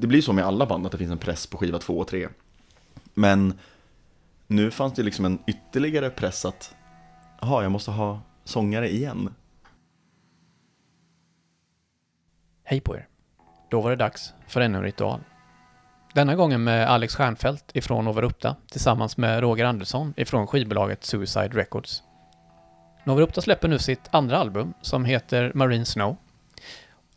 [0.00, 2.08] det blir så med alla band att det finns en press på skiva två och
[2.08, 2.28] tre.
[3.14, 3.58] Men
[4.46, 6.74] nu fanns det liksom en ytterligare press att,
[7.40, 9.34] jaha, jag måste ha sångare igen.
[12.64, 13.08] Hej på er!
[13.70, 15.20] Då var det dags för ännu en ritual.
[16.14, 22.02] Denna gången med Alex Stjernfeldt ifrån Novarupta tillsammans med Roger Andersson ifrån skivbolaget Suicide Records.
[23.04, 26.16] Novarupta släpper nu sitt andra album som heter Marine Snow.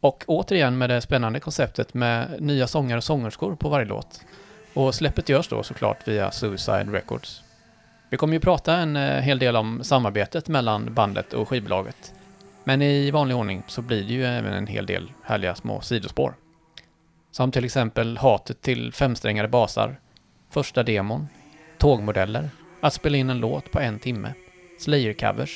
[0.04, 4.22] Och återigen med det spännande konceptet med nya sångare och sångerskor på varje låt.
[4.74, 7.44] Och släppet görs då såklart via Suicide Records.
[8.10, 12.14] Vi kommer ju prata en eh, hel del om samarbetet mellan bandet och skivbolaget.
[12.64, 16.34] Men i vanlig ordning så blir det ju även en hel del härliga små sidospår.
[17.32, 20.00] Som till exempel hatet till femsträngade basar,
[20.50, 21.28] första demon,
[21.78, 22.50] tågmodeller,
[22.82, 24.34] att spela in en låt på en timme,
[24.80, 25.52] Slayer-covers,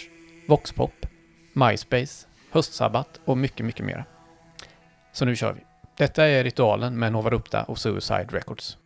[0.47, 1.05] Voxpop,
[1.53, 4.05] MySpace, höstsabbat och mycket, mycket mer.
[5.11, 5.61] Så nu kör vi.
[5.97, 8.77] Detta är ritualen med Nova Rupta och Suicide Records.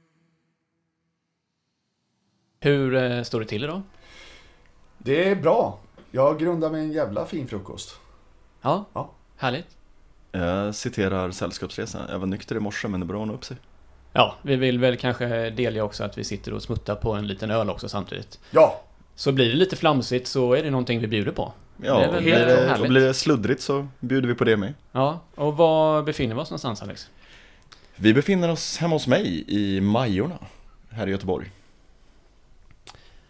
[2.60, 3.82] Hur eh, står det till idag?
[4.98, 5.80] Det är bra.
[6.12, 7.96] Jag grundar med en jävla fin frukost.
[8.62, 9.12] Ja, Ja.
[9.38, 9.78] härligt.
[10.32, 13.58] Jag citerar Sällskapsresan, jag var nykter i morse men det ordna upp sig.
[14.14, 17.52] Ja, vi vill väl kanske delge också att vi sitter och smuttar på en liten
[17.52, 18.40] öl också samtidigt.
[18.52, 18.82] Ja,
[19.16, 21.54] Så blir det lite flamsigt så är det någonting vi bjuder på.
[21.84, 24.74] Ja, Det blir, det, och blir det sluddrigt så bjuder vi på det med.
[24.92, 27.10] Ja, och var befinner vi oss någonstans Alex?
[27.96, 30.38] Vi befinner oss hemma hos mig i Majorna,
[30.90, 31.52] här i Göteborg.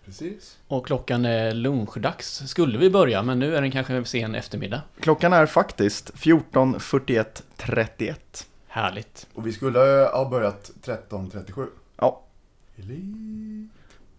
[0.06, 0.58] precis.
[0.68, 4.82] Och klockan är lunchdags, skulle vi börja, men nu är den kanske sen eftermiddag.
[5.00, 8.16] Klockan är faktiskt 14.41.31.
[8.68, 9.28] Härligt.
[9.34, 9.80] Och vi skulle
[10.14, 11.68] ha börjat 13.37.
[11.98, 12.22] Ja,
[12.78, 13.02] Eli.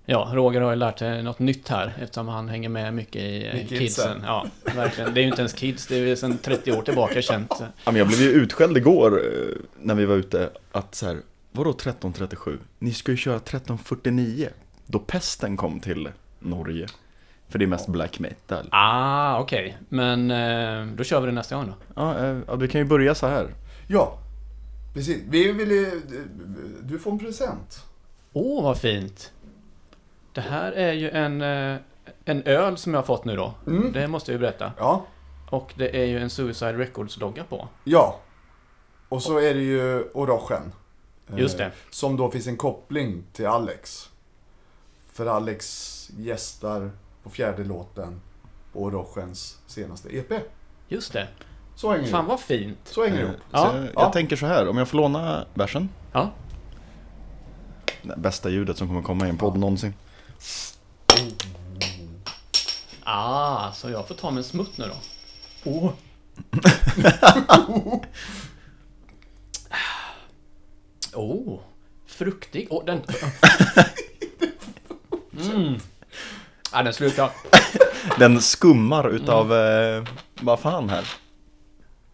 [0.06, 3.50] Ja, Roger har ju lärt sig något nytt här eftersom han hänger med mycket i
[3.52, 3.78] Med kidsen.
[3.78, 4.22] kidsen.
[4.26, 5.14] Ja, verkligen.
[5.14, 7.54] Det är ju inte ens kids, det är ju sedan 30 år tillbaka känt.
[7.58, 11.16] Ja, men jag blev ju utskälld igår eh, när vi var ute att så här,
[11.52, 12.58] vadå 13.37?
[12.78, 14.48] Ni ska ju köra 13.49
[14.86, 16.86] då pesten kom till Norge.
[17.48, 18.68] För det är mest black metal.
[18.70, 19.76] Ah, okej.
[19.88, 21.74] Men eh, då kör vi det nästa gång då.
[21.96, 23.54] Ja, eh, ja, vi kan ju börja så här.
[23.88, 24.18] Ja,
[24.94, 25.22] precis.
[25.28, 26.02] Vi vill ju...
[26.82, 27.84] Du får en present.
[28.32, 29.32] Åh, vad fint!
[30.32, 31.76] Det här är ju en, eh,
[32.24, 33.54] en öl som jag har fått nu då.
[33.66, 33.92] Mm.
[33.92, 34.72] Det måste jag ju berätta.
[34.78, 35.06] Ja,
[35.50, 37.68] Och det är ju en Suicide Records-logga på.
[37.84, 38.18] ja.
[39.08, 40.72] Och så är det ju Orochen.
[41.32, 41.70] eh, Just det.
[41.90, 44.10] Som då finns en koppling till Alex.
[45.12, 46.90] För Alex gästar
[47.22, 48.20] på fjärde låten
[48.72, 50.32] på Orochens senaste EP.
[50.88, 51.28] Just det.
[51.74, 52.78] Så hänger Fan vad fint.
[52.84, 53.36] Så hänger det ihop.
[53.50, 54.12] Ja, jag, jag ja.
[54.12, 55.88] tänker så här, om jag får låna versen.
[56.12, 56.30] Ja.
[58.02, 59.94] Det bästa ljudet som kommer komma i en podd någonsin.
[63.04, 64.96] Ah, så jag får ta mig en smutt nu då.
[65.70, 65.92] Oh.
[71.14, 71.60] oh,
[72.06, 72.66] fruktig.
[72.70, 73.02] Oh, den...
[75.50, 75.78] Mm.
[76.72, 77.30] Ja, den slutar.
[78.18, 80.04] Den skummar utav, eh,
[80.40, 81.08] vad fan här?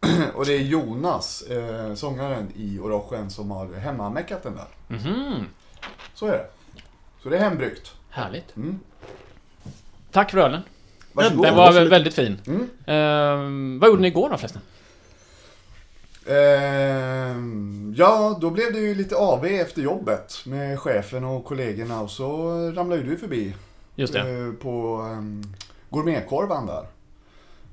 [0.35, 4.69] Och det är Jonas, eh, sångaren i Orochen, som har hemmameckat den där.
[4.89, 5.47] Mhm.
[6.15, 6.47] Så är det.
[7.23, 7.93] Så det är hembryggt.
[8.19, 8.57] Härligt.
[8.57, 8.79] Mm.
[10.13, 10.61] Tack för ölen.
[11.13, 11.45] Varsågod.
[11.47, 12.41] Den var väl väldigt fin.
[12.47, 12.69] Mm.
[12.87, 14.63] Ehm, vad gjorde ni igår då förresten?
[16.27, 22.11] Ehm, ja, då blev det ju lite AV efter jobbet med chefen och kollegorna och
[22.11, 22.27] så
[22.71, 23.55] ramlade ju du förbi
[23.95, 24.21] Just det.
[24.21, 25.43] eh, på um,
[25.91, 26.87] gourmetkorvan där.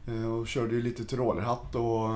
[0.07, 2.09] Eh, och körde ju lite tyrolerhatt och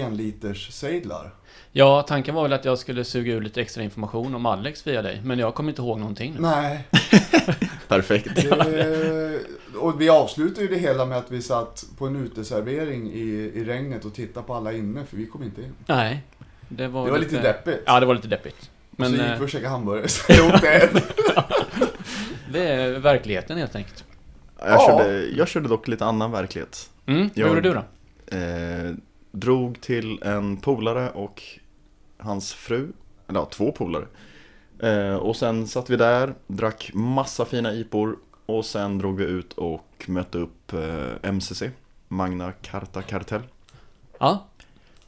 [0.00, 1.34] enliters sejdlar.
[1.72, 5.02] Ja, tanken var väl att jag skulle suga ur lite extra information om Alex via
[5.02, 6.40] dig, men jag kommer inte ihåg någonting nu.
[6.40, 6.88] Nej,
[7.88, 8.34] Perfekt.
[8.36, 9.38] det,
[9.78, 13.20] och vi avslutade ju det hela med att vi satt på en uteservering i,
[13.54, 15.72] i regnet och tittade på alla inne, för vi kom inte in.
[15.86, 16.22] Nej.
[16.68, 17.82] Det var, Det var lite deppigt.
[17.86, 18.70] Ja, det var lite deppigt.
[18.90, 20.08] Men, och så gick eh, vi och käkade hamburgare.
[20.08, 20.88] Så jag åkte hem.
[22.52, 24.04] det är verkligheten helt enkelt.
[24.58, 24.86] Jag, Ja.
[24.98, 26.90] körde, jag körde dock lite annan verklighet.
[27.06, 27.84] Mm, Jag- gjorde du då?
[28.36, 28.90] Eh,
[29.32, 31.42] drog till en polare och
[32.18, 32.92] hans fru,
[33.28, 34.06] eller ja, två polare.
[34.78, 38.16] Eh, och sen satt vi där, drack massa fina IPor
[38.46, 41.62] och sen drog vi ut och mötte upp eh, MCC,
[42.08, 43.42] Magna Carta Kartell,
[44.18, 44.44] Ja,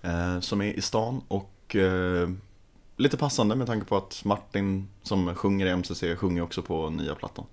[0.03, 2.31] eh, som är i stan och eh,
[2.97, 7.15] lite passande med tanke på att Martin som sjunger i MCC sjunger också på nya
[7.15, 7.45] plattan.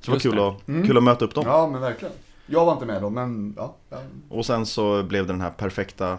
[0.00, 0.48] Så det var kul, det.
[0.48, 0.86] Att, Mm.
[0.86, 1.44] kul att möta upp dem.
[1.46, 2.14] Ja, men verkligen.
[2.46, 3.74] Jag var inte med då, men ja.
[3.90, 3.98] ja.
[4.28, 6.18] Och sen så blev det den här perfekta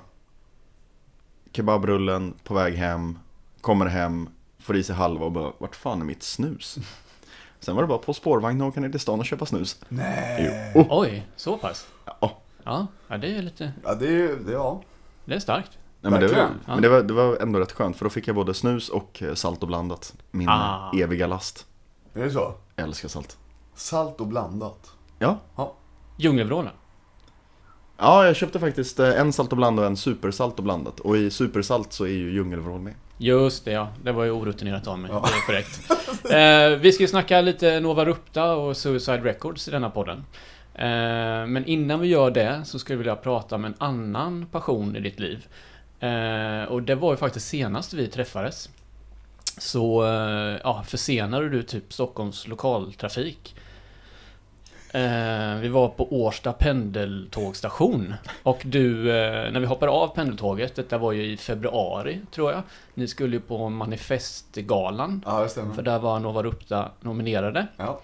[1.51, 3.19] kebabrullen på väg hem,
[3.61, 4.29] kommer hem,
[4.59, 6.77] får i sig halva och bara vart fan är mitt snus?
[7.59, 9.81] Sen var det bara på spårvagn och åka ner till stan och köpa snus.
[9.89, 10.71] Nej.
[10.75, 10.81] Jo.
[10.81, 10.87] Oh.
[10.89, 11.87] oj, så pass.
[12.05, 13.73] Ja, Ja, ja det är lite...
[13.83, 14.81] Ja, det är ju, det, ja.
[15.25, 15.77] Det är starkt.
[16.01, 18.27] Nej, men det, var, men det, var, det var ändå rätt skönt för då fick
[18.27, 20.13] jag både snus och eh, salt och blandat.
[20.31, 20.91] Min Ah.
[20.95, 21.65] eviga last.
[22.13, 22.53] Är det så?
[22.75, 23.37] Jag älskar salt.
[23.75, 24.91] Salt och blandat.
[25.19, 25.37] Ja.
[26.23, 26.73] Djungelvrålen.
[27.97, 30.99] Ja, jag köpte faktiskt eh, en salt och blandat och en supersalt och blandat.
[30.99, 32.93] Och i supersalt så är ju djungelvrål med.
[33.17, 35.11] Just det ja, det var ju orutinerat av mig.
[35.13, 35.25] Ja.
[35.27, 35.91] Det är korrekt.
[36.75, 40.25] eh, vi ska ju snacka lite Nova Rupta och Suicide Records i denna podden.
[40.73, 44.95] Eh, men innan vi gör det så skulle jag vilja prata om en annan passion
[44.95, 45.47] i ditt liv.
[45.99, 48.69] Eh, och det var ju faktiskt senast vi träffades.
[49.57, 53.55] Så eh, ja, försenade du typ Stockholms lokaltrafik.
[54.95, 58.13] Eh, vi var på Årsta pendeltågstation.
[58.43, 62.61] Och du, eh, när vi hoppade av pendeltåget, detta var ju i februari tror jag.
[62.93, 65.23] Ni skulle ju på Manifestgalan.
[65.25, 65.75] Ja, det stämmer.
[65.75, 67.67] För där var Nova Rupta nominerade.
[67.77, 67.99] Ja.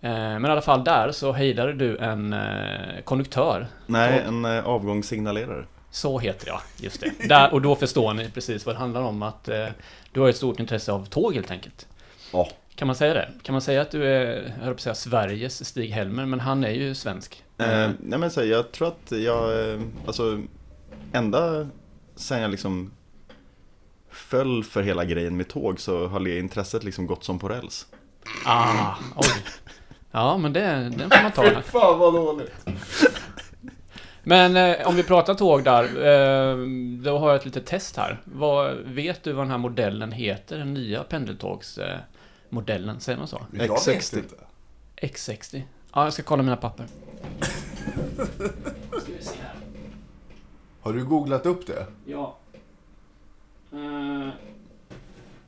[0.00, 3.66] Eh, men i alla fall där så hejdade du en eh, konduktör.
[3.86, 5.64] Nej, en eh, avgångssignalerare.
[5.90, 6.60] Så heter det, ja.
[6.76, 7.28] Just det.
[7.28, 9.22] Där, och då förstår ni precis vad det handlar om.
[9.22, 9.66] Att eh,
[10.12, 11.86] du har ett stort intresse av tåg helt enkelt.
[12.32, 12.48] Ja.
[12.78, 13.28] Kan man säga det?
[13.42, 16.94] Kan man säga att du är, jag på säga Sveriges Stig-Helmer, men han är ju
[16.94, 17.44] svensk.
[17.58, 20.42] Eh, nej men så, jag tror att jag, eh, alltså,
[21.12, 21.68] ända
[22.16, 22.90] sen jag liksom
[24.10, 27.86] föll för hela grejen med tåg så har det intresset liksom gått som på räls.
[28.44, 29.44] Ah, oj.
[30.10, 30.60] Ja, men det,
[30.98, 31.42] den får man ta.
[31.62, 32.52] Fy fan vad dåligt.
[34.22, 36.56] Men eh, om vi pratar tåg där, eh,
[37.02, 38.20] då har jag ett litet test här.
[38.24, 40.58] Vad, vet du vad den här modellen heter?
[40.58, 42.17] Den nya pendeltågsmodellen, eh,
[42.50, 43.46] modellen, säger man så?
[43.52, 44.18] Jag vet X60.
[44.18, 44.34] inte.
[44.96, 45.62] X60.
[45.94, 46.86] Ja, jag ska kolla mina papper.
[49.02, 49.54] Ska vi se här.
[50.80, 51.86] Har du googlat upp det?
[52.06, 52.36] Ja.
[53.72, 54.28] Eh,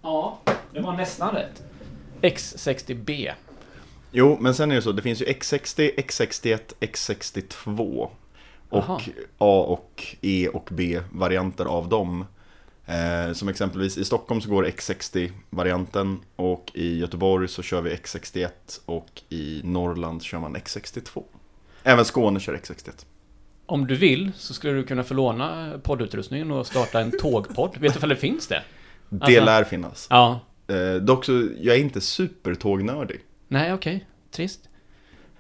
[0.03, 0.39] ja,
[0.73, 1.63] det var nästan rätt.
[2.23, 3.33] X60B.
[4.11, 8.09] Jo, men sen är det så, det finns ju X60, X61, X62
[8.71, 8.95] Aha.
[8.95, 9.03] och
[9.39, 12.25] A och E och B varianter av dem.
[12.91, 18.49] Eh, som exempelvis i Stockholm så går X60-varianten och i Göteborg så kör vi X61
[18.87, 21.23] och i Norrland kör man X62.
[21.83, 23.05] Även Skåne kör X61.
[23.67, 27.71] Om du vill så skulle du kunna få låna poddutrustningen och starta en tågpodd.
[27.79, 28.63] Vet du ifall det finns det?
[29.09, 30.07] Det Alltså- lär finnas.
[30.11, 30.41] Ja.
[30.69, 33.21] Eh, dock så, jag är inte supertågnördig.
[33.49, 34.07] Nej, okej.
[34.31, 34.61] Trist.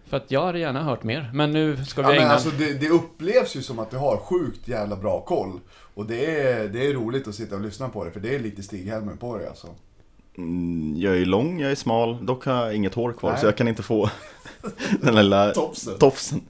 [0.06, 1.30] För att jag hade gärna hört mer.
[1.34, 2.32] Men nu ska vi Ja, men ägna...
[2.32, 5.60] alltså det, det upplevs ju som att du har sjukt jävla bra koll.
[6.00, 8.38] Och det är, det är roligt att sitta och lyssna på det, för det är
[8.38, 9.66] lite Stig-Helmer på det alltså.
[10.38, 13.40] Mm, jag är lång, jag är smal, dock har jag inget hår kvar Nej.
[13.40, 14.10] så jag kan inte få
[15.00, 15.98] den lilla Topsen.
[15.98, 16.40] tofsen.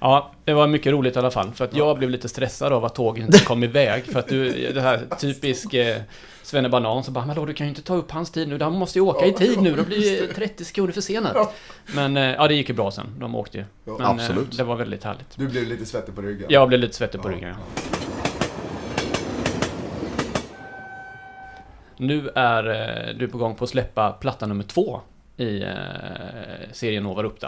[0.00, 1.50] Ja, det var mycket roligt i alla fall.
[1.54, 4.04] För att jag blev lite stressad av att tåget inte kom iväg.
[4.04, 5.96] För att du, det här typisk eh,
[6.42, 8.58] Svenne Banan som bara Men då, du kan ju inte ta upp hans tid nu,
[8.60, 11.54] han måste ju åka i tid nu, då blir det 30 sekunder försenat.
[11.94, 13.64] Men eh, ja, det gick ju bra sen, de åkte ju.
[13.84, 14.52] Ja, Men absolut.
[14.52, 15.36] Eh, det var väldigt härligt.
[15.36, 16.46] Du blev lite svettig på ryggen.
[16.50, 17.48] Jag blev lite svettig på Ja, ryggen.
[17.48, 17.56] ja.
[22.00, 22.68] Nu är
[23.08, 25.00] eh, du på gång på att släppa platta nummer två
[25.36, 27.46] i eh, serien Nova Rupta.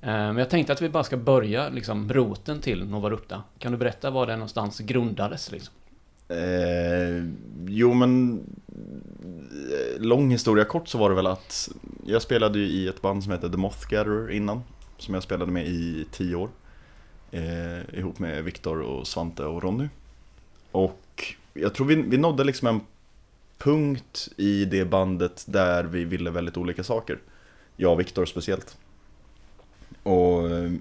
[0.00, 3.42] Eh, men jag tänkte att vi bara ska börja liksom roten till Nova Rupta.
[3.58, 5.52] Kan du berätta var den någonstans grundades?
[5.52, 5.74] Liksom?
[6.28, 7.24] Eh,
[7.66, 8.40] jo men
[9.98, 11.68] Lång historia kort så var det väl att
[12.06, 14.62] Jag spelade ju i ett band som hette The Moth Gatherer innan
[14.98, 16.48] Som jag spelade med i tio år
[17.30, 19.88] eh, Ihop med Viktor och Svante och Ronny
[20.72, 22.80] Och jag tror vi, vi nådde liksom en
[23.60, 27.18] punkt i det bandet där vi ville väldigt olika saker
[27.76, 28.76] Jag och Viktor speciellt
[30.02, 30.72] Och eh,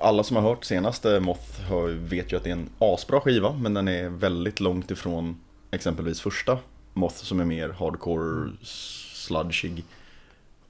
[0.00, 3.74] alla som har hört senaste Moth vet ju att det är en asbra skiva men
[3.74, 5.40] den är väldigt långt ifrån
[5.70, 6.58] exempelvis första
[6.94, 9.84] Moth som är mer hardcore sludgig.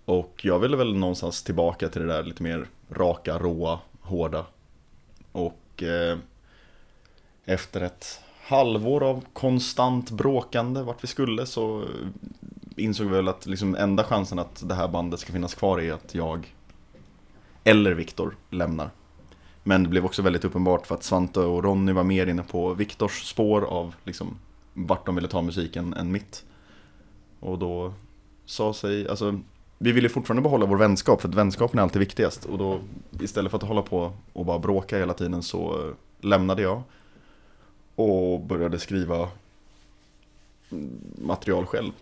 [0.05, 4.47] Och jag ville väl någonstans tillbaka till det där lite mer raka, råa, hårda.
[5.33, 6.19] Och eh,
[7.45, 11.85] efter ett halvår av konstant bråkande vart vi skulle så
[12.77, 15.93] insåg vi väl att liksom enda chansen att det här bandet ska finnas kvar är
[15.93, 16.55] att jag
[17.65, 18.91] eller Viktor lämnar.
[19.63, 22.75] Men det blev också väldigt uppenbart för att Svante och Ronny var mer inne på
[22.75, 24.39] Viktors spår av liksom
[24.75, 26.45] vart de ville ta musiken än mitt.
[27.41, 27.93] Och då
[28.45, 29.41] sa sig, alltså
[29.79, 32.45] vi ville fortfarande behålla vår vänskap för att vänskapen är alltid viktigast.
[32.45, 32.79] Och då
[33.21, 36.83] istället för att hålla på och bara bråka hela tiden så lämnade jag.
[37.95, 39.29] Och började skriva
[41.23, 41.93] material själv.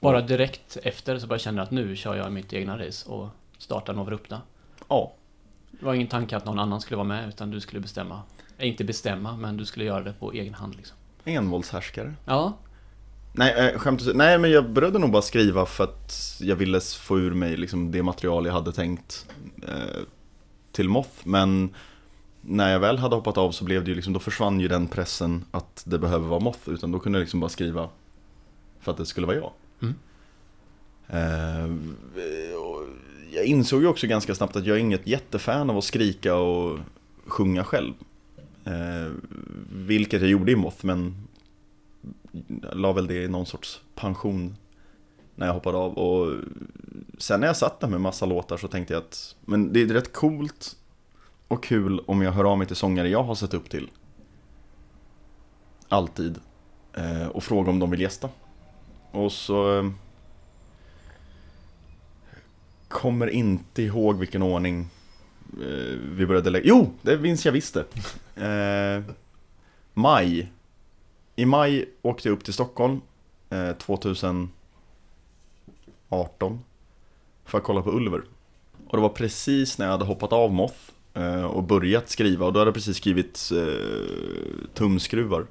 [0.00, 3.28] Bara direkt efter så bara kände jag att nu kör jag mitt egna race och
[3.58, 4.40] startar Nova Rupta.
[4.88, 5.12] Ja,
[5.70, 8.22] Det var ingen tanke att någon annan skulle vara med utan du skulle bestämma.
[8.58, 10.96] Eh, Inte bestämma, men du skulle göra det på egen hand liksom.
[11.24, 12.14] envåldshärskare.
[12.24, 12.52] Ja,
[13.32, 14.02] Nej, äh, skämt.
[14.14, 17.90] Nej, men jag började nog bara skriva för att jag ville få ur mig liksom
[17.90, 19.26] det material jag hade tänkt
[19.68, 20.02] eh,
[20.72, 21.10] till Moth.
[21.24, 21.74] Men
[22.48, 24.86] när jag väl hade hoppat av så blev det ju liksom, då försvann ju den
[24.86, 27.88] pressen att det behöver vara Moth, utan då kunde jag liksom bara skriva
[28.80, 29.52] för att det skulle vara jag.
[29.82, 29.94] Mm.
[31.08, 31.76] Eh,
[33.30, 36.78] jag insåg ju också ganska snabbt att jag är inget jättefan av att skrika och
[37.26, 37.94] sjunga själv.
[38.64, 39.12] Eh,
[39.72, 41.28] vilket jag gjorde i Moth, men
[42.72, 44.56] la väl det i någon sorts pension
[45.34, 45.98] när jag hoppade av.
[45.98, 46.36] Och
[47.18, 49.86] sen när jag satt där med massa låtar så tänkte jag att men det är
[49.86, 50.76] rätt coolt
[51.48, 53.90] och kul om jag hör av mig till sångare jag har sett upp till.
[55.88, 56.38] Alltid.
[56.94, 58.28] Eh, och frågar om de vill gästa.
[59.10, 59.78] Och så...
[59.78, 59.90] Eh,
[62.88, 64.88] kommer inte ihåg vilken ordning
[65.52, 66.66] eh, vi började lägga...
[66.66, 67.84] Jo, det minns jag visst det.
[68.46, 69.02] Eh,
[69.94, 70.52] maj.
[71.36, 73.00] I maj åkte jag upp till Stockholm.
[73.50, 74.50] Eh, 2018.
[77.44, 78.22] För att kolla på Ulver.
[78.86, 80.78] Och det var precis när jag hade hoppat av Moth
[81.18, 82.46] Eh, och börjat skriva.
[82.46, 85.46] Och då hade jag precis skrivit eh, Tumskruvar.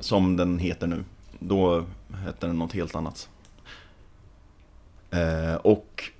[0.00, 1.04] Som den heter nu.
[1.38, 1.84] Då
[2.24, 3.28] hette den något helt annat.
[5.10, 6.10] Eh, och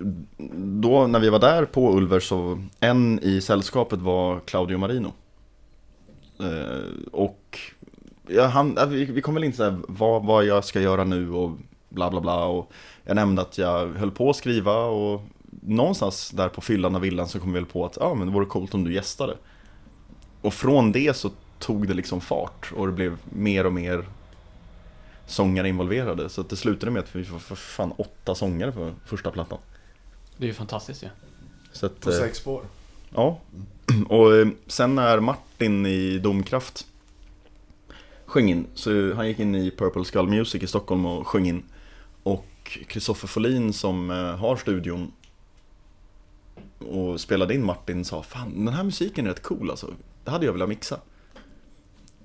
[0.81, 5.13] då när vi var där på Ulver så en i sällskapet var Claudio Marino.
[6.41, 7.59] Eh, och
[8.27, 11.51] ja, han, vi, kom väl in såhär vad, vad jag ska göra nu och
[11.89, 12.45] bla bla bla.
[12.45, 12.73] Och
[13.05, 15.23] jag nämnde att jag höll på att skriva och
[15.63, 18.33] någonstans där på fyllan av villan så kom vi väl på att ja, men det
[18.33, 19.37] vore coolt om du gästade.
[20.41, 24.05] Och från det så tog det liksom fart och det blev mer och mer
[25.27, 26.29] sångare involverade.
[26.29, 29.59] Så att det slutade med att vi var för fan åtta sångare på första plattan.
[30.37, 31.09] Det är ju fantastiskt ju.
[31.73, 32.63] Så att, På eh, sex spår.
[33.15, 33.41] Ja,
[34.09, 36.87] och eh, sen när Martin i Domkraft
[38.27, 41.63] sjöng in, så han gick in i Purple Skull Music i Stockholm och sjöng in.
[42.23, 45.13] Och Kristoffer Folin som eh, har studion
[46.79, 49.95] och spelade in Martin sa Fan, den här musiken är rätt cool alltså.
[50.25, 51.01] Det hade jag velat mixa.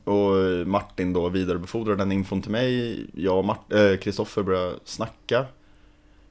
[0.03, 3.05] Och Martin då vidarebefordrade den infon till mig.
[3.13, 5.45] Jag och Kristoffer eh, äh, Kristoffer började snacka.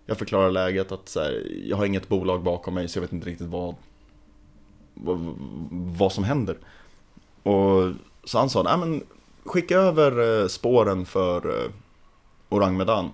[0.07, 3.13] Jag förklarar läget att så här, jag har inget bolag bakom mig så jag vet
[3.13, 3.75] inte riktigt vad
[4.95, 5.35] vad,
[5.99, 6.59] vad som händer.
[7.43, 7.93] Och
[8.25, 9.03] så han sa, nej men
[9.45, 11.71] skicka över eh, spåren för eh,
[12.49, 13.11] Orang Medan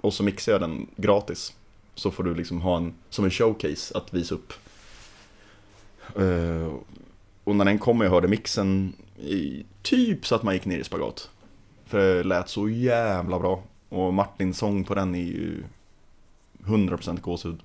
[0.00, 1.54] och så mixar jag den gratis.
[1.98, 4.52] Så får du liksom ha en, som en showcase att visa upp.
[6.16, 6.72] Eh,
[7.44, 10.78] och när den kom och jag hörde mixen, i, typ så att man gick ner
[10.78, 11.30] i spagat.
[11.86, 13.62] För det lät så jävla bra.
[13.88, 15.62] Och Martins sång på den är ju
[16.58, 17.60] 100% gåshud.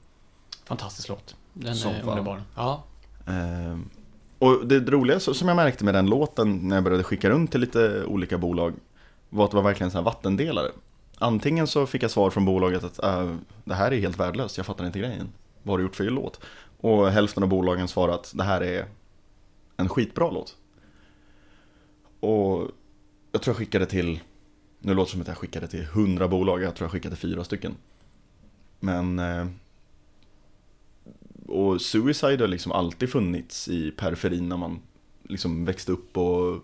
[0.66, 1.36] Fantastisk låt.
[1.54, 2.44] Den Som är underbar.
[2.56, 2.84] Ja.
[3.28, 3.90] Ehm,
[4.40, 7.62] och det roliga som jag märkte med den låten när jag började skicka runt till
[7.62, 8.74] lite olika bolag
[9.30, 10.72] var att det var verkligen så här vattendelare.
[11.18, 14.66] Antingen så fick jag svar från bolaget att äh, det här är helt värdelöst, jag
[14.66, 15.30] fattar inte grejen.
[15.64, 16.40] Vad har du gjort för låt?
[16.78, 18.86] Och hälften av bolagen svarade att det här är
[19.78, 20.58] en skitbra låt.
[22.20, 22.72] Och
[23.32, 24.20] jag tror jag skickade till,
[24.80, 27.30] nu låter det som att jag skickade till 100 bolag, jag tror jag skickade till
[27.30, 27.76] fyra stycken.
[28.80, 29.48] Men eh,
[31.48, 34.80] och Suicide har liksom alltid funnits i periferin när man
[35.24, 36.60] liksom växte upp och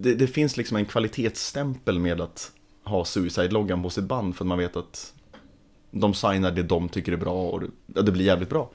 [0.00, 2.52] det, det finns liksom en kvalitetsstämpel med att
[2.84, 5.12] ha Suicide-loggan på sitt band för att man vet att
[5.90, 8.70] de signar det de tycker är bra och det, blir jävligt bra.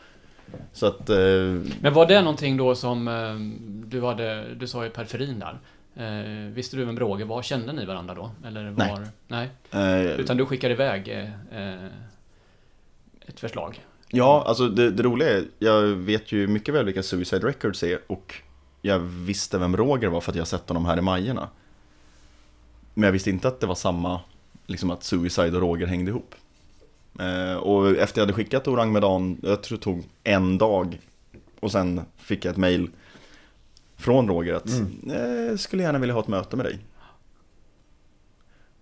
[0.74, 1.18] Så att, eh,
[1.82, 3.36] Men var det någonting då som eh,
[3.90, 5.60] du hade, du sa i periferin där?
[5.96, 7.42] Eh, visste du vem Roger var?
[7.42, 8.32] Kände ni varandra då?
[8.48, 8.92] Eller Nej.
[8.92, 9.50] var, nej.
[9.72, 11.86] eh, Utan du skickade iväg eh, eh,
[13.28, 13.86] ett förslag?
[14.10, 18.00] Ja, alltså det, det roliga är, jag vet ju mycket väl vilka Suicide Records är
[18.08, 18.36] och
[18.82, 21.50] jag visste vem Roger var för att jag sett honom här i Majerna.
[22.98, 24.20] Men jag visste inte att det var samma,
[24.66, 26.36] liksom att Suicide och Roger hängde ihop.
[27.20, 31.00] Eh, och efter jag hade skickat Orang Medan, jag tror det tog en dag
[31.60, 32.90] och sen fick jag ett mail
[33.96, 35.50] från Roger att Mm.
[35.50, 36.80] eh, skulle gärna vilja ha ett möte med dig.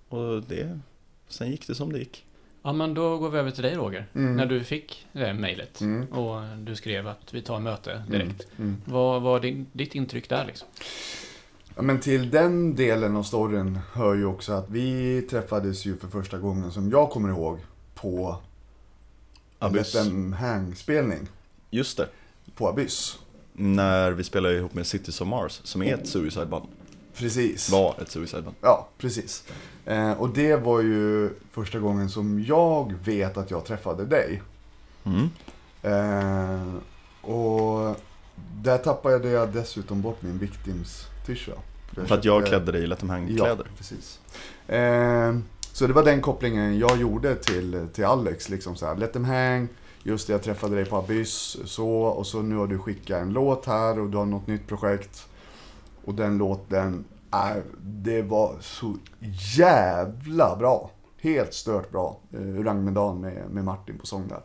[0.10, 0.80] Och det,
[1.28, 2.26] sen gick det som det gick.
[2.64, 4.06] Ja, men då går vi över till dig Roger.
[4.16, 4.36] Mm.
[4.38, 6.08] När du fick det mejlet Mm.
[6.08, 8.48] och du skrev att vi tar möte direkt.
[8.60, 8.82] Mm.
[8.86, 9.40] Vad var
[9.74, 10.68] ditt intryck där liksom?
[11.76, 16.08] Ja, men till den delen av storyn hör ju också att vi träffades ju för
[16.08, 17.60] första gången som jag kommer ihåg
[17.96, 18.38] på
[19.60, 19.92] Abyss.
[19.92, 21.28] Them hang-spelning
[21.70, 22.08] Just det.
[22.56, 23.20] på Abyss.
[23.54, 26.66] När vi spelade ihop med Cities of Mars, som är ett suicide-band.
[27.14, 27.70] Precis.
[27.70, 28.56] Var ett suicide-band.
[28.62, 29.44] Ja, precis.
[29.86, 34.42] Eh, och det var ju första gången som jag vet att jag träffade dig.
[35.04, 35.30] Mm.
[35.82, 36.76] Eh,
[37.22, 37.96] och
[38.62, 40.38] där tappade jag dessutom bort min
[41.30, 42.08] Victims-tisha.
[42.08, 43.66] För att jag klädde dig i Let them hang-kläder.
[43.68, 44.20] Ja, precis.
[44.68, 45.36] Eh,
[45.72, 48.50] så det var den kopplingen jag gjorde till, till Alex.
[48.50, 49.68] Liksom så här, let hang.
[50.04, 53.34] Just det, jag träffade dig på Abyss, så, och så nu har du skickat en
[53.34, 55.28] låt här och du har något nytt projekt.
[56.06, 58.96] Och den låten, är, det var så
[59.58, 60.92] jävla bra.
[61.22, 62.20] Helt stört bra.
[62.34, 64.42] Eh, Urangmedan med, med Martin på sång där.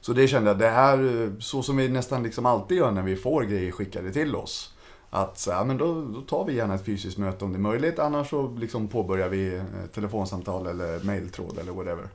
[0.00, 3.02] Så det kände jag, det är eh, så som vi nästan liksom alltid gör när
[3.02, 4.75] vi får grejer skickade till oss.
[5.16, 7.60] Att så, ja, men då, då tar vi gärna ett fysiskt möte om det är
[7.60, 9.62] möjligt, annars så liksom påbörjar vi eh,
[9.94, 12.08] telefonsamtal eller mailtråd eller whatever.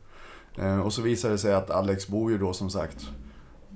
[0.58, 3.10] Eh, och så visade det sig att Alex bor ju då som sagt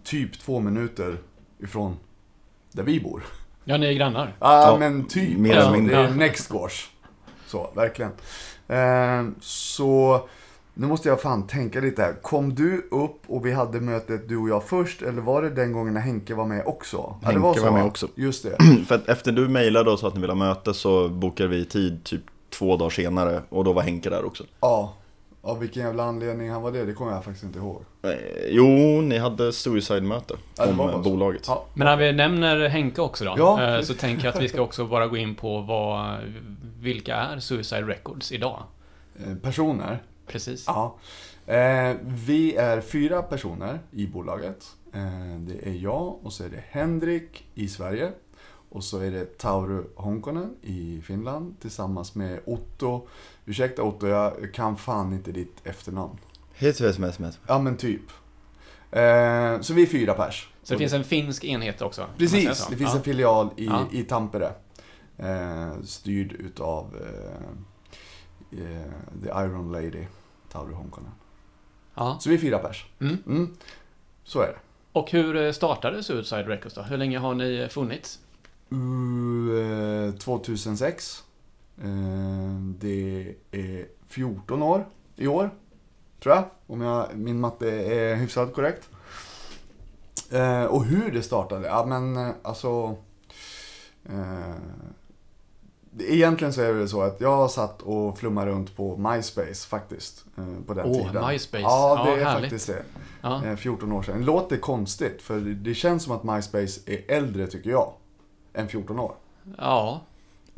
[0.03, 1.17] typ två minuter
[1.60, 1.98] ifrån
[2.72, 3.24] där vi bor.
[3.63, 4.36] Ja, ni är grannar.
[4.39, 5.38] Ja, Ja, men typ.
[5.38, 5.96] mer eller mindre.
[5.96, 6.51] Det är next.
[7.48, 8.12] Så, verkligen.
[8.67, 10.27] Eh, så,
[10.77, 12.13] nu måste jag fan tänka lite här.
[12.22, 15.72] Kom du upp och vi hade mötet du och jag först, eller var det den
[15.72, 16.98] gången när Henke var med också?
[16.98, 17.88] ja, det Henke var, så, var med va?
[17.88, 18.08] också.
[18.15, 18.58] Just det.
[18.88, 21.65] För att efter du mejlade och sa att ni ville ha möte så bokade vi
[21.65, 24.44] tid typ två dagar senare och då var Henke där också.
[24.60, 24.94] Ja.
[25.41, 27.82] Av vilken jävla anledning han var det, det kommer jag faktiskt inte ihåg.
[28.03, 28.10] Eh,
[28.50, 28.67] Jo,
[29.01, 31.44] ni hade suicide-möte Ja, om var eh, bolaget.
[31.48, 31.65] Ja.
[31.74, 33.75] Men när vi nämner Henke också då, Ja.
[33.75, 36.15] eh, så tänker jag att vi ska också bara gå in på vad,
[36.79, 38.63] vilka är Suicide Records idag?
[39.41, 40.01] Personer.
[40.27, 40.63] Precis.
[40.67, 40.96] Ja.
[41.46, 44.65] Eh, vi är fyra personer i bolaget.
[44.94, 48.12] Eh, det är jag och så är det Henrik i Sverige.
[48.70, 53.08] Och så är det Tauru Honkonen i Finland tillsammans med Otto.
[53.46, 56.17] Ursäkta Otto, jag kan fan inte ditt efternamn.
[56.60, 57.39] Sms.
[57.48, 58.01] Ja men typ.
[58.91, 60.50] Eh, så vi är fyra pers.
[60.63, 62.05] Så det finns en finsk enhet också?
[62.17, 62.98] Precis, det finns ja.
[62.98, 63.88] en filial i, Ja.
[63.91, 64.51] i Tampere.
[65.17, 67.48] Eh, styrd utav eh,
[69.24, 70.06] The Iron Lady,
[70.52, 71.12] Tauru Honkonen.
[71.96, 72.18] Ja.
[72.20, 72.86] Så vi är fyra pers.
[73.00, 73.18] Mm.
[73.28, 73.58] Mm.
[74.24, 74.58] Så är det.
[74.92, 76.82] Och hur eh, startade Suicide Records då?
[76.82, 78.20] Hur länge har ni eh, funnits?
[78.72, 81.24] Uh, 2006.
[81.78, 84.86] Eh, det är 14 år
[85.16, 85.50] i år,
[86.20, 86.44] tror jag.
[86.68, 88.90] Om jag, min matte är hyfsat korrekt.
[90.32, 91.68] Eh, och hur det startade?
[91.68, 92.98] Ja, men eh, alltså...
[96.00, 100.25] Eh, egentligen så är det så att jag satt och flummade runt på MySpace faktiskt.
[100.38, 101.27] eh, på den Åh, tiden.
[101.27, 101.62] MySpace.
[101.64, 102.42] Ja, det Ja, är härligt.
[102.44, 102.84] faktiskt det.
[103.22, 103.46] Ja.
[103.46, 104.20] Eh, 14 år sedan.
[104.20, 107.92] Det låter konstigt, för det känns som att MySpace är äldre, tycker jag,
[108.53, 109.12] än 14 år.
[109.58, 110.01] ja.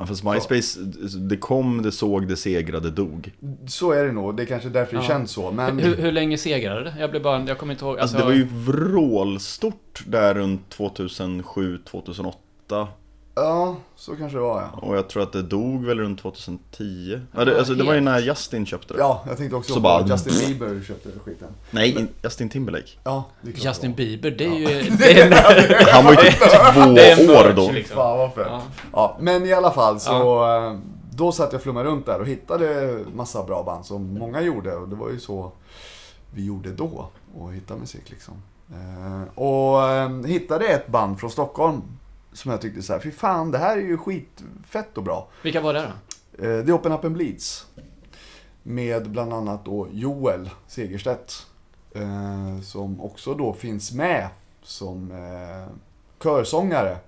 [0.00, 0.80] Ja, fast MySpace,
[1.28, 3.32] det kom, det såg, det segrade, dog.
[3.66, 5.08] Så är det nog, det är kanske därför det Ja.
[5.08, 5.50] känns så.
[5.50, 6.94] Men Hur, hur länge segrade det?
[7.00, 7.98] Jag blev bara, jag kommer inte ihåg.
[7.98, 8.44] Alltså, det var ju
[9.12, 12.88] vrålstort där runt 2007, 2008.
[13.44, 14.78] Ja, så kanske det var ja.
[14.88, 17.20] Och jag tror att det dog väl runt 2010.
[17.36, 19.00] Ja, det, alltså, det var ju när Justin köpte det.
[19.00, 21.48] Ja, jag tänkte också Så på bara- Justin Bieber köpte skiten.
[21.70, 22.88] Nej, in- Justin Timberlake.
[23.04, 24.90] Ja, det är Justin det Bieber, det är ju...
[24.90, 25.30] Det är,
[25.92, 26.38] Han var ju typ
[27.26, 27.70] två år då.
[27.72, 27.96] liksom.
[27.96, 28.46] Fan vad fett.
[28.48, 28.62] Ja.
[28.92, 30.44] Ja, men i alla fall så...
[30.56, 30.78] eh,
[31.10, 34.74] Då satt jag och flummade runt där och hittade massa bra band som många gjorde.
[34.76, 35.52] Och det var ju så
[36.34, 37.08] vi gjorde då.
[37.38, 38.34] Och hitta musik liksom.
[38.72, 41.82] Eh, Och eh, hittade ett band från Stockholm.
[42.32, 45.28] Som jag tyckte så här, fy fan det här är ju skitfett och bra.
[45.42, 45.92] Vilka var det
[46.38, 46.44] då?
[46.44, 47.66] Eh, The Open Up and Bleeds.
[48.62, 51.46] Med bland annat då Joel Segerstedt.
[51.94, 54.28] Eh, som också då finns med
[54.62, 55.72] som eh,
[56.22, 56.98] körsångare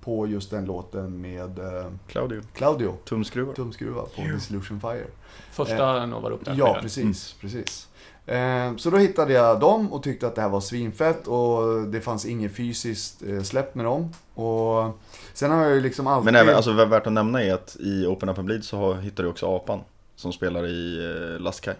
[0.00, 2.40] på just den låten med eh, Claudio.
[2.52, 3.54] Claudio Tumskruvar.
[3.54, 5.06] Tumskruva på Dissolution Fire.
[5.50, 6.54] Första Nova upp där.
[6.58, 7.88] Ja, precis, precis.
[8.26, 12.00] Eh, så då hittade jag dem och tyckte att det här var svinfett och det
[12.00, 14.12] fanns inget fysiskt eh, släpp med dem.
[14.34, 14.98] Och
[15.34, 16.24] sen har jag ju liksom alltid...
[16.24, 19.22] Men även, alltså värt att nämna är att i Open Up and Bleed så hittar
[19.22, 19.80] du också Apan.
[20.16, 21.74] Som spelar i eh, Lastkaj.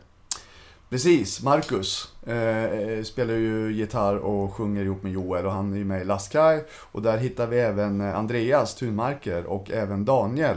[0.90, 5.84] Precis, Marcus eh, spelar ju gitarr och sjunger ihop med Joel och han är ju
[5.84, 6.64] med i Lastkaj.
[6.70, 10.56] Och där hittar vi även Andreas Thunmarker och även Daniel.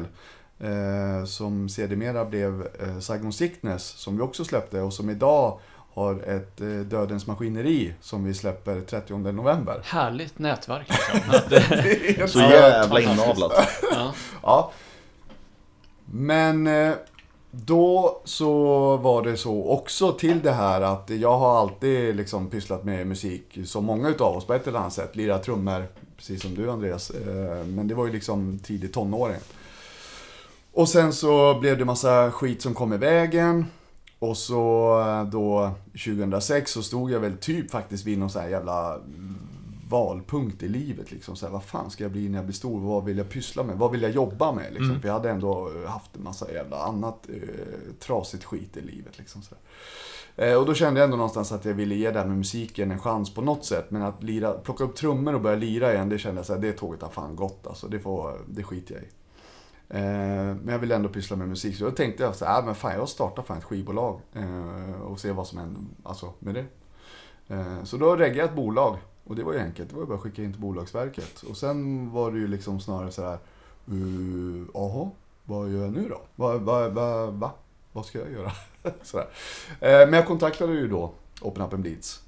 [0.60, 5.60] Eh, som sedermera blev eh, Sickness som vi också släppte och som idag
[5.94, 9.82] har ett eh, Dödens Maskineri som vi släpper 30 november.
[9.84, 11.20] Härligt nätverk liksom.
[12.22, 13.54] Eh, Så jävla inavlat.
[13.92, 14.14] ja.
[14.44, 14.72] Ja.
[16.06, 16.94] Men eh,
[17.52, 18.54] då så
[18.98, 23.58] var det så också till det här att jag har alltid liksom pysslat med musik
[23.66, 25.16] som många utav oss på ett eller annat sätt.
[25.16, 27.10] Lirat trummor, precis som du Andreas.
[27.10, 29.40] Eh, Men det var ju liksom tidigt tonåring.
[30.74, 33.66] Och sen så blev det massa skit som kom i vägen.
[34.20, 38.50] Och så eh, då 2006 så stod jag väl typ faktiskt vid någon sån här
[38.50, 39.00] jävla
[39.90, 41.12] valpunkt i livet.
[41.12, 41.36] Liksom.
[41.36, 42.80] Så här, vad fan ska jag bli när jag blir stor?
[42.80, 43.78] Vad vill jag pyssla med?
[43.78, 44.68] Vad vill jag jobba med?
[44.70, 44.90] Liksom?
[44.90, 45.02] Mm.
[45.02, 49.18] För jag hade ändå haft en massa jävla annat eh, trasigt skit i livet.
[49.18, 49.56] Liksom, så.
[50.36, 52.92] Eh, och då kände jag ändå någonstans att jag ville ge det här med musiken
[52.92, 53.92] en chans på något sätt.
[53.92, 56.62] Men att lira, plocka upp trummor och börja lira igen, det kände jag så här,
[56.62, 57.68] det tåget har fan gått.
[57.68, 59.08] Alltså, det, får, det skiter jag i.
[59.90, 60.02] Eh,
[60.56, 61.78] men jag ville ändå pyssla med musik.
[61.78, 64.22] Så då tänkte jag så här, ah, men fan jag startar fan ett skivbolag.
[64.34, 66.66] Eh, och ser vad som händer alltså, med det.
[67.56, 68.98] Eh, så då reggade jag ett bolag.
[69.24, 71.44] Och det var ju enkelt, det var ju bara att skicka in till Bolagsverket.
[71.44, 73.38] Och sen var det ju liksom snarare så här,
[73.92, 75.08] uh,
[75.44, 76.22] vad gör jag nu då?
[76.36, 77.52] Vad, vad, vad, va?
[77.92, 78.52] Vad ska jag göra?
[79.04, 79.28] Sådär.
[79.80, 82.24] Men jag kontaktade ju då Open Up and Bleeds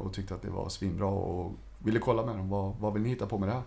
[0.00, 2.48] och tyckte att det var svinbra och ville kolla med dem.
[2.48, 3.62] Vad, vad vill ni hitta på med det här?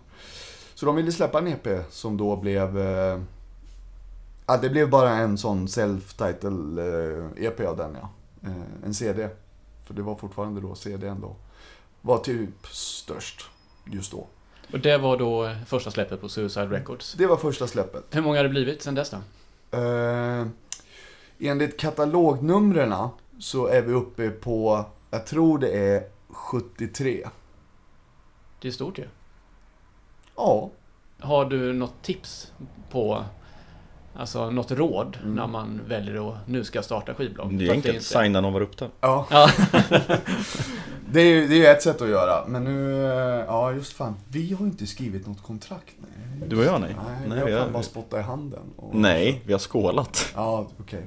[0.76, 2.80] Så de ville släppa en EP som då blev...
[2.80, 3.22] Eh,
[4.46, 6.80] ja, det blev bara en sån self-title
[7.38, 8.10] eh, EP av den ja.
[8.44, 9.30] Eh, en CD.
[9.84, 11.36] För det var fortfarande då CD ändå.
[12.02, 13.46] Var typ störst
[13.86, 14.28] just då.
[14.74, 17.14] Och det var då första släppet på Suicide Records.
[17.14, 18.04] Det var första släppet.
[18.12, 19.18] Hur många har det blivit sen dess då?
[19.78, 20.48] Eh,
[21.40, 22.94] enligt katalognumren
[23.40, 27.28] så är vi uppe på, jag tror det är 73.
[28.62, 29.04] Det är stort ju.
[29.04, 29.08] Ja,
[31.20, 32.52] Har du något tips
[32.92, 33.24] på,
[34.16, 35.36] alltså något råd Mm.
[35.36, 37.58] när man väljer att nu ska starta skivbolag?
[37.60, 38.88] Det är enkelt, signa Nova Rupta.
[39.02, 39.28] ja.
[39.30, 39.50] Ja,
[41.12, 42.48] Det är ju det är ett sätt att göra.
[42.48, 44.16] Men nu, eh, ja just fan.
[44.30, 45.94] Vi har inte skrivit något kontrakt.
[45.98, 46.48] Nej.
[46.50, 46.96] Du och jag nej.
[47.08, 48.64] Nej, nej jag fan bara spottat i handen.
[48.78, 48.96] Och...
[48.96, 50.32] nej, vi har skålat.
[50.36, 51.06] Ja, okej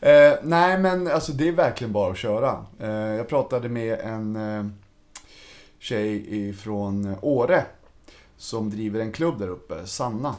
[0.00, 0.08] då.
[0.08, 2.66] Eh, nej, men alltså det är verkligen bara att köra.
[2.80, 4.66] Eh, jag pratade med en eh,
[5.78, 7.64] tjej ifrån Åre.
[8.36, 10.34] Som driver en klubb där uppe, Sanna.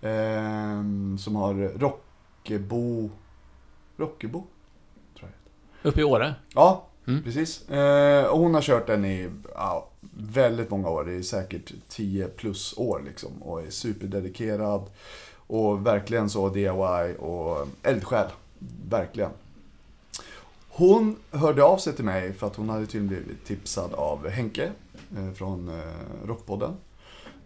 [0.00, 0.82] Eh,
[1.18, 3.10] som har Rockebo...
[3.96, 4.44] Rockebo?
[5.18, 5.30] Tror
[5.82, 5.88] jag.
[5.90, 6.34] uppe i Åre.
[6.54, 7.22] Ja, Mm.
[7.22, 7.68] precis.
[7.68, 11.04] Eh, och hon har kört den i ja, väldigt många år.
[11.04, 13.42] Det är säkert 10 plus år liksom.
[13.42, 14.82] Och är superdedikerad.
[15.36, 18.26] Och verkligen så DIY och eldsjäl.
[18.88, 19.30] Verkligen.
[20.68, 24.72] Hon hörde av sig till mig för att hon hade tydligen blivit tipsad av Henke
[25.16, 26.76] eh, från eh, Rockpodden.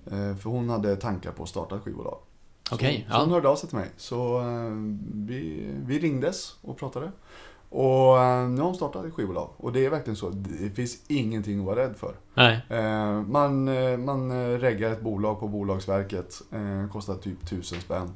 [0.07, 2.19] Eh, för hon hade tankar på att starta ett skivbolag.
[2.73, 3.35] Okej, så, så hon ja.
[3.35, 3.89] hörde av sig till mig.
[3.97, 4.71] Så eh,
[5.15, 7.13] vi, vi ringdes och pratade.
[7.69, 9.51] Och eh, nu har hon startat ett skivbolag.
[9.57, 10.31] Och det är verkligen så.
[10.31, 12.15] Det finns ingenting att vara rädd för.
[12.35, 12.61] Nej.
[13.27, 13.65] Man,
[14.05, 16.43] man reggar ett bolag på Bolagsverket.
[16.93, 18.11] Kostar typ tusen spänn.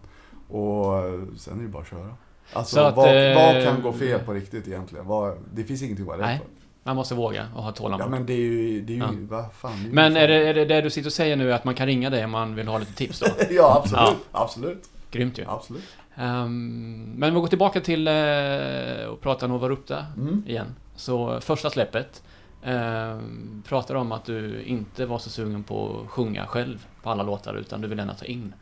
[0.48, 0.92] Och
[1.38, 2.14] sen är det bara att köra.
[2.52, 5.06] Alltså Så att, vad, vad kan gå fel på riktigt egentligen?
[5.06, 6.38] Vad, det finns ingenting att vara rädd Nej.
[6.38, 6.55] för.
[6.86, 8.06] Man måste våga och ha tålamod.
[8.06, 9.08] Ja men det är ju, det är ju, Ja.
[9.28, 9.72] vad fan.
[9.82, 11.74] Det är Men är det, är det det du sitter och säger nu att man
[11.74, 13.26] kan ringa dig om man vill ha lite tips då?
[13.50, 14.00] ja absolut,
[14.32, 14.42] Ja.
[14.44, 15.44] absolut, Grymt ju.
[15.48, 15.84] absolut.
[16.16, 20.42] Ehm, men vi går tillbaka till uh, och pratar Nova Rupta Mm.
[20.46, 20.66] igen.
[20.96, 22.22] Så första släppet.
[22.64, 27.22] Um, pratar om att du inte var så sugen på att sjunga själv på alla
[27.22, 28.52] låtar utan du vill gärna ta in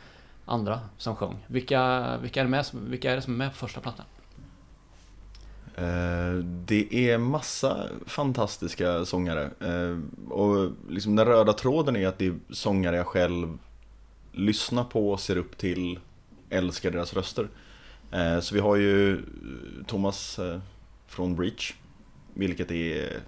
[0.46, 1.36] andra som sjöng.
[1.46, 4.06] Vilka, vilka, är, med, vilka är det som är med på första plattan?
[5.76, 9.50] Eh, det är massa fantastiska sångare.
[9.60, 9.98] Eh,
[10.32, 13.58] och liksom den röda tråden är att det är sångare jag själv
[14.32, 15.98] lyssnar på, ser upp till,
[16.50, 17.48] älskar deras röster.
[18.12, 19.22] Eh, så vi har ju
[19.86, 20.40] Thomas
[21.06, 21.74] från Breach,
[22.34, 23.20] vilket är...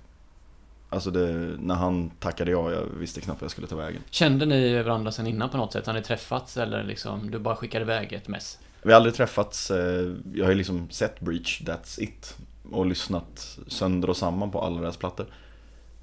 [0.88, 4.02] Alltså det, när han tackade ja, jag visste knappt vad jag skulle ta vägen.
[4.10, 5.86] Kände ni varandra sen innan på något sätt?
[5.86, 8.58] Har ni träffats eller liksom du bara skickade iväg ett mess?
[8.86, 12.36] Vi har aldrig träffats, eh, jag har ju liksom sett Breach, that's it.
[12.72, 15.26] Och lyssnat sönder och samman på alla deras plattor.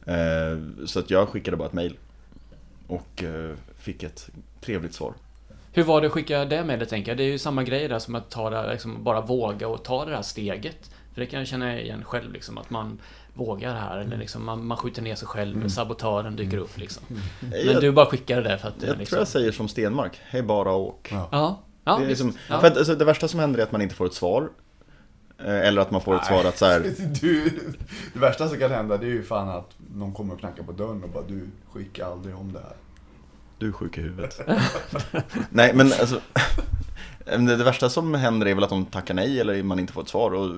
[0.05, 1.97] Eh, Så att jag skickade bara ett mail.
[2.87, 4.29] Och eh, fick ett
[4.61, 5.13] trevligt svar.
[5.71, 7.17] Hur var det att skicka det med tänker jag?
[7.17, 10.05] Det är ju samma grej där som att ta det, liksom, bara våga och ta
[10.05, 10.91] det här steget.
[11.13, 12.99] För det kan jag känna igen själv liksom, att man
[13.33, 15.69] vågar här eller liksom, man, man skjuter ner sig själv, Mm.
[15.69, 17.03] sabotören dyker upp liksom.
[17.39, 19.15] Men jag du bara skickar det där för att det jag liksom...
[19.15, 21.09] tror jag säger som Stenmark, hej bara åk.
[21.11, 21.29] Ja.
[21.31, 22.59] Ja, ja det, är liksom, ja.
[22.59, 24.49] för att, alltså, det värsta som händer är att man inte får ett svar.
[25.37, 26.79] Eh, Eller att man får ett svar att så här,
[27.21, 27.59] Du,
[28.13, 30.71] det värsta som kan hända det är ju fan att någon kommer och knackar på
[30.71, 32.75] dörren och bara du, skicka aldrig om det här.
[33.57, 34.41] Du är sjuk i huvudet.
[35.49, 36.21] nej men alltså
[37.25, 40.01] det, det värsta som händer är väl att de tackar nej eller man inte får
[40.01, 40.55] ett svar och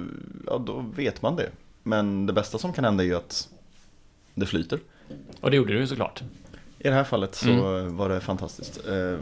[0.48, 1.50] ja, då vet man det.
[1.84, 3.50] Men det bästa som kan hända är ju att
[4.34, 4.80] det flyter.
[5.42, 6.24] Och det gjorde du ju såklart.
[6.80, 7.98] I det här fallet så Mm.
[7.98, 8.88] var det fantastiskt.
[8.88, 9.18] Eh,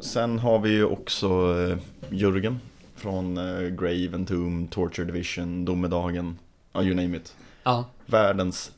[0.00, 1.28] sen har vi ju också
[1.68, 1.78] eh,
[2.10, 2.60] Jörgen
[2.94, 6.38] från eh, Grave, Entomb, Torture Division, Domedagen,
[6.72, 7.36] ja you name it.
[7.62, 7.84] Ja.
[8.06, 8.72] Världens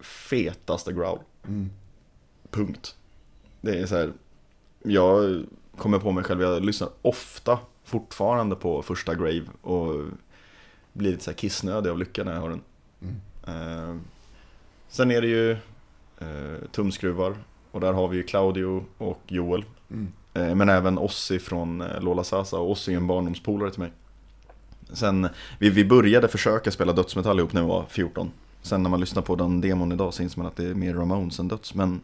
[0.00, 1.18] fetaste growl.
[1.48, 1.70] Mm.
[2.50, 2.96] Punkt.
[3.60, 4.12] Det är så här.
[4.82, 5.44] Jag
[5.76, 10.04] kommer på mig själv, jag lyssnar ofta fortfarande på första Grave och
[10.92, 12.60] blir lite så här kissnödig av lycka när jag hör den.
[13.46, 14.00] Mm.
[14.88, 15.56] Sen är det ju
[16.22, 17.34] eh, tumskruvar
[17.70, 19.64] och där har vi ju Claudio och Joel.
[19.90, 20.12] Mm.
[20.34, 23.92] Eh, men även Ossi från eh, Lola Sasa och Ossi är en barndomspolare till mig.
[24.92, 28.30] Sen, vi, vi började försöka spela dödsmetall ihop när vi var 14.
[28.62, 30.94] Sen när man lyssnar på den demon idag så inser man att det är mer
[30.94, 32.00] Ramones än döds, men...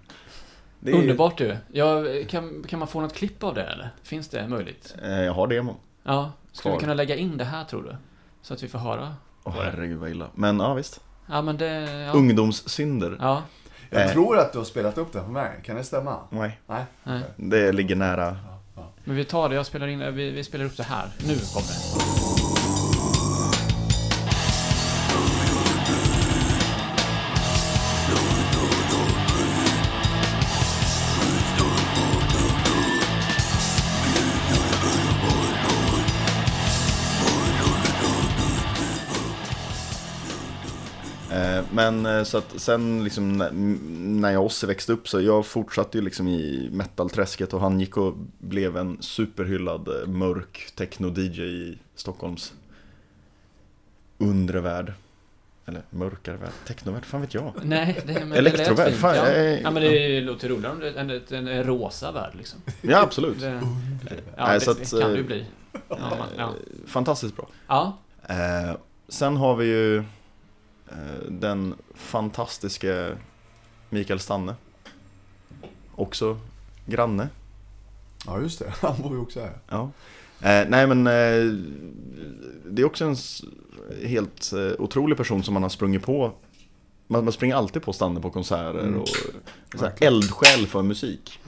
[0.80, 1.56] Det är, Underbart du.
[1.72, 3.90] Ja, kan, kan man få något klipp av det eller?
[4.02, 4.94] Finns det möjligt?
[5.02, 5.74] Eh, jag har demon.
[6.02, 6.32] Ja.
[6.52, 7.96] Skulle vi kunna lägga in det här tror du?
[8.42, 9.14] Så att vi får höra?
[9.44, 9.62] Åh det?
[9.62, 10.26] herregud vad illa.
[10.34, 11.00] Men ja visst.
[11.26, 11.90] Ja, men det...
[11.90, 12.12] Ja.
[12.12, 13.16] Ungdomssynder.
[13.20, 13.42] Ja.
[13.90, 14.12] Jag Eh.
[14.12, 15.50] tror att du har spelat upp det för mig.
[15.64, 16.16] Kan det stämma?
[16.30, 16.84] Nej, Nej.
[17.04, 17.22] Nej.
[17.36, 18.36] det ligger nära.
[19.04, 21.08] Men vi tar det, jag spelar in, vi, vi spelar upp det här.
[21.26, 22.47] Nu kommer det.
[41.78, 43.38] Men eh, så att sen liksom
[44.20, 47.80] när- jag och Ossi växte upp så jag fortsatte ju liksom i metalträsket och han
[47.80, 52.52] gick och blev en superhyllad eh, mörk techno-DJ i Stockholms
[54.18, 54.92] undre värld.
[55.66, 57.52] Eller mörkare värld, technovärld, fan vet jag.
[57.62, 59.00] Nej, det, men det Elektrovärld, lät fint.
[59.00, 59.32] fan, ja.
[59.32, 62.58] jag ja, men det låter roligare om det är en, en, en rosa värld liksom.
[62.82, 63.40] Ja, absolut.
[63.40, 63.46] Det,
[64.36, 65.44] ja, Nej, det, så att, det kan det ju eh, bli.
[65.88, 66.54] Ja, man, ja.
[66.86, 67.46] Fantastiskt bra.
[67.68, 67.98] ja.
[68.28, 68.76] Eh,
[69.08, 70.04] sen har vi ju eh,
[71.28, 73.16] den fantastiska
[73.90, 74.54] Mikael Stanne.
[75.94, 76.38] Också
[76.86, 77.28] granne.
[78.26, 78.72] Ja, just det.
[78.80, 79.58] Han bor ju också här.
[79.68, 79.90] Ja.
[80.40, 81.52] Eh, nej men eh,
[82.70, 83.16] det är också en
[84.08, 86.32] helt eh, otrolig person som man har sprungit på.
[87.06, 89.00] Man, man springer alltid på Stanne på konserter Mm.
[89.00, 91.40] och så här, eldsjäl för musik.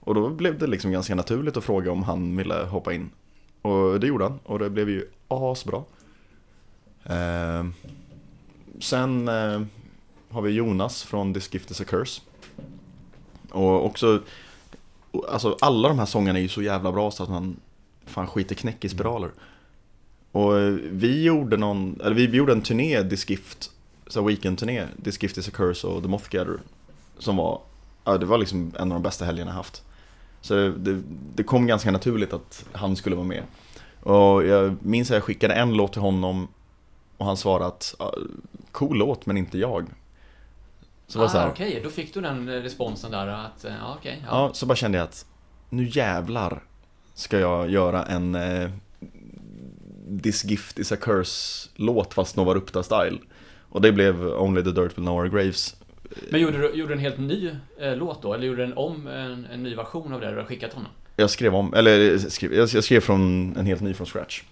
[0.00, 3.10] Och då blev det liksom ganska naturligt att fråga om han ville hoppa in.
[3.62, 5.82] Och det gjorde han och det blev ju asbra.
[7.04, 7.66] Eh,
[8.80, 9.62] sen eh,
[10.30, 12.20] har vi Jonas från This Gift Is A Curse.
[13.50, 14.22] Och också,
[15.28, 17.56] alltså alla de här sångerna är ju så jävla bra så att man
[18.06, 19.30] fan skiter knäck i spiraler.
[20.32, 23.70] Och eh, vi gjorde någon, eller vi gjorde en turné, This Gift,
[24.06, 26.60] så här weekend-turné, This Gift Is A Curse och The Moth Gatherer.
[27.18, 27.60] Som var,
[28.04, 29.82] ja det var liksom en av de bästa helgerna jag haft.
[30.40, 31.02] Så det, det,
[31.34, 33.42] det kom ganska naturligt att han skulle vara med.
[34.00, 36.48] Och jag minns att jag skickade en låt till honom
[37.16, 37.94] och han svarade att
[38.72, 39.86] cool låt men inte jag.
[41.06, 43.64] Så var det så ah, här, Okej, då fick du den eh, responsen där att,
[43.64, 44.22] eh, ja okej.
[44.26, 44.28] ja.
[44.30, 45.26] Ja, så bara kände jag att
[45.70, 46.62] nu jävlar
[47.14, 48.70] ska jag göra en eh,
[50.22, 53.18] This Gift Is A Curse-låt fast Nova Rupta-style.
[53.68, 55.76] Och det blev Only the Dirt Will Know Our Graves.
[56.30, 57.50] Men gjorde du, gjorde du en helt ny
[57.80, 58.34] eh, låt då?
[58.34, 60.90] Eller gjorde du en om en, en ny version av det du har skickat honom?
[61.16, 64.42] Jag skrev om, eller skrev, jag jag skrev från en helt ny från scratch.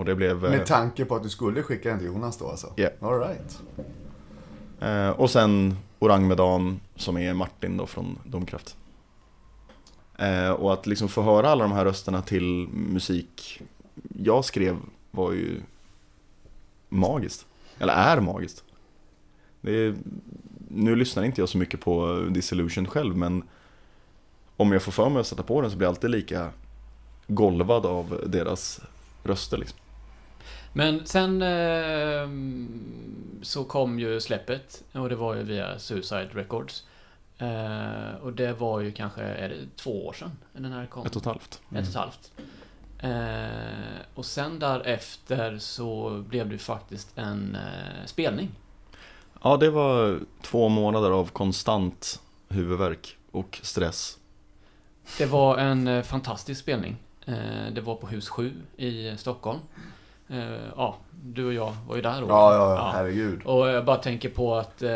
[0.00, 0.44] Och det blev...
[0.44, 2.72] eh, Med tanke på att du skulle skicka den till Jonas då alltså?
[2.76, 2.88] Ja.
[3.00, 3.58] All right.
[4.80, 8.76] Eh, och sen Orang Medan som är Martin då från Domkraft.
[10.18, 13.62] Eh, och att liksom få höra alla de här rösterna till musik
[14.18, 14.76] jag skrev
[15.10, 15.60] var ju
[16.88, 17.46] magiskt.
[17.78, 18.64] Eller är magiskt.
[19.62, 19.94] Är,
[20.68, 23.42] nu lyssnar inte jag så mycket på Disillusion själv men
[24.56, 26.48] om jag får för mig att sätta på den så blir jag alltid lika
[27.26, 28.80] golvad av deras
[29.24, 29.78] röster liksom.
[30.72, 32.28] Men sen eh,
[33.42, 36.84] så kom ju släppet och det var ju via Suicide Records.
[37.38, 41.06] Eh, och det var ju kanske, är det två år sedan den här kom?
[41.06, 41.60] Ett och ett halvt.
[41.70, 42.32] Ett och ett halvt.
[42.98, 48.50] Eh, och sen därefter så blev det ju faktiskt en eh, spelning.
[49.42, 54.18] Ja, det var två månader av konstant huvudvärk och stress.
[55.18, 56.96] Det var en eh, fantastisk spelning.
[57.26, 59.58] Eh, det var på hus 7 i Stockholm.
[60.30, 62.26] Eh, ja, du och jag var ju där då.
[62.28, 63.40] Ja, ja, ja, herregud.
[63.44, 64.90] Och jag bara tänker på att eh,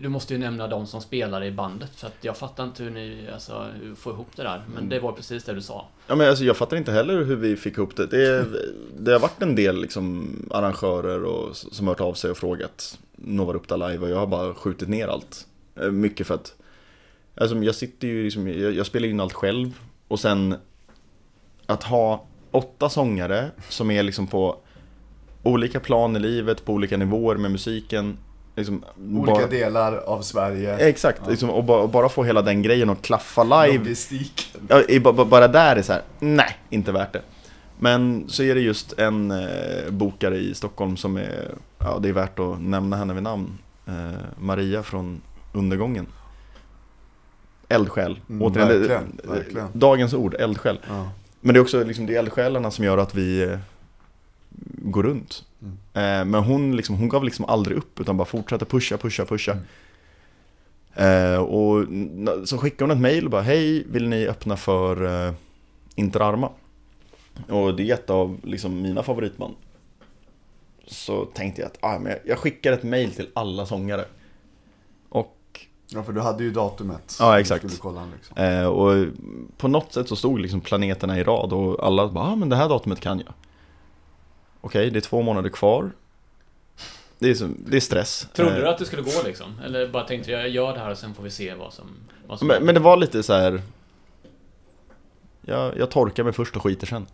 [0.00, 1.90] du måste ju nämna de som spelar i bandet.
[1.96, 4.62] För att jag fattar inte hur ni alltså, hur får ihop det där.
[4.74, 5.86] Men det var precis det du sa.
[6.06, 8.06] Ja, men alltså, jag fattar inte heller hur vi fick ihop det.
[8.06, 8.46] Det,
[8.98, 13.52] det har varit en del liksom, arrangörer och, som hört av sig och frågat Nova
[13.52, 15.46] Rupta Live och jag har bara skjutit ner allt.
[15.80, 16.54] Eh, Mycket för att
[17.34, 20.54] alltså, jag sitter ju liksom, jag, jag spelar in allt själv och sen
[21.66, 24.56] att ha åtta sångare som är liksom på
[25.42, 28.18] olika plan i livet, på olika nivåer med musiken.
[28.56, 30.76] Liksom, Olika bara, delar av Sverige.
[30.76, 34.60] Exakt, liksom, och, bara, och bara få hela den grejen att klaffa live Logistiken.
[34.68, 37.22] Ja, bara där är så här, nej, inte värt det.
[37.78, 42.12] Men så är det just en eh, bokare i Stockholm som är, ja det är
[42.12, 43.58] värt att nämna henne vid namn.
[43.86, 43.92] Eh,
[44.38, 45.20] Maria från
[45.52, 46.06] Undergången.
[47.68, 48.20] Eldsjäl.
[48.28, 49.68] Mm, Återigen, verkligen, verkligen.
[49.72, 50.78] Dagens ord, eldsjäl.
[50.88, 51.08] Ja.
[51.40, 53.58] Men det är också liksom, det eldsjälarna som gör att vi eh,
[54.82, 55.44] går runt.
[55.62, 55.74] Mm.
[55.94, 59.52] Eh, men hon, liksom, hon gav liksom aldrig upp utan bara fortsatte pusha, pusha, pusha.
[59.52, 59.64] Mm.
[61.34, 61.86] Eh, och
[62.48, 65.34] så skickade hon ett mail och bara Hej, vill ni öppna för eh,
[65.94, 66.50] Interarma?
[67.48, 69.54] Och det är ett av liksom, mina favoritband.
[70.86, 74.04] Så tänkte jag att ah, men jag- jag skickar ett mail till alla sångare.
[75.92, 77.16] Ja, för du hade ju datumet.
[77.20, 77.64] Ja, Du exakt.
[77.64, 78.36] skulle kolla liksom.
[78.36, 79.06] Eh, och
[79.56, 82.56] på något sätt så stod liksom planeterna i rad och alla bara, ah, men det
[82.56, 83.34] här datumet kan jag.
[84.60, 85.90] Okej, det är två månader kvar.
[87.18, 88.28] Det är, så, det är stress.
[88.32, 89.60] Trodde Eh, du att det skulle gå liksom?
[89.64, 91.86] Eller bara tänkte jag, jag gör det här och sen får vi se vad som...
[92.26, 93.62] Vad som men, men det var lite så här.
[95.42, 97.06] Jag, jag torkar mig först och skiter sen.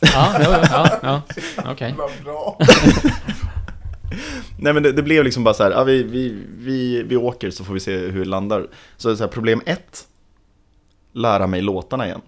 [0.00, 1.22] Ja, ja, ja, ja.
[1.72, 1.94] okej.
[1.98, 2.58] Vad bra.
[4.58, 7.50] Nej men det, det blev liksom bara så här, ja, vi, vi, vi, vi åker
[7.50, 8.66] så får vi se hur vi landar.
[8.96, 10.08] Så, det så här, problem ett,
[11.12, 12.20] lära mig låtarna igen.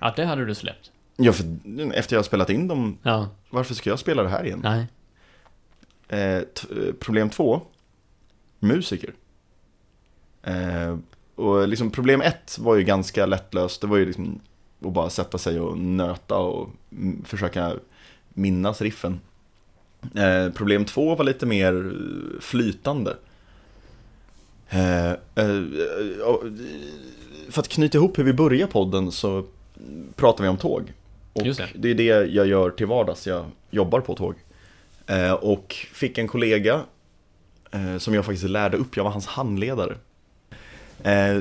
[0.00, 0.90] Ja, det hade du släppt.
[1.16, 1.44] Ja, för
[1.92, 4.60] efter jag har spelat in dem, Ja, varför ska jag spela det här igen?
[4.62, 4.86] nej.
[6.08, 6.42] Eh, eh,
[7.00, 7.60] problem två,
[8.58, 9.12] musiker.
[10.42, 10.96] Eh,
[11.34, 14.40] och liksom problem ett var ju ganska lättlöst, det var ju liksom
[14.84, 16.70] att bara sätta sig och nöta och
[17.24, 17.72] försöka
[18.28, 19.20] minnas riffen.
[20.14, 23.16] Eh, problem två var lite mer eh, flytande.
[24.68, 25.12] Eh,
[27.48, 29.44] för att knyta ihop hur vi börjar podden så
[30.16, 30.92] pratar vi om tåg.
[31.32, 31.68] Och det.
[31.74, 34.34] det är det jag gör till vardags, jag jobbar på tåg.
[35.40, 36.80] Och fick en kollega
[37.98, 39.96] som jag faktiskt lärde upp, jag var hans handledare.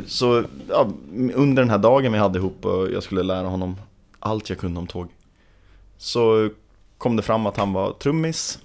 [0.06, 0.92] Så ja,
[1.34, 3.76] under den här dagen vi hade ihop och jag skulle lära honom
[4.20, 5.08] allt jag kunde om tåg.
[5.98, 6.50] Så
[7.00, 8.60] kom det fram att han var trummis.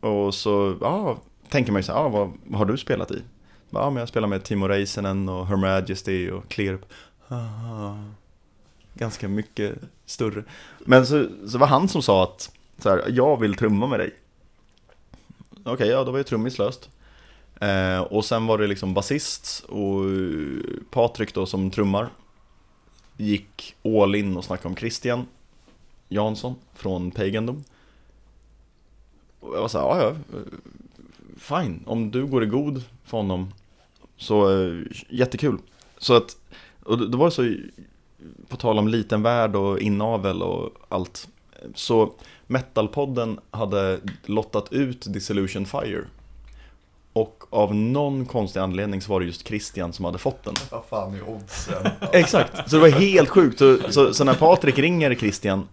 [0.00, 3.22] Och så ja, tänker man ju så här, ja, vad, vad har du spelat i?
[3.70, 6.78] Ja, men jag spelar med Timo Räisänen och Her Majesty och Clear
[7.28, 7.94] Ah,
[8.94, 9.74] ganska mycket
[10.06, 10.44] större.
[10.78, 14.14] Men så, så var han som sa att så här, jag vill trumma med dig.
[15.64, 16.90] Okej, ja då var ju trummis löst.
[17.60, 20.04] Eh, och sen var det liksom basist och
[20.90, 22.08] Patrik då som trummar.
[23.16, 25.26] Gick all in och snackade om Christian
[26.12, 27.64] Jansson från Pagandom.
[29.40, 30.38] Och jag var så här, ja ja,
[31.36, 33.52] fine, om du går i god för honom
[34.16, 35.58] så eh, jättekul.
[35.98, 36.36] Så att,
[36.84, 37.54] och det det var så,
[38.48, 41.28] på tal om liten värld och inavel och allt.
[41.74, 42.12] Så
[42.46, 46.04] Metalpodden hade lottat ut Dissolution Fire.
[47.12, 50.54] Och av någon konstig anledning så var det just Christian som hade fått den.
[50.70, 51.88] Vad fan är oddsen?
[52.12, 53.58] Exakt, så det var helt sjukt.
[53.58, 55.68] Så, så, så när Patrik ringer Christian,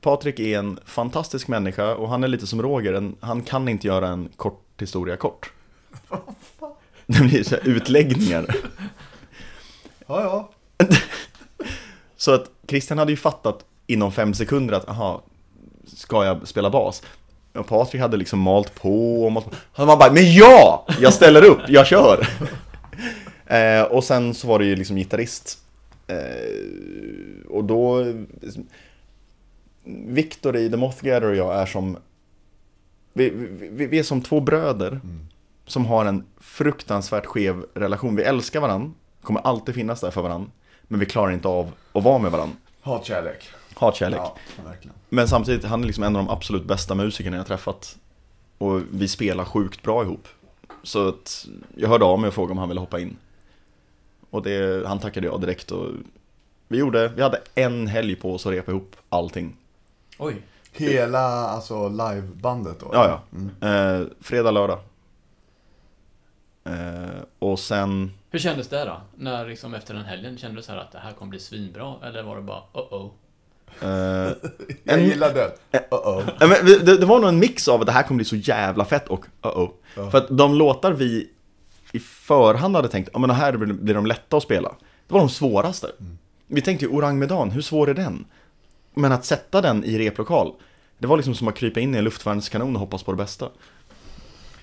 [0.00, 4.08] Patrik är en fantastisk människa och han är lite som Roger, han kan inte göra
[4.08, 5.52] en kort historia kort.
[7.06, 8.56] Det blir så utläggningar.
[10.06, 10.50] Ja, ja.
[12.16, 15.22] Så att Christian hade ju fattat inom fem sekunder att, aha,
[15.86, 17.02] ska jag spela bas?
[17.54, 19.56] Och Patrik hade liksom malt på och malt på.
[19.72, 20.86] Han var bara, men ja!
[21.00, 22.28] Jag ställer upp, jag kör!
[23.46, 25.58] eh, och sen så var det ju liksom gitarrist.
[26.06, 28.04] Eh, och då...
[30.06, 31.96] Victor i The Moth Gatherer och jag är som...
[33.12, 35.00] Vi, vi, vi är som två bröder
[35.66, 38.16] som har en fruktansvärt skev relation.
[38.16, 40.50] Vi älskar varandra, kommer alltid finnas där för varandra.
[40.82, 42.56] Men vi klarar inte av att vara med varandra.
[42.80, 43.48] Hatkärlek.
[43.74, 44.20] Hatkärlek.
[44.20, 44.96] Ja, verkligen.
[45.08, 47.98] Men samtidigt, han är liksom en av de absolut bästa musikerna jag träffat.
[48.58, 50.28] Och vi spelar sjukt bra ihop.
[50.82, 53.16] Så att jag hörde av mig och frågade om han ville hoppa in.
[54.30, 55.88] Och det, han tackade jag direkt och
[56.68, 59.56] vi gjorde, vi hade en helg på oss att repa ihop allting.
[60.22, 60.42] Oj.
[60.72, 62.90] Hela, alltså livebandet då?
[62.92, 63.38] Ja, ja.
[63.38, 64.00] Mm.
[64.00, 64.78] Eh, fredag, lördag.
[66.64, 69.00] Eh, och sen, Hur kändes det då?
[69.16, 71.94] När liksom efter den helgen, kände du så här att det här kommer bli svinbra?
[72.02, 73.10] Eller var det bara oh-oh?
[73.82, 74.32] eh,
[74.84, 75.52] Jag En- gillar det.
[75.72, 76.22] Uh-oh.
[76.40, 78.36] Ja, men det, det var nog en mix av att det här kommer bli så
[78.36, 79.70] jävla fett och uh-oh.
[79.96, 80.10] Ja.
[80.10, 81.30] För att de låtar vi
[81.92, 84.68] i förhand hade tänkt, ja men här blir de lätta att spela.
[85.06, 85.90] Det var de svåraste.
[86.46, 88.24] Vi tänkte ju Orang Medan, hur svår är den?
[88.94, 90.52] Men att sätta den i replokal,
[90.98, 93.48] det var liksom som att krypa in i en luftvärnskanon och hoppas på det bästa.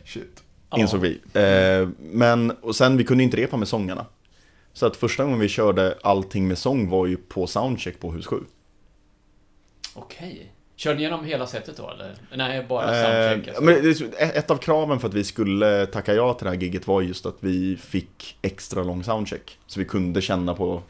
[0.05, 0.43] Shit.
[0.77, 1.19] Insåg vi.
[1.33, 4.05] Eh, men, och sen vi kunde inte repa med sångarna.
[4.73, 8.25] Så att första gången vi körde allting med sång var ju på soundcheck på hus
[8.25, 8.35] 7.
[9.93, 10.53] Okej.
[10.75, 12.15] Körde ni igenom hela sättet då eller?
[12.35, 13.63] Nej, bara Eh, soundcheck alltså.
[13.63, 17.01] men ett av kraven för att vi skulle tacka ja till det här giget var
[17.01, 19.59] just att vi fick extra lång soundcheck.
[19.67, 20.81] Så vi kunde känna på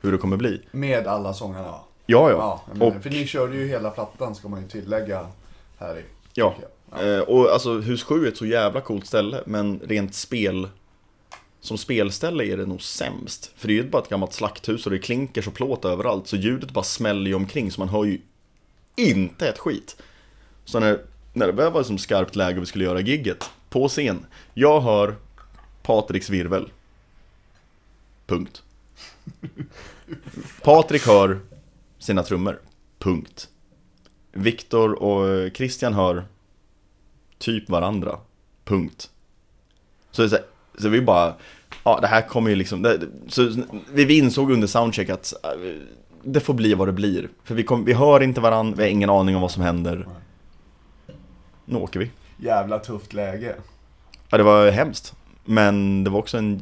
[0.00, 0.60] hur det kommer bli.
[0.70, 1.74] Med alla sångarna?
[2.06, 2.86] Ja, Ja, ja.
[2.86, 5.26] och, för ni körde ju hela plattan ska man ju tillägga
[5.78, 6.02] här i.
[6.34, 6.54] ja.
[6.60, 7.16] jag.
[7.16, 10.68] Eh, och alltså hus 7 är ett så jävla coolt ställe, men rent spel...
[11.62, 13.52] Som spelställe är det nog sämst.
[13.56, 16.26] För det är ju bara ett gammalt slakthus och det är klinkers och plåt överallt.
[16.28, 18.20] Så ljudet bara smäller ju omkring så man hör ju
[18.96, 19.96] inte ett skit.
[20.64, 21.00] Så när,
[21.32, 24.26] när det väl var som skarpt läge och vi skulle göra gigget på scen.
[24.54, 25.14] Jag hör
[25.82, 26.70] Patriks virvel.
[28.26, 28.62] Punkt.
[30.62, 31.40] Patrik hör
[32.00, 32.60] sina trummor.
[32.98, 33.48] Punkt.
[34.32, 36.24] Viktor och Christian hör
[37.38, 38.18] typ varandra.
[38.64, 39.10] Punkt.
[40.10, 40.36] Så, så,
[40.78, 41.34] så vi bara,
[41.84, 43.50] ja det här kommer ju liksom, det, så
[43.92, 45.50] vi, vi insåg under soundcheck att äh,
[46.22, 47.28] det får bli vad det blir.
[47.44, 50.06] För vi, kom, vi hör inte varandra, vi har ingen aning om vad som händer.
[51.64, 52.10] Nu åker vi.
[52.36, 53.54] jävla tufft läge.
[54.28, 55.14] Ja, det var hemskt.
[55.44, 56.60] Men det var också en...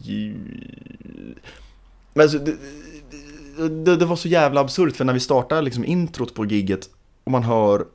[2.14, 2.56] Men alltså, det,
[3.68, 6.88] det, det var så jävla absurt för när vi startade liksom introt på gigget
[7.24, 7.86] och man hör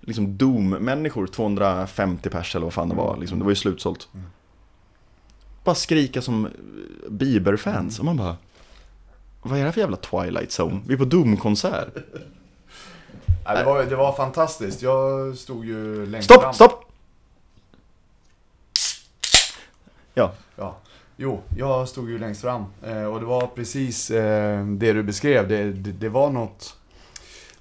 [0.00, 4.08] liksom Doom-människor, 250 pers eller vad fan det var, liksom, det var ju slutsålt.
[4.14, 4.26] Mm.
[5.64, 6.48] Bara skrika som
[7.08, 8.36] Bieber-fans och man bara
[9.42, 10.80] Vad är det här för jävla Twilight Zone?
[10.86, 11.88] Vi är på Doom-konsert.
[13.44, 14.82] Ja, det, var, det var fantastiskt.
[14.82, 16.54] Jag stod ju längst Stopp, fram.
[16.54, 16.84] stopp!
[20.14, 20.76] Ja, Ja.
[21.22, 22.64] Jo, jag stod ju längst fram.
[22.82, 25.48] Eh, och det var precis eh, det du beskrev.
[25.48, 26.76] Det, det, det var något...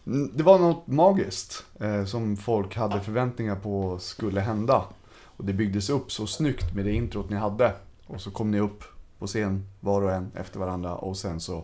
[0.07, 4.83] Mm, det var något magiskt eh, som folk hade förväntningar på skulle hända.
[5.23, 7.73] Och det byggdes upp så snyggt med det introt ni hade.
[8.07, 8.83] Och så kom ni upp
[9.19, 11.63] på scen var och en efter varandra och sen så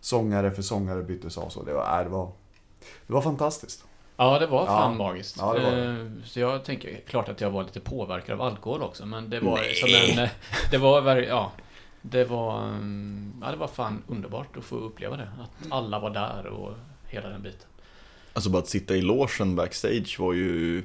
[0.00, 1.48] sångare för sångare byttes av.
[1.48, 2.30] Så det var, det var,
[3.06, 3.84] det var fantastiskt.
[4.16, 4.98] Ja, det var fan Ja.
[4.98, 5.36] magiskt.
[5.40, 5.84] Ja, det var det.
[5.84, 9.40] Eh, Så jag tänker, klart att jag var lite påverkad av alkohol också, men det
[9.40, 9.88] var som
[10.18, 10.24] en...
[10.24, 10.30] eh,
[10.70, 11.52] Det var, ja.
[12.02, 15.28] Det var, mm, ja, det var fan underbart att få uppleva det.
[15.42, 16.72] Att alla var där och
[17.08, 17.68] hela den biten.
[18.32, 20.84] alltså bara att sitta i logen backstage var ju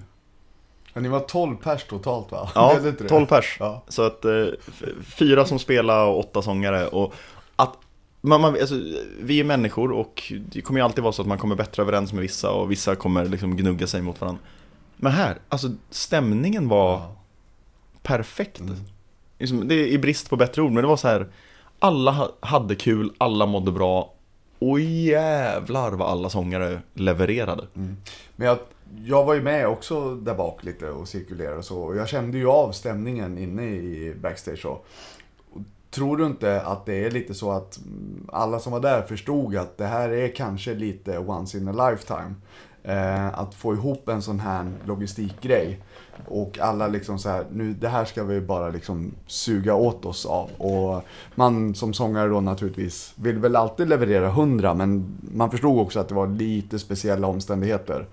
[0.94, 2.50] Ja, ni var 12 pers totalt va?
[2.56, 3.10] Ja, Blev det inte det?
[3.10, 3.58] 12 pers.
[3.60, 3.84] Ja.
[3.88, 4.46] Så att eh,
[5.18, 7.14] fyra som spelar och åtta sångare och
[7.56, 7.78] att
[8.22, 8.76] man, man, alltså,
[9.22, 12.14] vi är människor och det kommer ju alltid vara så att man kommer bättre överens
[12.14, 14.42] med vissa och vissa kommer liksom gnugga sig mot varandra.
[14.98, 17.16] Men här, alltså stämningen var Ja.
[18.04, 18.60] perfekt.
[18.60, 18.76] Mm.
[19.40, 21.28] Liksom, det är i brist på bättre ord, men det var så här.
[21.80, 24.14] Alla ha- hade kul, alla mådde bra
[24.60, 27.68] och jävlar vad alla sångare levererade.
[27.74, 28.58] Men jag,
[29.06, 31.80] jag var ju med också där bak lite och cirkulerade och så.
[31.82, 34.66] Och jag kände ju av stämningen inne i backstage.
[34.66, 34.88] Och
[35.92, 37.80] tror du inte att det är lite så att
[38.28, 42.34] alla som var där förstod att det här är kanske lite once in a lifetime.
[42.84, 45.80] Eh, att få ihop en sån här logistikgrej.
[46.28, 50.26] Och alla liksom så här, nu det här ska vi bara liksom suga åt oss
[50.26, 50.50] av.
[50.58, 51.04] Och
[51.36, 56.10] man som sångare då naturligtvis vill väl alltid leverera hundra men man förstod också att
[56.10, 58.08] det var lite speciella omständigheter.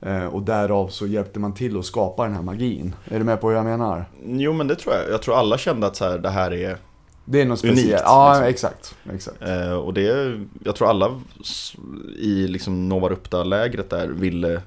[0.00, 2.94] Eh, och därav så hjälpte man till att skapa den här magin.
[3.04, 4.04] Är du med på hur jag menar?
[4.24, 5.10] Jo men det tror jag.
[5.10, 6.76] Jag tror alla kände att så här, det här är
[7.24, 8.02] det är något Unikt, speciellt.
[8.06, 8.48] Ja, liksom.
[8.48, 8.94] exakt.
[9.12, 9.42] exakt.
[9.42, 11.20] Eh, och det, jag tror alla
[12.18, 14.62] i liksom Nova Rupta-lägret där ville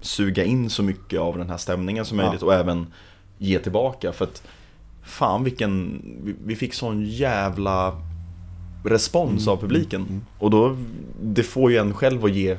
[0.00, 2.24] suga in så mycket av den här stämningen som Ja.
[2.24, 2.86] möjligt och även
[3.38, 4.12] ge tillbaka.
[4.12, 4.42] För att
[5.02, 6.02] fan vilken,
[6.44, 8.00] vi- fick sån jävla
[8.84, 10.00] respons Mm, av publiken.
[10.00, 10.24] mm.
[10.38, 10.76] Och då,
[11.22, 12.58] det får ju en själv att ge,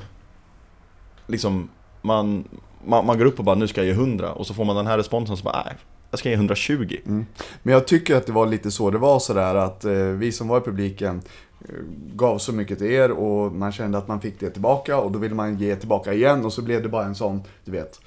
[1.28, 1.70] liksom,
[2.02, 2.44] man,
[2.86, 4.76] man, man går upp och bara nu ska jag ge 100 och så får man
[4.76, 5.74] den här responsen så bara nej,
[6.12, 6.98] jag ska ge 120.
[7.06, 7.26] Mm.
[7.64, 10.48] Men jag tycker att det var lite så det var sådär att eh, vi som
[10.48, 11.22] var i publiken
[11.62, 11.76] eh,
[12.14, 15.20] gav så mycket till er och man kände att man fick det tillbaka och då
[15.20, 18.00] ville man ge tillbaka igen och så blev det bara en sån, du vet.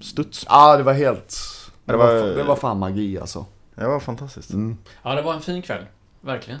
[0.00, 0.44] Studs.
[0.48, 1.36] Ja, ah, det var helt...
[1.84, 3.46] Det, Det var, var- det var fan magi alltså.
[3.74, 4.50] Det var fantastiskt.
[4.52, 4.76] Mm.
[5.02, 5.84] Ja, det var en fin kväll.
[6.20, 6.60] Verkligen.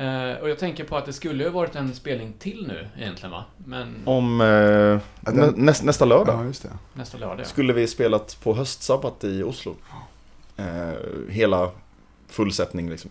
[0.00, 3.30] Eh, och jag tänker på att det skulle ju varit en spelning till nu egentligen
[3.30, 3.44] va?
[3.56, 5.00] Men Om eh,
[5.34, 6.68] nä, näst, nästa lördag Ja, just det.
[6.94, 7.44] nästa lördag ja.
[7.44, 9.76] skulle vi spelat på höstsabbat i Oslo.
[10.56, 10.92] Eh,
[11.28, 11.70] hela
[12.28, 13.10] fullsättning liksom.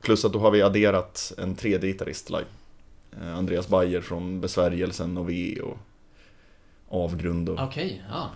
[0.00, 2.44] Plus att då har vi adderat en tredje gitarrist live.
[3.20, 5.78] Eh, Andreas Bayer från Besvärjelsen och V och
[6.88, 7.60] Avgrund och...
[7.60, 8.30] Okej, ja.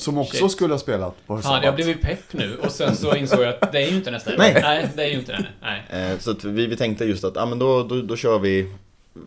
[0.00, 0.50] Som också Shit.
[0.52, 1.64] skulle ha spelat på Fan, sabbat.
[1.64, 4.10] jag blev ju pepp nu och sen så insåg jag att det är ju inte
[4.10, 4.58] nästa Nej.
[4.62, 5.46] Nej, det är ju inte den.
[5.60, 6.12] Nej.
[6.12, 8.72] Eh, så att vi, vi tänkte just att, ja men då, då, då kör vi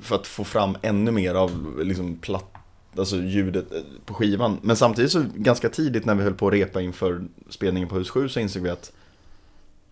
[0.02, 2.54] för att få fram ännu mer av liksom platt,
[2.98, 4.58] alltså ljudet eh, på skivan.
[4.62, 8.10] Men samtidigt så ganska tidigt när vi höll på att repa inför spelningen på Hus
[8.10, 8.92] 7 så insåg vi att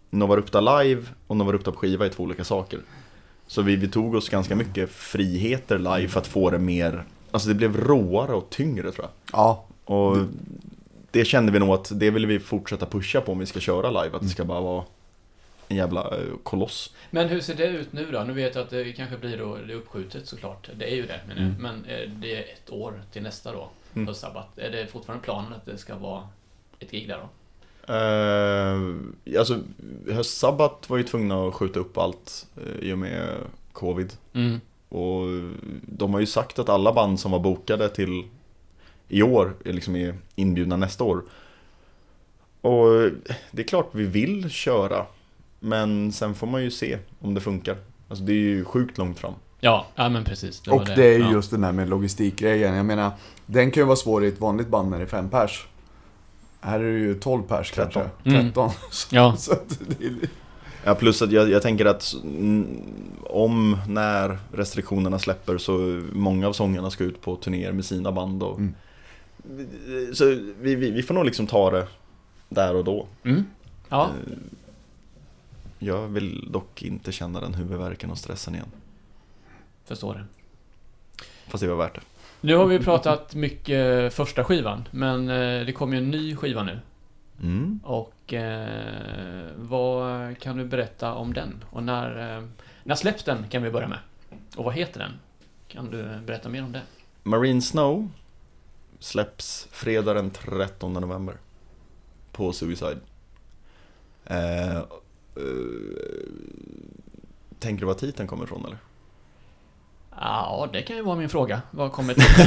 [0.10, 2.80] Nova Rupta live och Nova Rupta på skiva är två olika saker.
[3.48, 7.50] Så vi, vi tog oss ganska mycket friheter live för att få det mer, alltså
[7.50, 9.40] det blev råare och tyngre tror jag.
[9.40, 10.18] Ja, Och
[11.12, 14.04] det kände vi nog att det ville vi fortsätta pusha på om vi ska köra
[14.04, 14.84] live, att det ska bara vara
[15.68, 16.94] en jävla eh, koloss.
[17.10, 18.20] Men hur ser det ut nu då?
[18.24, 20.70] Nu vet jag att det kanske blir då, det är uppskjutet såklart.
[20.78, 21.56] Det är ju det, men, Mm.
[21.60, 24.08] men eh, det är ett år till nästa då, Mm.
[24.08, 24.58] höstsabbat.
[24.58, 26.24] Är det fortfarande planen att det ska vara
[26.80, 27.28] ett gig där då?
[27.94, 28.96] Uh,
[29.40, 29.60] alltså,
[30.12, 33.28] höstsabbat var ju tvungna att skjuta upp allt eh, i och med
[33.72, 34.14] covid.
[34.34, 34.62] Mm.
[34.90, 35.28] Och
[35.82, 38.24] de har ju sagt att alla band som var bokade till
[39.12, 41.24] i år är liksom är inbjudna nästa år.
[42.62, 43.12] Och
[43.52, 45.06] det är klart vi vill köra.
[45.60, 47.78] Men sen får man ju se om det funkar.
[48.08, 49.34] Alltså det är ju sjukt långt fram.
[49.60, 50.68] Ja, ja men precis.
[50.68, 51.32] var och det är ju ja.
[51.32, 52.76] just den där med logistikgrejen.
[52.76, 53.12] Jag menar,
[53.46, 55.68] den kan ju vara svår i ett vanligt band när det är fem pers.
[56.62, 58.00] Här är det ju 12 pers kanske.
[58.00, 58.34] 13.
[58.34, 58.46] Mm.
[58.46, 58.70] 13.
[58.92, 60.14] Så, Ja, så att det är,
[60.84, 62.16] Ja, plus att jag, jag tänker att
[63.24, 68.44] om, när restriktionerna släpper så många av sångarna ska ut på turnéer med sina band
[68.44, 68.74] och Mm.
[70.14, 70.26] Så
[70.60, 71.88] vi, vi, vi får nog liksom ta det
[72.50, 73.08] där och då.
[73.24, 73.46] Mm.
[73.90, 74.34] Ja, Eh,
[75.80, 78.68] Jag vill dock inte känna den huvudvärken och stressen igen.
[79.86, 80.26] förstår det.
[81.48, 82.02] Fast det var värt det.
[82.42, 86.64] Nu har vi pratat mycket första skivan, men eh, det kommer ju en ny skiva
[86.64, 86.80] nu.
[87.42, 87.80] Mm.
[87.84, 91.64] Och eh, vad kan du berätta om den?
[91.70, 92.44] Och när, eh,
[92.84, 94.00] när släpps den kan vi börja med?
[94.56, 95.12] Och vad heter den?
[95.68, 96.82] Kan du berätta mer om det?
[97.24, 98.10] Marine Snow
[99.02, 101.36] släpps fredag den 13 november.
[102.32, 102.98] På Suicide.
[104.26, 104.84] Eh, eh,
[107.60, 108.78] tänker du var titeln kommer ifrån eller?
[110.16, 111.62] Ja, det kan ju vara min fråga.
[111.72, 112.16] Vad kommer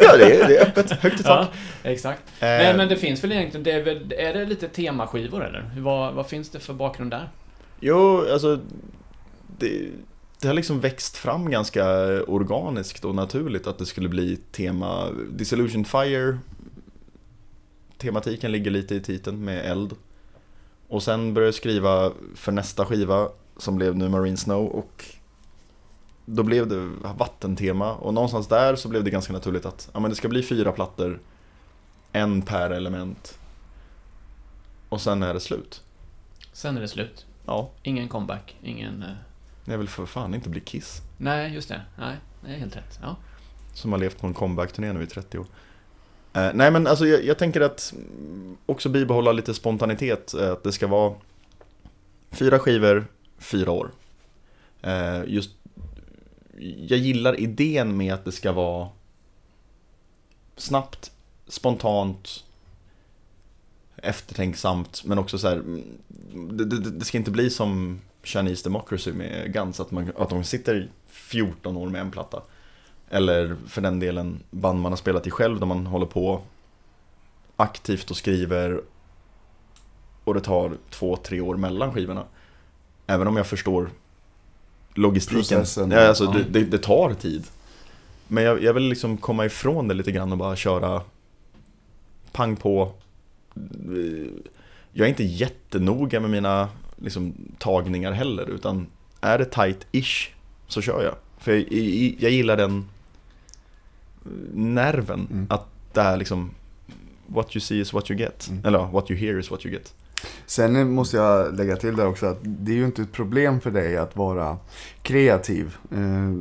[0.00, 0.90] ja, det är, det är öppet.
[0.90, 1.48] Högt i tak.
[1.82, 2.22] Ja, exakt.
[2.28, 5.70] Eh, Nej, men det finns väl egentligen, det är, väl, är det lite temaskivor eller?
[5.76, 7.28] Vad, vad finns det för bakgrund där?
[7.80, 8.60] Jo, alltså
[9.58, 9.90] det,
[10.40, 11.84] det har liksom växt fram ganska
[12.22, 15.10] organiskt och naturligt att det skulle bli tema.
[15.30, 16.38] Disillusion Fire
[17.98, 19.96] Tematiken ligger lite i titeln med eld.
[20.88, 25.04] Och sen började jag skriva för nästa skiva som blev nu Marine Snow och
[26.24, 27.94] då blev det vattentema.
[27.94, 30.72] Och någonstans där så blev det ganska naturligt att ja, men det ska bli fyra
[30.72, 31.20] plattor
[32.12, 33.38] En per element.
[34.88, 35.82] Och sen är det slut.
[36.52, 37.26] Sen är det slut.
[37.46, 39.04] Ja, Ingen comeback, ingen...
[39.72, 41.82] jag vill för fan inte bli Kiss Nej, just det.
[41.98, 42.98] Nej, det är helt rätt.
[43.02, 43.16] Ja.
[43.74, 45.46] Som har levt på en comeback-turné nu i 30 år.
[46.32, 47.94] Eh, nej men alltså jag, jag tänker att
[48.66, 50.34] också bibehålla lite spontanitet.
[50.34, 51.14] eh, Att det ska vara
[52.30, 53.06] fyra skivor,
[53.38, 53.90] fyra år.
[54.82, 55.50] Eh, just,
[56.88, 58.88] jag gillar idén med att det ska vara
[60.56, 61.12] snabbt,
[61.48, 62.44] spontant,
[63.96, 65.56] eftertänksamt men också så här.
[65.56, 65.98] mm,
[66.56, 70.44] Det, det, det ska inte bli som Chinese Democracy med Guns, att, man, att de
[70.44, 72.42] sitter i 14 år med en platta.
[73.10, 76.42] Eller för den delen band man har spelat i själv där man håller på
[77.56, 78.80] aktivt och skriver
[80.24, 82.24] och det tar två, tre år mellan skivorna.
[83.06, 83.90] Även om jag förstår
[84.94, 85.40] logistiken.
[85.40, 86.32] Processen, ja, alltså, ja.
[86.32, 87.44] Det, det, det tar tid.
[88.28, 91.02] Men jag, jag vill liksom komma ifrån det lite grann och bara köra
[92.32, 92.92] pang på.
[94.92, 98.86] Jag är inte jättenoga med mina liksom, tagningar heller utan
[99.20, 100.28] är det tight-ish
[100.66, 101.14] så kör jag.
[101.38, 102.84] För jag, jag, jag gillar den
[104.54, 105.46] nerven Mm.
[105.50, 106.50] att det är liksom
[107.26, 108.48] What you see is what you get.
[108.50, 108.64] Mm.
[108.64, 109.94] Eller what you hear is what you get.
[110.46, 113.70] Sen måste jag lägga till där också att det är ju inte ett problem för
[113.70, 114.56] dig att vara
[115.02, 115.76] kreativ.
[115.90, 116.32] Eh,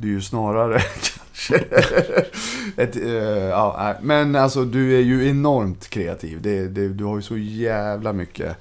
[0.00, 0.80] Du är ju snarare
[1.32, 1.56] kanske
[2.76, 3.12] ett, eh,
[3.44, 3.94] ja.
[4.02, 6.42] Men alltså du är ju enormt kreativ.
[6.42, 8.56] Det, det, du har ju så jävla mycket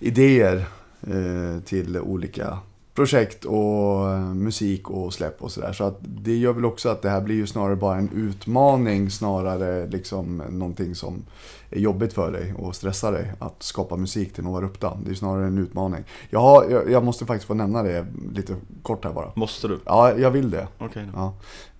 [0.00, 0.64] idéer
[1.06, 2.58] eh, till olika
[2.94, 5.72] projekt och eh, musik och släpp och sådär.
[5.72, 9.10] Så att det gör väl också att det här blir ju snarare bara en utmaning
[9.10, 11.24] snarare liksom någonting som
[11.70, 14.98] är jobbigt för dig och stressar dig att skapa musik till Nova Rupta.
[15.04, 16.04] Det är snarare en utmaning.
[16.30, 19.32] Jag, har, jag, jag måste faktiskt få nämna det lite kort här bara.
[19.34, 19.78] Måste du?
[19.84, 20.66] Ja, jag vill det.
[20.78, 20.88] Då.
[21.14, 21.34] Ja.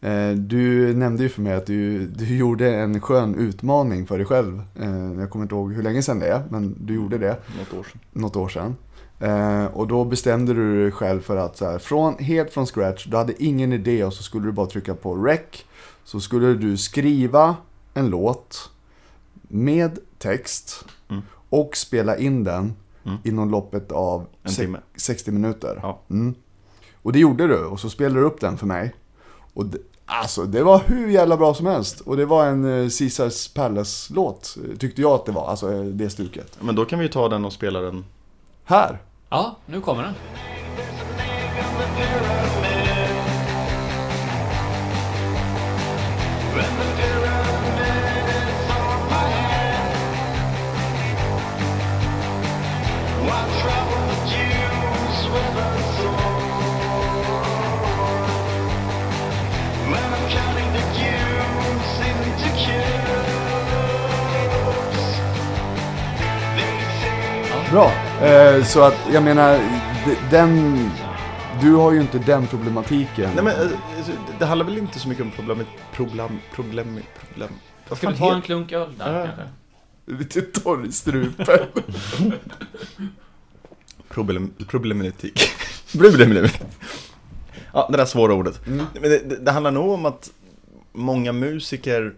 [0.09, 4.27] Eh, Du nämnde ju för mig att du, du gjorde en skön utmaning för dig
[4.27, 4.63] själv.
[4.81, 7.75] Eh, Jag kommer inte ihåg hur länge sedan det är, men du gjorde det Något
[7.79, 8.01] år sedan.
[8.13, 8.77] något år sedan.
[9.21, 13.07] Eh, och då bestämde du dig själv för att så här, från, helt från scratch,
[13.07, 15.41] du hade ingen idé och så skulle du bara trycka på rec.
[16.05, 17.57] Så skulle du skriva
[17.95, 18.71] en låt
[19.49, 21.23] med text Mm.
[21.51, 23.18] och spela in den Mm.
[23.25, 24.79] inom loppet av En se- timme.
[24.97, 25.79] 60 minuter.
[25.83, 26.01] Ja.
[26.11, 26.35] Mm.
[27.03, 28.95] Och det gjorde du och så spelade du upp den för mig.
[29.55, 32.01] Och det, alltså det var hur jävla bra som helst.
[32.01, 35.47] Och det var en eh, Caesars Palace-låt, eh, tyckte jag att det var.
[35.49, 36.59] Alltså eh, det stuket.
[36.61, 38.05] Men då kan vi ju ta den och spela den.
[38.64, 38.99] Här!
[39.33, 40.14] Ja, nu kommer den.
[67.70, 68.10] Bra.
[68.23, 69.61] Eh, så att jag menar,
[70.31, 70.91] den...
[71.61, 73.31] Du har ju inte den problematiken.
[73.35, 73.61] Nej men eh,
[73.97, 75.64] alltså, det handlar väl inte så mycket om problem...
[75.93, 76.41] Problem...
[76.55, 76.99] Problem...
[77.21, 77.49] problem.
[77.89, 79.27] Vad Ska du ta en klunk öl där Ja.
[79.27, 79.49] kanske?
[80.07, 81.59] Lite torr i strupen.
[84.09, 84.55] Problem...
[84.68, 85.51] Problematik.
[85.99, 86.62] Problematik.
[87.73, 88.66] Ja, det där svåra ordet.
[88.66, 88.87] Mm.
[88.93, 90.31] Men det, det, det handlar nog om att
[90.93, 92.14] många musiker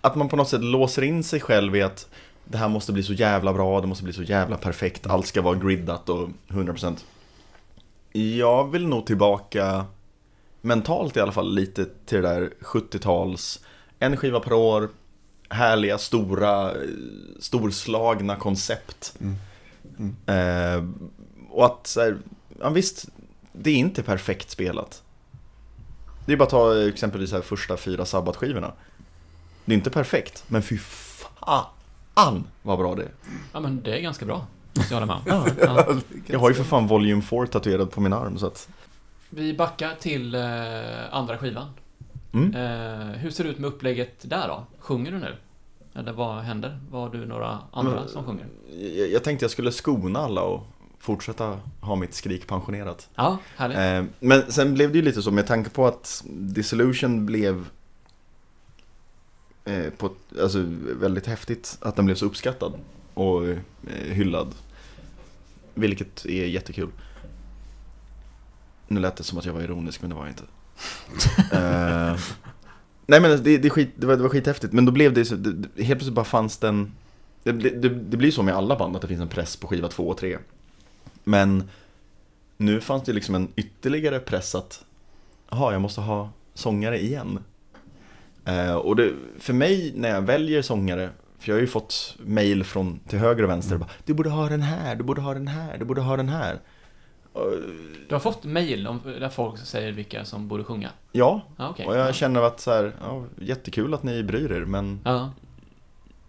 [0.00, 2.08] Att man på något sätt låser in sig själv i att
[2.52, 5.42] Det här måste bli så jävla bra, det måste bli så jävla perfekt, allt ska
[5.42, 6.96] vara griddat och 100%
[8.12, 9.86] Jag vill nog tillbaka
[10.60, 13.60] Mentalt i alla fall lite till det där 70-tals
[13.98, 14.88] en skiva per år,
[15.48, 16.72] härliga, stora,
[17.40, 19.14] storslagna koncept.
[19.20, 19.36] Mm.
[19.98, 20.16] Mm.
[20.26, 21.08] Eh,
[21.50, 22.18] och att, så här,
[22.60, 23.08] ja visst,
[23.52, 25.02] det är inte perfekt spelat.
[26.26, 28.72] Det är bara att ta exempelvis här första fyra sabbatskivorna.
[29.64, 31.64] Det är inte perfekt, men fy fan
[32.62, 33.10] vad bra det är.
[33.52, 34.46] Ja, men det är ganska bra.
[34.76, 35.48] Måste jag hålla med om.
[35.60, 35.86] Ja.
[36.26, 38.68] Jag har ju för fan Volume 4 tatuerad på min arm så att...
[39.30, 40.40] Vi backar till eh,
[41.10, 41.66] andra skivan.
[42.32, 42.54] Mm.
[42.54, 44.64] Eh, hur ser det ut med upplägget där då?
[44.78, 45.36] Sjunger du nu?
[45.94, 46.80] Eller vad händer?
[46.90, 48.46] Var du några andra Men- som sjunger?
[48.98, 50.66] Jag, jag tänkte jag skulle skona alla och
[50.98, 53.08] fortsätta ha mitt skrik pensionerat.
[53.14, 53.78] Ja, härligt.
[53.78, 57.66] Eh, men sen blev det ju lite så med tanke på att Dissolution blev
[59.64, 60.10] eh, på,
[60.40, 62.72] alltså, väldigt häftigt att den blev så uppskattad
[63.14, 63.58] och eh,
[63.90, 64.54] hyllad.
[65.74, 66.90] Vilket är jättekul.
[68.88, 70.44] Nu lät det som att jag var ironisk men det var jag inte.
[71.56, 72.20] eh,
[73.06, 75.34] nej men det, det, skit, det, var, det var skithäftigt men då blev det så,
[75.34, 76.92] det, det, helt plötsligt bara fanns den
[77.42, 79.88] det, det, det, blir så med alla band att det finns en press på skiva
[79.88, 80.38] 2 och 3.
[81.24, 81.68] Men
[82.56, 84.84] nu fanns det liksom en ytterligare press att
[85.50, 87.38] Jaha, jag måste ha sångare igen.
[88.44, 92.64] Eh, och det, för mig när jag väljer sångare, för jag har ju fått mail
[92.64, 95.48] från till höger och vänster, bara, du borde ha den här, du borde ha den
[95.48, 96.58] här, du borde ha den här.
[98.08, 100.88] Du har fått mail om, där folk säger vilka som borde sjunga?
[101.12, 101.86] ja, Ja, okej.
[101.86, 102.12] och jag ja.
[102.12, 105.32] känner att så här, ja, jättekul att ni bryr er, men Ja.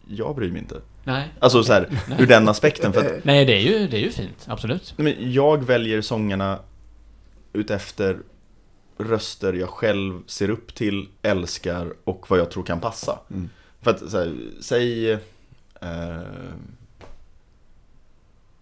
[0.07, 0.81] jag bryr mig inte.
[1.03, 1.27] Nej.
[1.39, 2.17] Alltså så här, Nej.
[2.21, 2.93] ur den aspekten.
[2.93, 4.45] För att, Nej, det är ju, det är ju fint.
[4.47, 4.93] Absolut.
[4.97, 6.59] Men jag väljer sångarna
[7.53, 8.17] utefter
[8.97, 13.19] röster jag själv ser upp till, älskar och vad jag tror kan passa.
[13.29, 13.49] Mm.
[13.81, 15.11] För att, så här, säg...
[15.11, 16.21] Eh,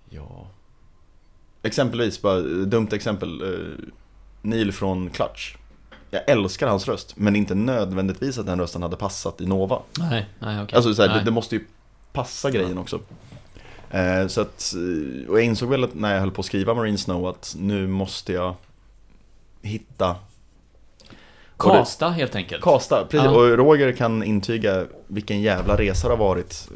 [0.10, 0.48] ja...
[1.64, 3.42] Exempelvis, bara dumt exempel.
[3.42, 3.86] Eh,
[4.42, 5.56] Neil från Clutch.
[6.10, 9.80] Jag älskar hans röst, men inte nödvändigtvis att den rösten hade passat i Nova.
[10.00, 10.76] Nej, nej okej.
[10.76, 11.26] Alltså så här, det, Nej.
[11.26, 11.66] det måste ju
[12.12, 13.00] passa grejen också.
[13.90, 14.74] Eh, så att,
[15.28, 17.88] och jag insåg väl att när jag höll på att skriva Marine Snow att nu
[17.88, 18.56] måste jag
[19.62, 20.16] hitta
[21.62, 22.64] Kasta helt enkelt.
[22.64, 23.26] Kasta, precis.
[23.26, 23.32] Ja.
[23.32, 26.70] Och Roger kan intyga vilken jävla resa det har varit.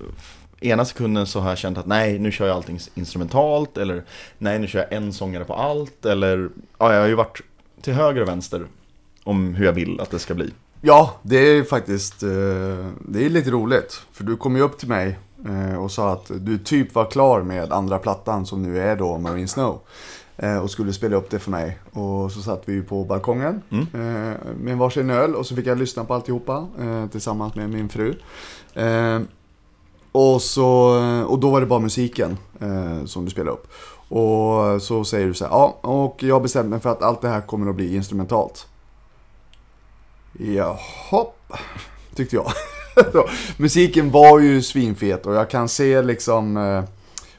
[0.62, 3.78] Ena sekunden så har jag känt att nej, nu kör jag allting instrumentalt.
[3.78, 4.04] Eller
[4.38, 6.06] nej, nu kör jag en sångare på allt.
[6.06, 7.42] Eller ja, jag har ju varit
[7.82, 8.66] till höger och vänster
[9.24, 10.52] om hur jag vill att det ska bli.
[10.82, 12.30] Ja, det är faktiskt eh,
[13.00, 14.02] det är lite roligt.
[14.12, 17.42] För du kom ju upp till mig eh, och sa att du typ var klar
[17.42, 19.82] med andra plattan som nu är då Marine Snow.
[20.38, 21.80] Eh, och skulle spela upp det för mig.
[21.92, 23.88] Och så satt vi på balkongen Mm.
[23.94, 27.90] eh, med varsin öl och så fick jag lyssna på alltihopa eh, tillsammans med min
[27.90, 28.16] fru.
[30.12, 30.68] Och, så,
[31.28, 32.38] och då var det bara musiken
[33.06, 33.68] som du spelade upp.
[34.10, 37.28] Och så säger du så här, ja, och jag bestämde mig för att allt det
[37.30, 38.68] här kommer att bli instrumentalt.
[40.40, 41.26] Jaha,
[42.16, 42.52] tyckte jag.
[43.58, 46.58] Musiken var ju svinfet och jag kan se liksom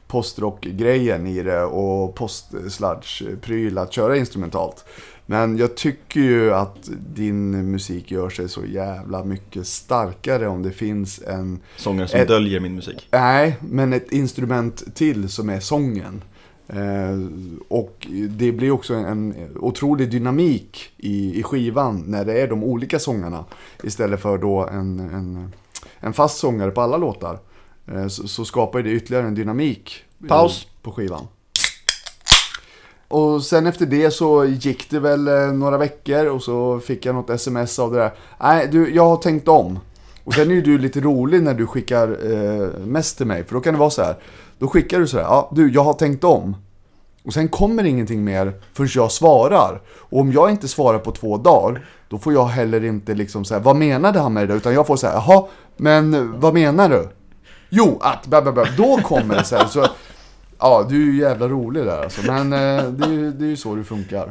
[0.09, 4.85] postrock-grejen i det och post-sludge-pryl att köra instrumentalt.
[5.27, 10.71] Men jag tycker ju att din musik gör sig så jävla mycket starkare om det
[10.71, 13.09] finns en Sångare som Ett- döljer min musik.
[13.11, 16.23] Nej, men ett instrument till som är sången.
[16.69, 17.19] Eh,
[17.69, 22.99] och det blir också en, otrolig dynamik i, i skivan när det är de olika
[22.99, 23.45] sångarna.
[23.83, 25.53] Istället för då en, en,
[26.01, 27.39] en fast sångare på alla låtar.
[27.93, 30.67] Eh, så, så skapar det ytterligare en dynamik Paus.
[30.83, 31.27] på skivan.
[33.09, 37.15] Och sen efter det så gick det väl eh, några veckor och så fick jag
[37.15, 38.11] något sms av det där.
[38.41, 39.79] Nej, du, jag har tänkt om.
[40.25, 43.45] Och sen är ju du lite rolig när du skickar eh, mest till mig.
[43.45, 44.17] För då kan det vara så här.
[44.59, 45.25] Då skickar du så här.
[45.25, 46.57] Ja, du, jag har tänkt om.
[47.25, 49.81] Och sen kommer ingenting mer förrän jag svarar.
[49.89, 53.61] Och om jag inte svarar på två dagar, då får jag heller inte liksom säga
[53.61, 54.55] vad menade han med det?
[54.55, 55.45] Utan jag får säga, jaha,
[55.77, 57.09] men vad menar du?
[57.69, 58.65] Jo, att, bla, bla, bla.
[58.77, 59.67] Då kommer det så här.
[59.67, 59.87] Så,
[60.59, 62.21] ja, du är ju jävla rolig där alltså.
[62.33, 64.31] Men eh, det, är ju- det är ju så det funkar.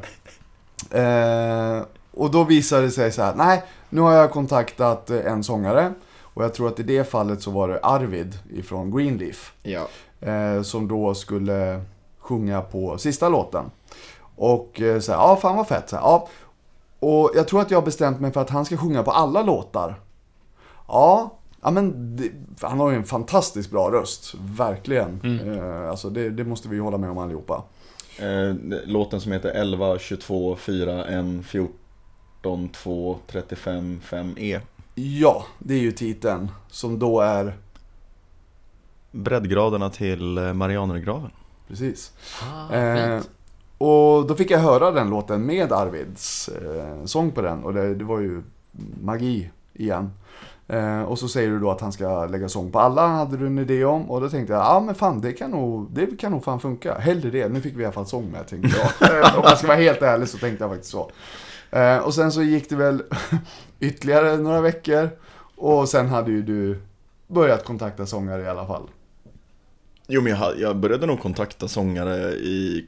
[0.91, 1.83] Eh,
[2.13, 5.93] och då visar det sig så här, nej, nu har jag kontaktat eh, en sångare.
[6.21, 9.53] Och jag tror att i det fallet så var det Arvid ifrån Greenleaf.
[9.63, 9.87] Ja.
[10.21, 11.81] Eh, som då skulle
[12.19, 13.65] sjunga på sista låten.
[14.35, 15.89] Och eh, så här, ja fan vad fett.
[15.89, 16.27] Så här, ja.
[16.99, 19.41] Och jag tror att jag har bestämt mig för att han ska sjunga på alla
[19.41, 19.99] låtar.
[20.87, 21.33] Ja,
[21.65, 24.33] ja men det, han har ju en fantastiskt bra röst.
[24.57, 25.19] Verkligen.
[25.23, 25.49] Mm.
[25.59, 27.63] Eh, alltså det, det måste vi hålla med om allihopa.
[28.19, 28.55] Eh,
[28.85, 34.59] låten som heter 11, 22, 4, 1, 14, 2, 35, 5E.
[34.95, 36.51] Ja, det är ju titeln.
[36.69, 37.57] Som då är,
[39.11, 41.31] Breddgraderna till eh, Marianergraven.
[41.67, 42.11] precis.
[42.53, 43.29] Ah, Eh, fint.
[43.77, 47.95] och då fick jag höra den låten med Arvids eh, sång på den och det,
[47.95, 48.43] det var ju
[49.01, 50.11] magi igen.
[50.67, 53.47] Eh, och så säger du då att han ska lägga sång på alla, hade du
[53.47, 54.11] en idé om.
[54.11, 56.97] Och då tänkte jag, ja men fan det kan nog, det kan nog fan funka.
[56.97, 59.09] Hellre det, nu fick vi i alla fall sång med tänkte jag.
[59.23, 61.11] Eh, Om jag ska vara helt ärlig så tänkte jag faktiskt så.
[61.71, 63.03] Eh, och sen så gick det väl
[63.79, 65.09] ytterligare några veckor.
[65.55, 66.81] Och sen hade ju du
[67.27, 68.83] börjat kontakta sångare i alla fall.
[70.07, 72.85] Jo men jag, började nog kontakta sångare i,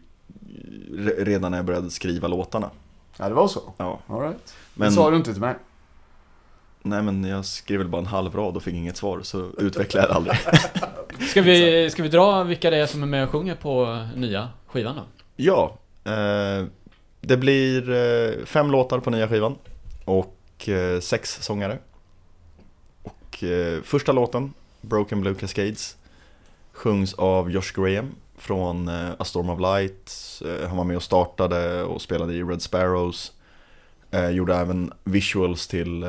[0.92, 2.70] re- redan när jag började skriva låtarna.
[3.18, 3.62] Ja, det var så.
[3.78, 4.00] Ja.
[4.08, 4.54] All right.
[4.74, 5.56] Men, Det sa du inte till mig.
[6.90, 10.08] Nej men jag skrev väl bara en halv rad och fick inget svar, så utvecklade
[10.08, 10.38] jag aldrig.
[11.30, 14.50] Ska vi, ska vi dra vilka det är som är med och sjunger på nya
[14.68, 15.04] skivan då?
[15.36, 16.66] Ja, eh,
[17.22, 19.56] det blir eh, fem låtar på nya skivan
[20.06, 21.78] och eh, sex sångare.
[23.04, 25.98] Och eh, första låten, Broken Blue Cascades,
[26.72, 30.12] sjungs av Josh Graham från eh, A Storm of Light.
[30.46, 33.32] Eh, han var med och startade och spelade i Red Sparrows.
[34.32, 36.06] Gjorde även visuals till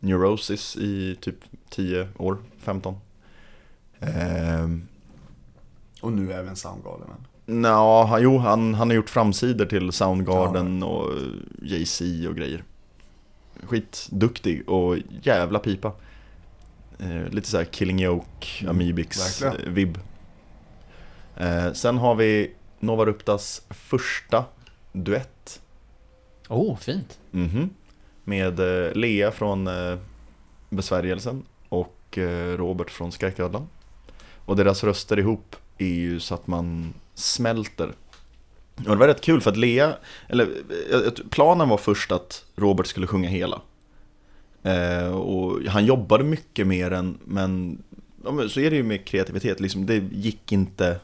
[0.00, 1.36] Neurosis i typ
[1.70, 2.96] 10 år, 15.
[4.00, 4.86] Ehm,
[6.00, 7.06] Och nu även Soundgarden.
[7.46, 11.10] Nå, jo, han, han har gjort framsidor till Soundgarden och
[11.62, 12.64] Jay-Z och grejer.
[13.62, 15.92] Skitduktig och jävla pipa.
[16.98, 19.74] Eh, lite såhär Killing Joke, Mm, Amibix eh, verkligen.
[19.74, 19.98] vibb.
[21.36, 24.44] Eh, sen har vi Nova Ruptas första
[24.92, 25.60] duett.
[26.48, 27.18] Oh, fint.
[27.30, 27.70] Mhm.
[28.30, 29.98] Med eh, Lea från eh,
[30.68, 33.68] Besvärjelsen och eh, Robert från Skräcködlan.
[34.44, 37.92] Och deras röster ihop är ju så att man smälter.
[38.76, 39.96] Och det var rätt kul för att Lea,
[40.28, 40.48] eller
[41.30, 43.60] planen var först att Robert skulle sjunga hela.
[45.14, 47.82] Och han jobbade mycket mer än, men
[48.48, 51.00] så är det ju med kreativitet, liksom, det gick inte,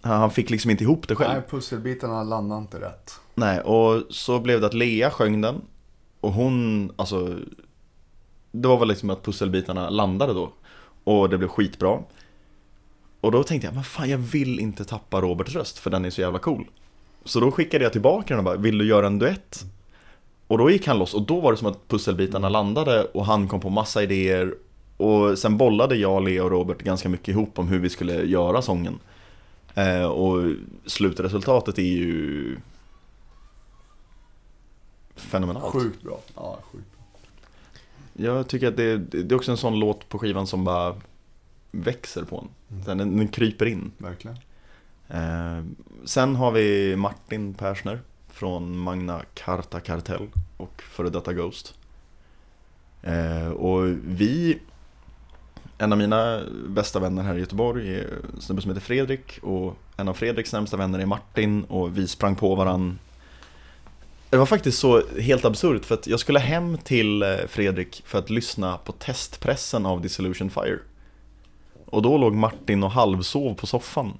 [0.00, 1.32] han han fick liksom inte ihop det själv.
[1.32, 3.20] Nej, pusselbitarna landade inte rätt.
[3.34, 5.60] Nej, och så blev det att Lea sjöng den
[6.22, 7.38] och hon, alltså
[8.52, 10.52] Det var väl liksom att pusselbitarna landade då.
[11.04, 11.98] Och det blev skitbra.
[13.20, 16.10] Och då tänkte jag, men fan jag vill inte tappa Roberts röst för den är
[16.10, 16.64] så jävla cool.
[17.24, 19.64] Så då skickade jag tillbaka den och bara, vill du göra en duett?
[20.46, 21.14] Och då gick han loss.
[21.14, 24.54] Och då var det som att pusselbitarna landade och han kom på massa idéer.
[24.96, 28.62] Och sen bollade jag, Lea och Robert ganska mycket ihop om hur vi skulle göra
[28.62, 28.98] sången.
[29.74, 30.52] Eh, och
[30.86, 32.56] slutresultatet är ju
[35.14, 35.72] fenomenalt.
[35.72, 36.20] Sjukt bra.
[36.34, 38.26] Ja, sjukt bra.
[38.26, 40.96] Jag tycker att det, det är också en sån låt på skivan som bara
[41.70, 42.78] växer på en.
[42.84, 43.92] Den, den kryper in.
[43.98, 44.36] Verkligen.
[45.08, 45.64] Eh,
[46.04, 51.74] sen har vi Martin Persner från Magna Carta Kartell och före detta Ghost.
[53.02, 54.58] Eh, och vi,
[55.78, 59.76] en av mina bästa vänner här i Göteborg är en snubbe som heter Fredrik och
[59.96, 62.98] en av Fredriks närmsta vänner är Martin och vi sprang på varann.
[64.32, 68.18] Det var faktiskt så helt absurt för att jag skulle hem till eh, Fredrik för
[68.18, 70.78] att lyssna på testpressen av Dissolution Fire.
[71.86, 74.18] Och då låg Martin och halvsov på soffan.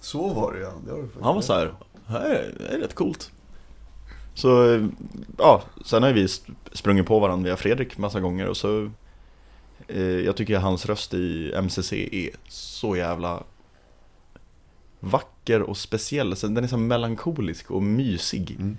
[0.00, 0.72] Så var det ja.
[0.86, 1.74] Det du faktiskt Han var så här,
[2.06, 3.32] det här är, det rätt coolt.
[4.34, 4.80] Så,
[5.38, 8.90] ja, sen har vi sp- sprungit på varandra via Fredrik massa gånger och så
[9.88, 13.42] eh, Jag tycker hans röst i MCC är så jävla
[15.00, 16.30] vacker och speciell.
[16.30, 18.56] Den är så melankolisk och mysig.
[18.60, 18.76] Mm.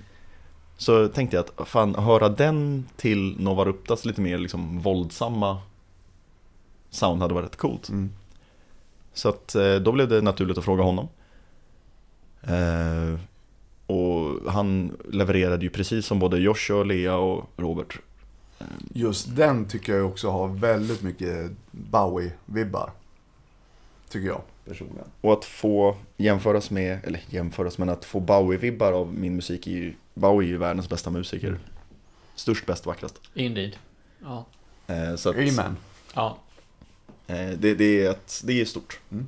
[0.84, 5.62] Så tänkte jag att fan, höra den till Nova Ruptas lite mer liksom våldsamma
[6.90, 7.90] sound hade varit rätt coolt.
[7.90, 8.12] Mm.
[9.14, 11.08] Så att eh, då blev det naturligt att fråga honom.
[12.42, 13.20] Eh,
[13.86, 18.00] och han levererade ju precis som både Josh och Lea och Robert.
[18.94, 22.90] Just den tycker jag också har väldigt mycket Bowie-vibbar.
[24.10, 25.08] Tycker jag personligen.
[25.22, 29.72] Och att få jämföras med, eller jämföras, men att få Bowie-vibbar av min musik är
[29.72, 31.60] ju, Bowie är ju världens bästa musiker.
[32.36, 33.22] Störst, bäst, vackrast.
[33.34, 33.76] Indeed.
[34.22, 34.46] Ja.
[34.88, 35.78] Eh, så att, Amen.
[36.14, 36.38] Ja.
[37.28, 39.00] Eh, det, det, är ett, det är stort.
[39.12, 39.28] Mm.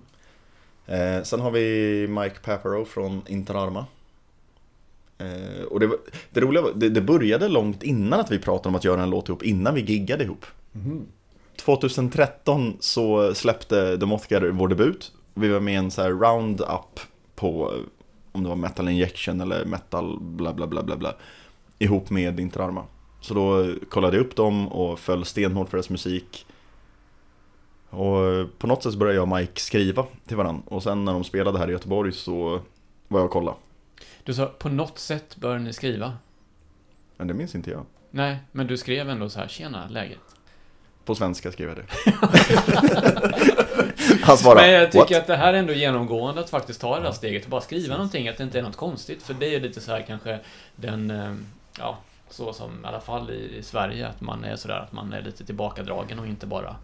[0.88, 3.86] Eh, sen har vi Mike Paparo från Interarma.
[5.18, 5.90] Eh, och det,
[6.30, 9.10] det roliga var, det, det började långt innan att vi pratade om att göra en
[9.10, 10.46] låt ihop, innan vi giggade ihop.
[10.72, 11.06] Mhm.
[11.56, 15.12] 2013 så släppte The Mothgar vår debut.
[15.38, 17.00] Vi var med i en så här roundup
[17.36, 17.74] på,
[18.32, 21.16] om det var Metal Injection eller Metal bla bla bla bla bla.
[21.80, 22.86] Ihop med Interarma.
[23.22, 26.46] Så då kollade jag upp dem och föll stenhårt för deras musik.
[27.90, 28.20] Och
[28.58, 30.64] på något sätt började jag och Mike skriva till varandra.
[30.68, 32.62] Och sen när de spelade här i Göteborg så
[33.08, 33.58] var jag och kollade.
[34.24, 36.14] Du sa, på något sätt bör ni skriva.
[37.18, 37.86] Men det minns inte jag.
[38.12, 40.20] Nej, men du skrev ändå så här, tjena, läget?
[41.06, 41.86] På svenska skrev jag det.
[44.24, 46.98] Han svarade Men jag tycker "What?" att det här är ändå genomgående att faktiskt ta
[46.98, 49.24] det där steget och bara skriva någonting, att det inte är något konstigt.
[49.24, 50.40] För det är lite så här kanske
[50.76, 51.34] den, eh,
[51.80, 51.98] ja,
[52.30, 55.22] Så som i alla fall i, i Sverige, att man är sådär att man är
[55.22, 56.76] lite tillbakadragen och inte bara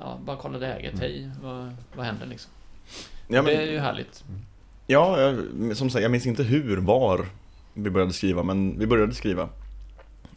[0.00, 0.92] Ja, bara kolla läget.
[0.94, 1.00] Mm.
[1.00, 2.50] Hej, vad, vad händer liksom?
[3.28, 4.24] Ja, Det är men, ju härligt.
[4.86, 7.26] ja, jag- som sagt, jag minns inte hur, var
[7.74, 9.48] vi började skriva, men vi började skriva.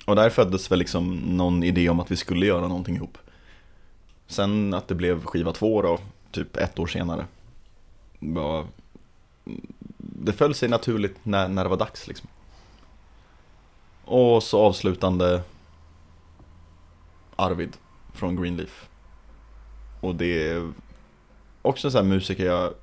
[0.05, 3.17] Och där föddes väl liksom någon idé om att vi skulle göra någonting ihop.
[4.27, 5.97] Sen att det blev skiva två då,
[6.34, 7.25] typ ett år senare.
[8.21, 8.67] Mm,
[9.97, 12.29] det föll sig naturligt när, när det var dags liksom.
[14.05, 15.41] Och så avslutande
[17.36, 17.77] Arvid
[18.13, 18.89] från Greenleaf.
[20.01, 20.73] Och det är
[21.61, 22.73] också en sån här musiker jag,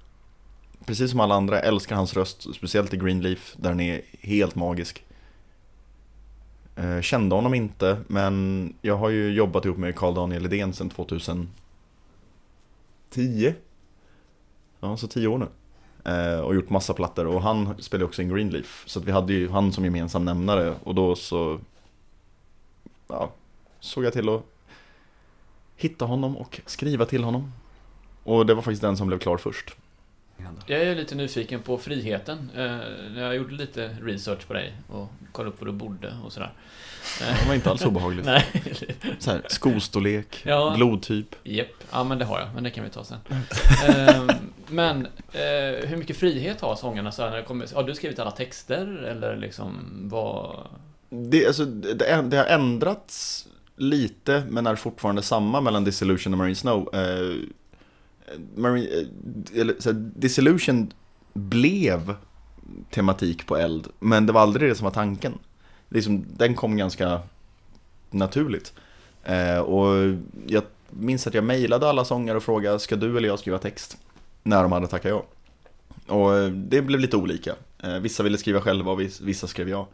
[0.84, 2.54] precis som alla andra, älskar hans röst.
[2.54, 5.04] Speciellt i Greenleaf, där den är helt magisk.
[6.76, 10.90] Eh, kände honom inte, men jag har ju jobbat ihop med Carl Daniel Lidén sedan
[10.90, 11.48] 2000.
[13.10, 13.54] Tio.
[14.80, 15.46] Ja, så tio år nu.
[16.10, 18.84] Eh, Och gjort massa plattor och han spelar också in Greenleaf.
[18.86, 21.60] Så att vi hade ju han som gemensam nämnare och då så
[23.08, 23.30] ja,
[23.80, 24.42] såg jag till att
[25.76, 27.52] hitta honom och skriva till honom.
[28.24, 29.76] Och det var faktiskt den som blev klar först.
[30.66, 32.50] Jag är lite nyfiken på friheten.
[32.56, 36.52] Eh, Jag gjorde lite research på dig och kollade upp var du bodde och sådär.
[37.18, 38.24] Det var inte alls obehagligt.
[38.26, 38.46] Nej,
[39.18, 40.72] Så här, skostorlek, Ja.
[40.76, 41.26] blodtyp.
[41.44, 43.18] Japp, ja men det har jag, men det kan vi ta sen.
[43.88, 44.28] Ehm,
[44.66, 48.18] men eh, hur mycket frihet har sångarna så här när det kommer, har du skrivit
[48.18, 49.78] alla texter eller liksom
[50.10, 50.56] vad?
[51.10, 56.54] Det, alltså, det, det har ändrats lite, men är fortfarande samma mellan Disillusion och Marine
[56.54, 56.94] Snow.
[56.94, 57.36] Eh,
[58.56, 60.92] Marine, eh, eller, så här, Dissolution
[61.32, 62.14] blev
[62.90, 65.38] tematik på eld, men det var aldrig det som var tanken.
[65.88, 67.20] Liksom, den kom ganska
[68.10, 68.72] naturligt.
[69.24, 70.16] Eh, och
[70.46, 73.98] jag minns att jag mejlade alla sångare och frågade, ska du eller jag skriva text?
[74.42, 75.24] När de hade tackat ja.
[76.14, 77.54] Och eh, det blev lite olika.
[77.78, 79.86] Eh, vissa ville skriva själva och vissa skrev jag.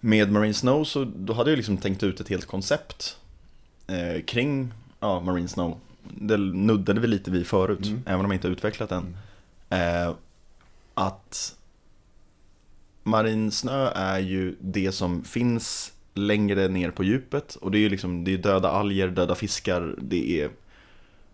[0.00, 3.16] Med Marine Snow så då hade jag liksom tänkt ut ett helt koncept
[3.86, 5.78] eh, kring ja, Marine Snow.
[6.08, 8.02] Det nuddade vi lite vid förut, Mm.
[8.06, 9.16] även om jag inte utvecklat den.
[9.70, 10.14] Eh,
[10.94, 11.56] att
[13.02, 17.88] Marin snö är ju det som finns längre ner på djupet och det är ju
[17.88, 20.50] liksom det är döda alger, döda fiskar, det är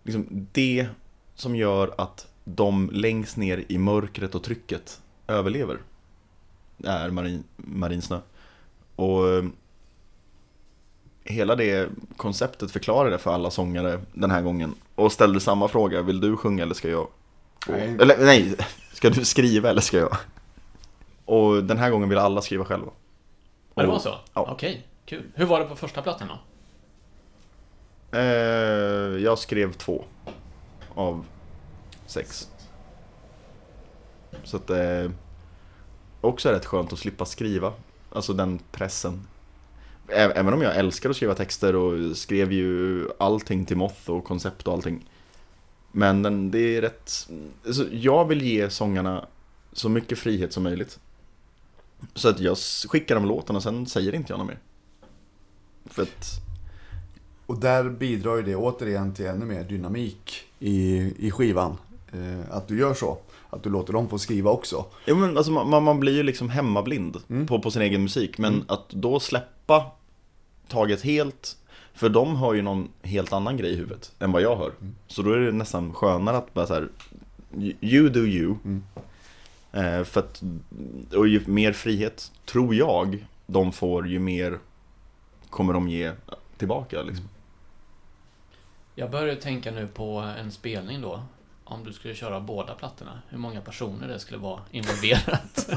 [0.03, 0.87] liksom det
[1.35, 5.77] som gör att de längst ner i mörkret och trycket överlever.
[6.83, 8.19] Är marin, marinsnö.
[8.95, 9.43] Och eh,
[11.23, 16.19] hela det konceptet förklarade för alla sångare den här gången och ställde samma fråga, vill
[16.19, 17.07] du sjunga eller ska jag?
[17.67, 17.97] Nej.
[18.01, 18.55] Eller nej,
[18.93, 20.17] ska du skriva eller ska jag?
[21.25, 22.91] Och den här gången vill alla skriva själva.
[23.75, 24.15] Ja, det Och- var så?
[24.33, 24.47] Ja.
[24.51, 25.23] Okej, kul.
[25.35, 26.37] Hur var det på första plattan då?
[28.17, 28.23] Eh,
[29.23, 30.03] jag skrev två
[30.95, 31.25] av
[32.05, 32.47] sex.
[34.43, 35.11] Så att eh,
[36.21, 37.73] också är rätt skönt att slippa skriva.
[38.11, 39.27] Alltså den pressen.
[40.13, 44.67] Även om jag älskar att skriva texter och skrev ju allting till Moth och koncept
[44.67, 45.09] och allting.
[45.91, 47.29] Men den, det är rätt...
[47.65, 49.25] Alltså, jag vill ge sångarna
[49.73, 50.99] så mycket frihet som möjligt.
[52.15, 52.57] Så att jag
[52.87, 54.59] skickar dem låten och sen säger inte jag något mer.
[55.85, 56.31] För att...
[57.45, 60.97] Och där bidrar ju det återigen till ännu mer dynamik i,
[61.27, 61.77] i skivan.
[62.13, 63.17] Eh, att du gör så.
[63.49, 64.85] Att du låter dem få skriva också.
[65.05, 67.47] Ja, men alltså, man, man blir ju liksom hemmablind Mm.
[67.47, 68.37] på, på sin egen musik.
[68.37, 68.65] Men Mm.
[68.67, 69.91] att då släppa
[70.71, 71.57] taget helt,
[71.93, 74.71] för de har ju någon helt annan grej i huvudet än vad jag hör.
[74.81, 74.95] Mm.
[75.07, 76.89] Så då är det nästan skönare att bara så här,
[77.81, 78.55] you do you.
[78.65, 78.83] Mm.
[79.71, 80.41] Eh, för att,
[81.15, 84.59] och ju mer frihet, tror jag, de får, ju mer
[85.49, 86.11] kommer de ge
[86.57, 87.01] tillbaka.
[87.01, 87.29] Liksom.
[88.95, 91.23] Jag börjar tänka nu på en spelning då.
[91.63, 95.69] Om du skulle köra båda plattorna, hur många personer det skulle vara involverat.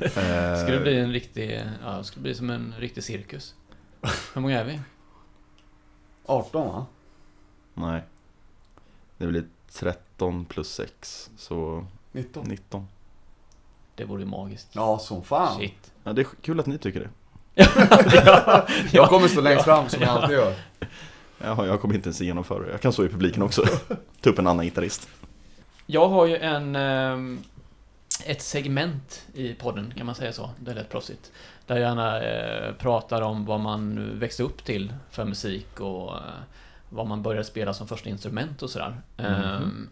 [0.00, 3.54] Eh, skulle det bli en riktig, ja, det skulle bli som en riktig cirkus.
[4.34, 4.80] Hur många är vi?
[6.26, 6.86] 18 va?
[7.74, 8.02] Nej.
[9.18, 12.44] Det blir 13 plus 6, så 19?
[12.48, 12.88] 19.
[13.94, 14.68] Det vore ju magiskt.
[14.72, 15.58] Ja, som fan.
[15.58, 15.92] Shit.
[16.04, 17.10] Ja, det är kul att ni tycker det.
[18.92, 20.54] Jag kommer stå längst fram som jag alltid gör.
[21.38, 22.70] Ja, jag kommer inte ens genomföra det.
[22.70, 23.62] Jag kan stå i publiken också.
[24.20, 25.08] Ta upp en annan gitarrist.
[25.86, 26.76] Jag har ju en...
[26.76, 27.42] ehm,
[28.26, 30.50] ett segment i podden, kan man säga så?
[30.60, 31.32] Det är lätt proffsigt.
[31.66, 36.20] Där jag gärna eh, pratar om vad man växte upp till för musik och eh,
[36.88, 38.96] vad man började spela som första instrument och sådär.
[39.16, 39.88] Ehm,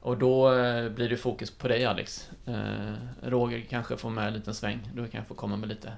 [0.00, 2.30] och då eh, blir det fokus på dig Alex.
[2.46, 2.92] Eh,
[3.22, 4.90] Roger kanske får med en liten sväng.
[4.94, 5.92] Du kan få komma med lite.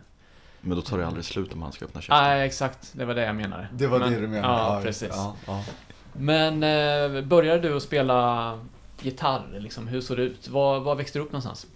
[0.61, 2.17] Men då tar det aldrig slut om han ska öppna käften.
[2.25, 2.93] Nej, exakt.
[2.93, 3.69] Det var det jag menade.
[3.73, 4.55] Det var Men- det du menade?
[4.55, 5.09] Ja, precis.
[5.13, 5.65] Ja, ja.
[6.13, 8.59] Men eh, började du att spela
[9.03, 9.59] gitarr?
[9.59, 10.49] Liksom, hur såg det ut?
[10.49, 11.67] Var, var växte du upp någonstans?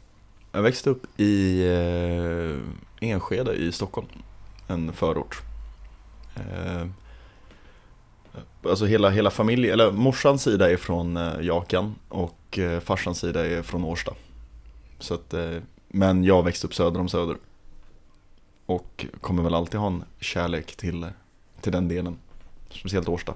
[0.53, 4.07] Jag växte upp i eh, Enskede i Stockholm.
[4.69, 5.43] en förort.
[6.37, 6.87] Eh,
[8.63, 13.47] alltså hela, hela familjen, eller morsans sida är från eh, Jakan och eh, farsans sida
[13.47, 14.15] är från Årsta.
[14.99, 15.57] Så att, eh,
[15.89, 17.37] men jag växte upp söder om Söder.
[18.67, 21.07] Och kommer väl alltid ha en kärlek till,
[21.61, 22.17] till den delen.
[22.71, 23.35] Speciellt Årsta.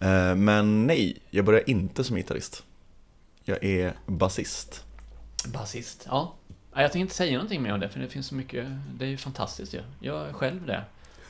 [0.00, 2.64] Eh, men nej, jag börjar inte som gitarrist.
[3.44, 4.84] Jag är basist.
[5.46, 6.34] Basist, ja.
[6.74, 8.66] Jag tänker inte säga någonting mer om det, för det finns så mycket.
[8.98, 9.82] Det är ju fantastiskt ju.
[10.00, 10.84] Jag är själv det.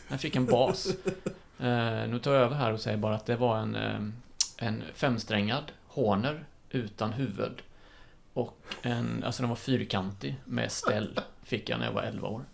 [0.08, 0.88] Jag fick en bas.
[1.62, 4.00] Eh, nu tar jag över här och säger bara att det var en, eh,
[4.56, 7.62] en femsträngad Horner utan huvud.
[8.32, 11.20] Och en, alltså den var fyrkantig med ställ.
[11.42, 12.44] Fick jag när jag var 11 år.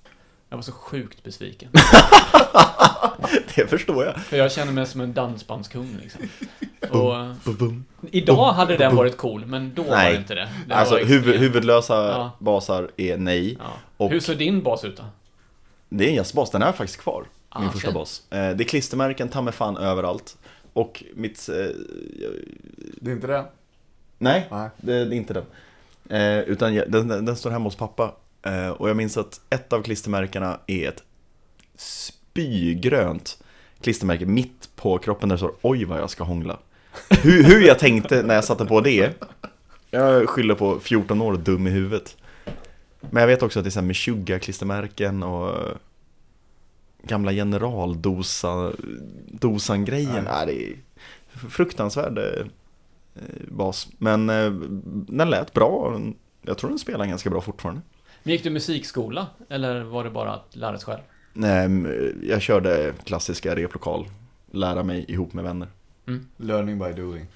[0.56, 1.68] Jag var så sjukt besviken.
[3.54, 4.16] Det förstår jag.
[4.16, 6.28] För jag känner mig som en dansbandskung liksom.
[6.90, 7.14] Och
[8.10, 10.12] idag hade den varit cool, men då var Nej.
[10.12, 10.48] det inte det.
[10.68, 12.30] det Alltså var huvud, huvudlösa Ja.
[12.38, 13.56] basar är nej.
[13.60, 13.64] Ja.
[13.96, 15.02] Och- Hur såg din bas ut då?
[15.88, 17.24] Det är en jazzbas, den är faktiskt kvar.
[17.48, 18.22] Ah, min första bas.
[18.30, 20.36] Eh, Det är klistermärken ta mig fan överallt.
[20.72, 21.48] Och mitt...
[21.48, 21.54] eh,
[23.00, 23.44] Det är inte det?
[24.18, 24.68] Nej, Nej.
[24.76, 25.44] det det är inte den.
[26.20, 28.12] Eh, utan jag, den, den den står hemma hos pappa.
[28.46, 31.02] Eh, och jag minns att ett av klistermärkena är ett
[31.76, 33.38] spygrönt
[33.80, 36.58] klistermärke mitt på kroppen där det står oj vad jag ska hångla.
[37.10, 39.22] Hur, hur jag tänkte när jag satte på det,
[39.90, 42.16] jag skyller på 14 år och dum i huvudet.
[43.00, 45.54] Men jag vet också att det är så här Meshuggah klistermärken och
[47.02, 48.72] gamla generaldosa
[49.26, 50.24] dosan-grejen.
[50.24, 50.46] Nej.
[50.46, 50.46] Nej.
[50.46, 52.46] det är fruktansvärd eh,
[53.48, 53.88] bas.
[53.98, 54.50] Men eh,
[55.08, 56.00] den lät bra.
[56.42, 57.82] Jag tror den spelar ganska bra fortfarande.
[58.26, 59.26] Men gick du musikskola?
[59.48, 61.00] Eller var det bara att lära sig själv?
[61.32, 61.68] Nej,
[62.22, 64.08] jag körde klassiska replokal.
[64.50, 65.68] Lära mig ihop med vänner.
[66.36, 67.26] Learning by doing.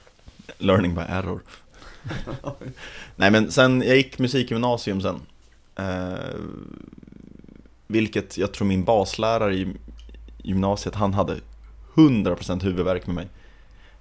[0.59, 1.41] Learning by error.
[3.17, 5.21] Nej men sen, jag gick musikgymnasium sen.
[5.77, 6.35] Eh,
[7.87, 9.77] vilket jag tror min baslärare i
[10.43, 11.37] gymnasiet, han hade
[11.95, 13.29] 100% huvudvärk med mig.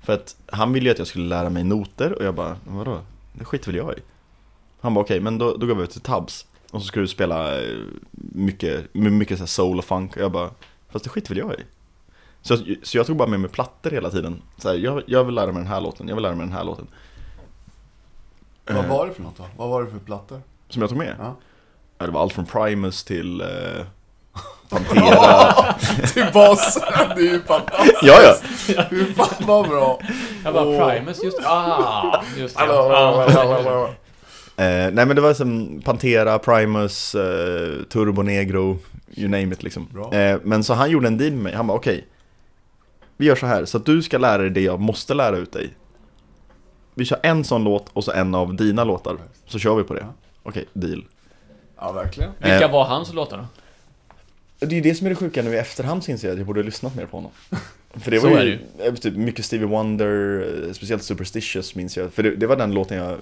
[0.01, 3.01] För att han ville ju att jag skulle lära mig noter och jag bara, vadå?
[3.33, 4.01] Det skiter väl jag i.
[4.81, 6.45] Han bara okej, men då, då går vi ut till Tabs.
[6.71, 7.77] Och så ska du spela eh,
[8.11, 10.15] mycket, mycket så här soul och funk.
[10.15, 10.49] Och jag bara,
[10.89, 11.63] fast det skiter väl jag i.
[12.41, 14.41] Så, så jag tog bara med mig plattor hela tiden.
[14.57, 16.55] Så här, jag, jag vill lära mig den här låten, jag vill lära mig den
[16.55, 16.87] här låten.
[18.65, 19.45] Vad Eh, var det för något då?
[19.57, 20.41] Vad var det för plattor?
[20.69, 21.15] Som jag tog med?
[21.19, 21.35] Ja.
[21.97, 23.47] Ja, det var allt från Primus till eh,
[24.69, 25.73] Pantera.
[26.13, 26.83] Till basen!
[27.15, 28.03] Det är ju fantastiskt!
[28.03, 28.35] ja,
[28.67, 28.83] ja.
[28.89, 29.99] Hur fan vad bra!
[30.43, 30.89] Jag bara.
[30.89, 32.63] Primus, just Ah, just det.
[34.59, 38.77] Eh, nej men det var som Pantera, Primus, eh, Turbo Negro,
[39.15, 39.87] you name it liksom.
[39.93, 40.13] Bra.
[40.13, 42.05] Eh, men så han gjorde en deal med mig, han bara okej.
[43.17, 45.51] vi gör så här, så att du ska lära dig det jag måste lära ut
[45.51, 45.69] dig.
[46.95, 49.93] Vi kör en sån låt och så en av dina låtar, så kör vi på
[49.93, 50.05] det.
[50.43, 51.05] Okej, deal.
[51.77, 52.31] Ja, verkligen.
[52.37, 52.71] Vilka Eh.
[52.71, 53.45] var hans låtar då?
[54.59, 56.37] Det är ju det som är det sjuka nu i efterhand så inser jag att
[56.39, 57.31] jag borde ha lyssnat mer på honom.
[57.93, 62.13] För det Så var ju, eh, typ mycket Stevie Wonder, speciellt Superstitious minns jag.
[62.13, 63.17] För det, det var den låten jag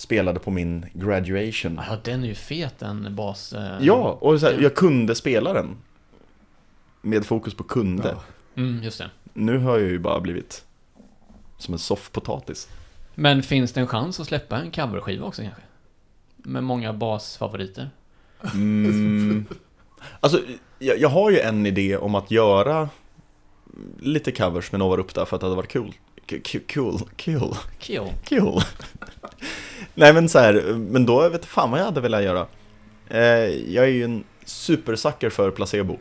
[0.00, 1.80] spelade på min graduation.
[1.88, 3.52] Ja, den är ju fet den bas...
[3.52, 5.76] eh, Ja, och så här, jag kunde spela den.
[7.02, 8.08] Med fokus på kunde.
[8.08, 8.22] Ja.
[8.62, 9.10] Mm, just det.
[9.34, 10.64] Nu har jag ju bara blivit
[11.58, 12.68] som en soffpotatis.
[13.14, 15.62] Men finns det en chans att släppa en coverskiva också kanske?
[16.36, 17.90] Med många basfavoriter.
[18.54, 19.44] Mm.
[20.20, 20.40] Alltså,
[20.78, 22.88] jag, jag har ju en idé om att göra
[24.00, 25.94] lite covers med Nova Rupta för att det hade varit cool.
[26.30, 28.60] K- k- Cool, cool, Kill.
[30.00, 32.46] Nej men så här, men då vet jag fan vad jag hade velat göra.
[33.08, 33.20] Eh,
[33.74, 35.98] jag är ju en supersucker för placebo.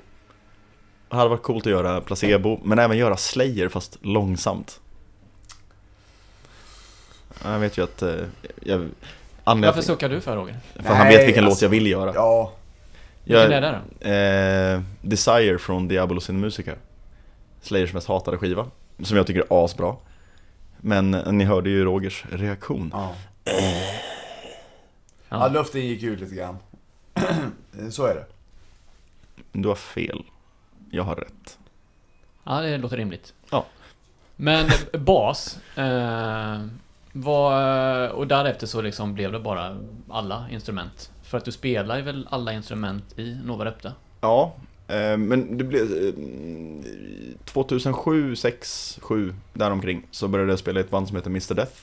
[1.09, 4.79] Det hade varit coolt att göra placebo, men även göra Slayer fast långsamt.
[7.43, 8.01] Jag vet ju att...
[8.01, 8.09] Eh,
[8.61, 8.87] jag,
[9.43, 10.59] anledningen Varför suckar du för Roger?
[10.75, 12.11] För han Nej, vet vilken alltså, låt jag vill göra.
[12.15, 12.53] Ja,
[13.23, 14.09] Vilken Jag- är det då?
[14.09, 16.71] Eh, Desire från Diabolos in Musica
[17.61, 18.65] Slayers mest hatade skiva
[19.03, 19.95] Som jag tycker är asbra
[20.77, 23.15] Men ni hörde ju Rogers reaktion ja.
[25.29, 25.47] Ja.
[25.47, 26.57] ja, luften gick ut lite grann.
[27.91, 28.25] Så är det.
[29.51, 30.23] Du har fel
[30.91, 31.57] Jag har rätt
[32.43, 33.33] Ja, det låter rimligt.
[33.51, 33.65] Ja.
[34.35, 34.69] Men
[34.99, 36.59] bas, eh,
[37.11, 39.77] var, och därefter så liksom blev det bara
[40.09, 41.11] alla instrument.
[41.23, 43.93] För att du spelar ju väl alla instrument i Nova Repta?
[44.21, 44.53] Ja
[44.87, 46.13] eh, Men det blev eh,
[47.45, 51.75] 2007, 6, 7 däromkring Så började jag spela i ett band som heter Mr Death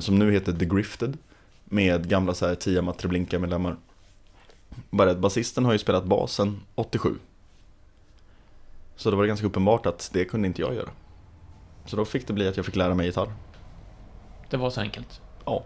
[0.00, 1.18] Som nu heter The Grifted
[1.64, 3.76] Med gamla så här Tiamat Treblinka medlemmar
[4.90, 7.14] Bara att basisten har ju spelat basen 87
[8.96, 10.88] Så det var ganska uppenbart att det kunde inte jag göra
[11.86, 13.32] Så då fick det bli att jag fick lära mig gitarr
[14.50, 15.20] Det var så enkelt.
[15.44, 15.64] Ja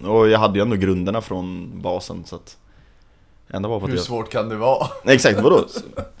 [0.00, 2.58] Och jag hade ju ändå grunderna från basen så att
[3.48, 4.04] Enda var på att Hur jag...
[4.04, 4.88] svårt kan det vara?
[5.04, 5.66] Nej, exakt, vadå?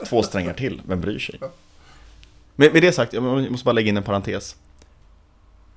[0.08, 1.40] Två strängar till, vem bryr sig?
[2.54, 4.56] Med, med det sagt, jag måste bara lägga in en parentes.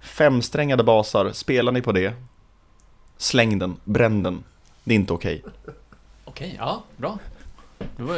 [0.08, 2.14] Femsträngade basar, spelar ni på det?
[3.18, 4.44] Släng den, bränn den.
[4.84, 5.44] Det är inte okej.
[6.26, 7.18] Okej, ja, bra.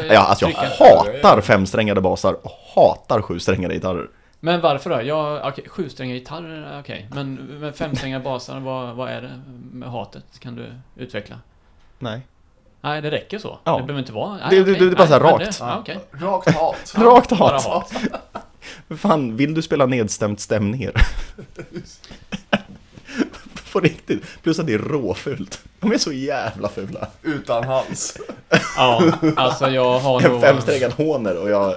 [0.10, 0.86] Ja, alltså jag trycka.
[1.24, 4.10] hatar femsträngade basar och hatar sjusträngade gitarrer.
[4.40, 5.02] Men varför då?
[5.02, 7.08] Ja, okej, sjusträngiga gitarrer, okej.
[7.14, 10.24] Men, men femsträngiga basar, vad, vad är det med hatet?
[10.40, 10.66] Kan du
[10.96, 11.36] utveckla?
[12.00, 12.22] Nej.
[12.82, 13.60] Nej, det räcker så.
[13.64, 13.78] Ja.
[13.78, 14.30] Det behöver inte vara...
[14.38, 14.86] Nej, Det- det- okej.
[14.88, 15.60] det är bara så här Nej, rakt.
[15.60, 16.00] Det, ja, okej.
[16.12, 16.94] Rakt hat.
[16.98, 17.64] Rakt hat.
[17.66, 17.94] hat.
[18.89, 20.91] Fan, vill du spela nedstämt, stäm ner.
[23.72, 24.24] På riktigt.
[24.43, 25.62] Plus att det är råfult.
[25.80, 27.07] De är så jävla fula.
[27.22, 28.18] Utan hals.
[28.76, 30.41] Ja, alltså jag har En nog...
[30.41, 31.76] femsträngad håner och jag...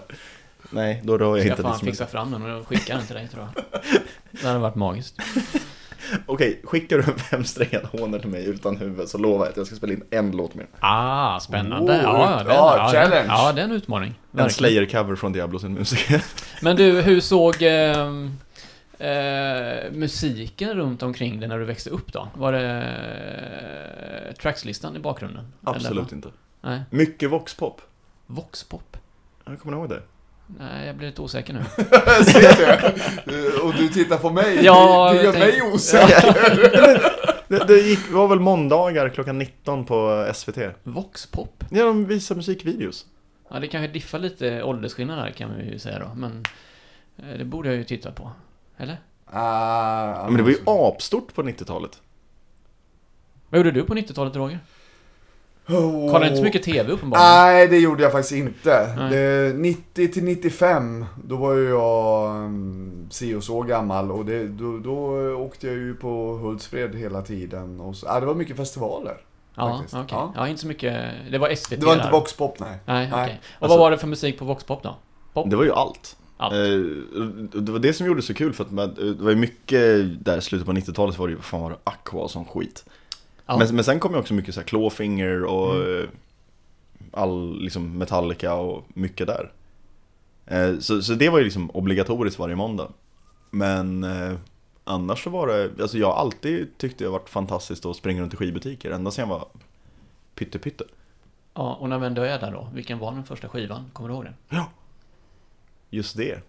[0.70, 2.96] Nej, då rör jag Ska jag inte fan det som fixa fram den och skicka
[2.96, 3.82] den till dig tror jag.
[4.30, 5.16] Det hade varit magiskt.
[6.26, 9.66] Okej, skickar du en femsträngad håner till mig utan huvud så lovar jag att jag
[9.66, 10.66] ska spela in en låt mer.
[10.80, 11.92] Ah, spännande.
[11.92, 13.28] Oh, ja, den, ja, ja, challenge.
[13.28, 14.14] Ja, det är en utmaning.
[14.32, 14.86] En Verkligen.
[14.86, 16.24] Slayer-cover från Diablos en musiker.
[16.62, 18.30] Men du, hur såg ehm,
[18.98, 22.28] eh, musiken runt omkring dig när du växte upp då?
[22.34, 25.52] Var det eh, trackslistan i bakgrunden?
[25.62, 26.14] Absolut Eller?
[26.14, 26.28] inte.
[26.60, 26.80] Nej.
[26.90, 27.80] Mycket voxpop.
[28.26, 28.96] Voxpop?
[29.44, 30.02] Jag kommer ihåg det.
[30.58, 31.64] Nej, jag blir lite osäker nu.
[32.24, 32.92] Ser
[33.26, 33.60] du?
[33.60, 34.64] Och du tittar på mig.
[34.64, 37.12] Ja, det gör jag mig tänkte- osäker.
[37.48, 40.58] Det, det gick, var väl måndagar klockan 19 på SVT.
[40.82, 41.64] Voxpop?
[41.70, 43.06] Ja, de visar musikvideos.
[43.50, 46.42] Ja, det kanske diffar lite åldersskillnad här kan vi ju säga då, men
[47.16, 48.30] eh, det borde jag ju titta på.
[48.76, 48.96] Eller?
[49.26, 52.00] Ah, Men det var ju apstort på 90-talet.
[53.48, 54.58] Vad gjorde du på 90-talet, Roger?
[55.68, 56.10] Oh.
[56.10, 57.30] Kollade inte så mycket TV uppenbarligen?
[57.32, 58.96] Nej, det gjorde jag faktiskt inte.
[59.10, 64.48] Det, 90 till 95, då var ju jag um, si och så gammal och det,
[64.48, 64.94] då, då
[65.34, 67.80] åkte jag ju på Hultsfred hela tiden.
[67.80, 69.16] Och så, ah, det var mycket festivaler.
[69.54, 70.04] Ja, okej.
[70.10, 70.32] Ja.
[70.36, 70.48] Ja.
[70.48, 71.12] inte så mycket.
[71.30, 72.12] Det var SVT Det var inte där.
[72.12, 72.78] Voxpop, nej.
[72.86, 73.08] Nej.
[73.12, 73.40] Nej.
[73.58, 74.96] Och Alltså- vad var det för musik på Voxpop då?
[75.32, 75.50] Pop?
[75.50, 76.16] Det var ju allt.
[76.36, 76.54] Allt.
[76.54, 76.60] Eh,
[77.60, 80.38] det var det som gjorde det så kul för att det var ju mycket där
[80.38, 82.84] i slutet på 90-talet så var det ju, fan var det, Aqua som skit.
[83.46, 83.58] Ja.
[83.58, 86.02] Men, men sen kom ju också mycket så här Clawfinger och Mm.
[86.02, 86.08] eh,
[87.12, 89.52] all liksom Metallica och mycket där.
[90.46, 92.88] Eh, så, så det var ju liksom obligatoriskt varje måndag.
[93.50, 94.32] Men eh,
[94.84, 98.22] annars så var det, alltså jag har alltid tyckt det har varit fantastiskt att springa
[98.22, 99.48] runt i skivbutiker, ända sedan jag var
[100.34, 100.84] pytte pytte.
[101.54, 103.90] Ja, och när vi ändå är där då, vilken var den första skivan?
[103.92, 104.64] Kommer du ihåg den?
[105.90, 106.40] Just det.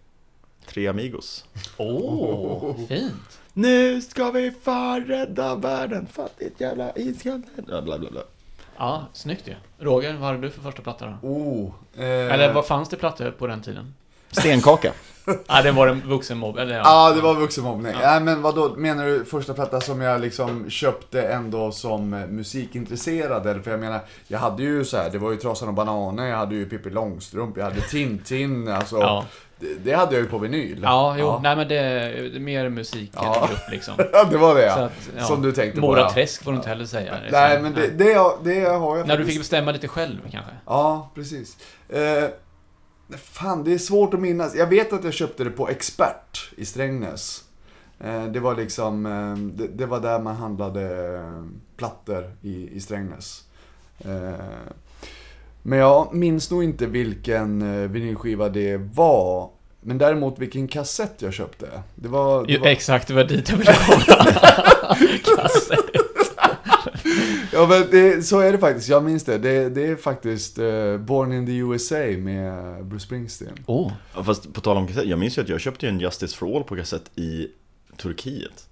[0.65, 1.45] Tre Amigos.
[1.77, 3.39] Åh, fint!
[3.53, 7.45] Nu ska vi fan rädda världen, fattigt jävla iskallt.
[7.55, 8.21] Ja, bla bla bla.
[8.77, 9.55] Ja, snyggt ju.
[9.79, 11.27] Roger, vad hade du för första platta då?
[11.27, 13.93] Oh, eh, Eller vad fanns det plattor på den tiden?
[14.31, 14.91] Stenkaka.
[15.47, 16.81] Ja, det var en vuxenmobb, eller ja.
[16.83, 17.91] Ja, det var vuxenmobbning.
[17.91, 17.99] Ja.
[18.01, 23.47] Nej, men vad då menar du första platta som jag liksom köpte ändå som musikintresserad?
[23.47, 23.61] Eller?
[23.61, 26.37] För jag menar, jag hade ju så här, det var ju Trasan och Bananer, jag
[26.37, 29.25] hade ju Pippi Långstrump, jag hade Tintin, alltså.
[29.83, 30.79] Det, hade jag ju på vinyl.
[30.83, 31.39] ja jo, ja.
[31.43, 31.75] nej men det
[32.29, 33.47] det är mer musik Ja.
[33.49, 33.93] grupp liksom.
[34.13, 34.73] Ja, det var det ja.
[34.79, 35.23] att, ja.
[35.23, 35.87] Som du tänkte på.
[35.87, 36.09] Mora.
[36.09, 37.13] Träsk får du inte heller säga.
[37.31, 37.63] Nej, liksom.
[37.63, 39.29] men det, det, har- det har jag När du faktiskt.
[39.29, 40.51] fick bestämma lite själv kanske?
[40.65, 41.57] Ja, precis.
[41.89, 42.23] Eh,
[43.17, 44.55] fan, det är svårt att minnas.
[44.55, 47.43] Jag vet att jag köpte det på Expert i Strängnäs.
[47.99, 51.43] Eh, det var liksom, eh, det, det var där man handlade eh,
[51.77, 53.43] plattor i, i Strängnäs.
[53.99, 54.33] Eh,
[55.65, 59.49] men jag minns nog inte vilken eh, vinylskiva det var.
[59.85, 61.67] Men däremot vilken kassett jag köpte.
[61.95, 62.45] Det var...
[62.45, 64.03] Det Jo, var Exakt, det var dit jag ville komma.
[65.23, 65.79] Kassett.
[67.53, 68.89] ja, men det, så är det faktiskt.
[68.89, 69.37] Jag minns det.
[69.37, 73.53] Det, det är faktiskt eh, Born in the USA med Bruce Springsteen.
[73.65, 76.35] Åh, Ja, Fast på tal om kassett, jag minns ju att jag köpte en Justice
[76.37, 77.47] for All på kassett i
[77.97, 78.67] Turkiet.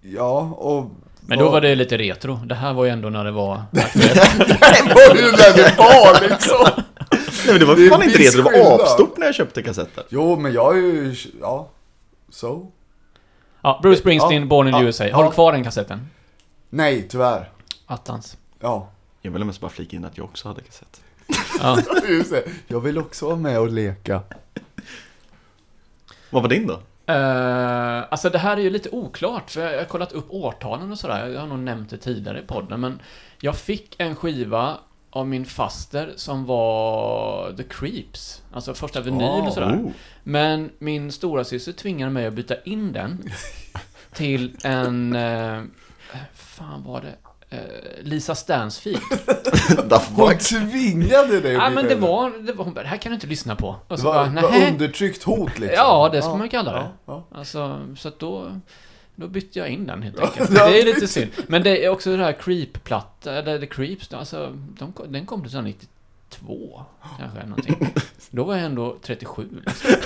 [0.00, 0.90] Ja, och...
[1.20, 2.34] men då var det lite retro.
[2.46, 4.38] Det här var ju ändå när det var aktuellt.
[4.84, 6.83] Det var ju där det var liksom!
[7.44, 10.04] Nej men det var Det fan inte det, det var apstort när jag köpte kassetter.
[10.08, 11.14] Jo, men jag är ju...
[11.40, 11.70] Ja.
[12.30, 12.70] Så?
[13.60, 15.04] Ja, Bruce Springsteen, Ja, Born in ja, USA.
[15.04, 15.28] Har ja.
[15.28, 16.10] du kvar den kassetten?
[16.70, 17.50] Nej, tyvärr.
[17.86, 18.36] Attans.
[18.60, 18.88] Ja.
[19.22, 21.00] Jag ville mest bara flika in att jag också hade kassett.
[21.60, 21.78] Ja.
[22.68, 24.20] Jag vill också vara med och leka.
[26.30, 26.74] Vad var din då?
[27.12, 30.98] Uh, alltså det här är ju lite oklart, för jag har kollat upp årtalen och
[30.98, 31.28] sådär.
[31.28, 33.00] Jag har nog nämnt det tidigare i podden, men
[33.40, 34.76] jag fick en skiva
[35.14, 38.42] av min faster som var The Creeps.
[38.52, 39.76] Alltså första vinyl och sådär.
[39.76, 39.90] Oh.
[40.22, 43.30] Men min stora syster tvingade mig att byta in den
[44.12, 45.16] till en...
[45.16, 45.62] Uh,
[46.34, 47.14] fan var det?
[47.56, 47.58] Eh,
[48.02, 49.00] Lisa Stansfield.
[50.16, 52.64] Hon tvingade dig Ja, men det var, det var...
[52.64, 53.68] hon bara, Det här kan du inte lyssna på.
[53.68, 55.76] Och Det så var, bara, det var undertryckt hot liksom.
[55.76, 56.78] Ja, det ska man kalla det.
[56.78, 57.38] Ja, ja.
[57.38, 58.60] Alltså, så att då
[59.16, 60.50] då bytte jag in den helt enkelt.
[60.54, 61.30] Det är lite synd.
[61.46, 65.62] Men det är också det här Creep-platta, eller The Creeps, alltså, de, den kom till
[65.62, 66.82] 92,
[67.18, 67.92] kanske, någonting.
[68.30, 69.90] Då var jag ändå 37, liksom.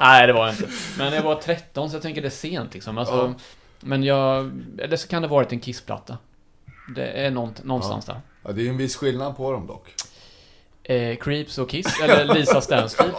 [0.00, 0.68] Nej, det var jag inte.
[0.98, 2.98] Men jag var 13, så jag tänker det är sent, liksom.
[2.98, 3.34] Alltså, Ja.
[3.80, 4.50] Men jag...
[4.78, 6.18] Eller så kan det ha varit en Kiss-platta.
[6.94, 8.20] Det är någonstans där.
[8.42, 9.94] Ja, det är ju en viss skillnad på dem dock.
[10.88, 13.12] Eh, Creeps och Kiss, eller Lisa Stansfield.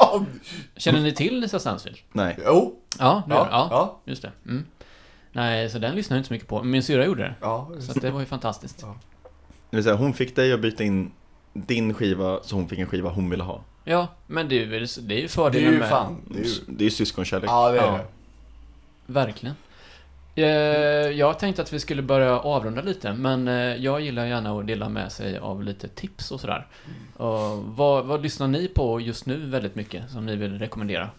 [0.77, 1.97] Känner ni till Lisa Stansfield?
[2.11, 2.37] Nej.
[2.45, 2.75] Jo.
[2.99, 3.67] Ja, nu, ja, Ja.
[3.71, 3.99] Ja.
[4.05, 4.31] just det.
[4.45, 4.65] Mm.
[5.31, 6.63] Nej, så den lyssnar jag inte så mycket på.
[6.63, 7.35] Min syrra gjorde det.
[7.41, 7.69] ja.
[7.79, 8.79] Så det var ju fantastiskt.
[9.69, 11.11] Det vill säga, hon fick dig att byta in
[11.53, 13.61] din skiva så hon fick en skiva hon ville ha.
[13.83, 15.89] Ja, men det är, väl- det är ju Det är fördelen ju med...
[15.89, 16.21] fan.
[16.29, 16.51] Det är ju...
[16.67, 17.49] Det är ju syskonkärlek.
[17.49, 17.91] Ja, det är Ja.
[17.91, 18.05] det.
[19.13, 19.55] Verkligen.
[20.37, 20.45] Eh,
[21.11, 24.89] jag tänkte att vi skulle börja avrunda lite, men eh, jag gillar gärna att dela
[24.89, 26.67] med sig av lite tips och sådär.
[27.17, 31.09] Och vad, vad lyssnar ni på just nu väldigt mycket, som ni vill rekommendera?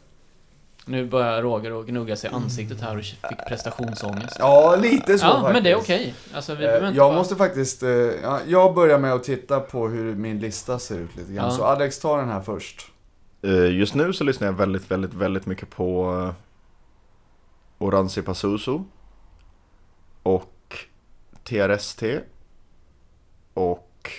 [0.84, 4.36] Nu börjar Roger att gnugga sig i ansiktet här och fick prestationsångest.
[4.38, 5.52] Ja, lite så Ja, faktiskt.
[5.52, 6.14] men det är okej.
[6.34, 7.82] Alltså, vi behöver Eh, Jag vara- måste faktiskt,
[8.22, 11.44] ja, jag börjar med att titta på hur min lista ser ut lite grann.
[11.44, 11.50] Ja.
[11.50, 12.86] Så Alex, tar den här först.
[13.72, 16.14] Just nu så lyssnar jag väldigt, väldigt, väldigt mycket på
[17.78, 18.78] Oranzi Pazuzu
[20.22, 20.76] och
[21.44, 22.02] TRST
[23.54, 24.10] och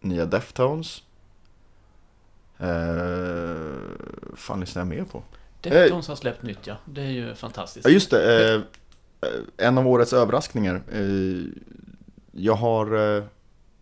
[0.00, 1.02] nya Deftones.
[2.60, 2.66] Uh,
[4.36, 5.22] fan lyssnar jag mer på?
[5.60, 6.76] Deftones har släppt nytt, ja.
[6.84, 7.86] Det är ju fantastiskt.
[7.86, 8.60] Ja just det, eh,
[9.30, 10.82] eh, en av årets överraskningar.
[10.92, 11.62] Eh,
[12.32, 13.24] jag har eh,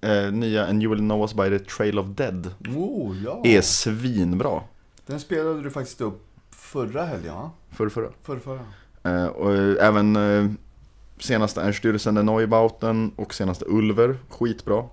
[0.00, 2.54] eh, nya And You Will Know Us By The Trail of Dead.
[2.76, 3.42] Oh, ja.
[3.44, 4.62] Är svinbra.
[5.06, 7.50] Den spelade du faktiskt upp förra helgen, va?
[7.70, 8.10] Förr, förra.
[8.22, 8.60] Förra, förra.
[9.02, 10.50] Eh, och eh, även eh,
[11.18, 14.84] senaste Ernstürzen der Neubauten och senaste Ulver, skitbra.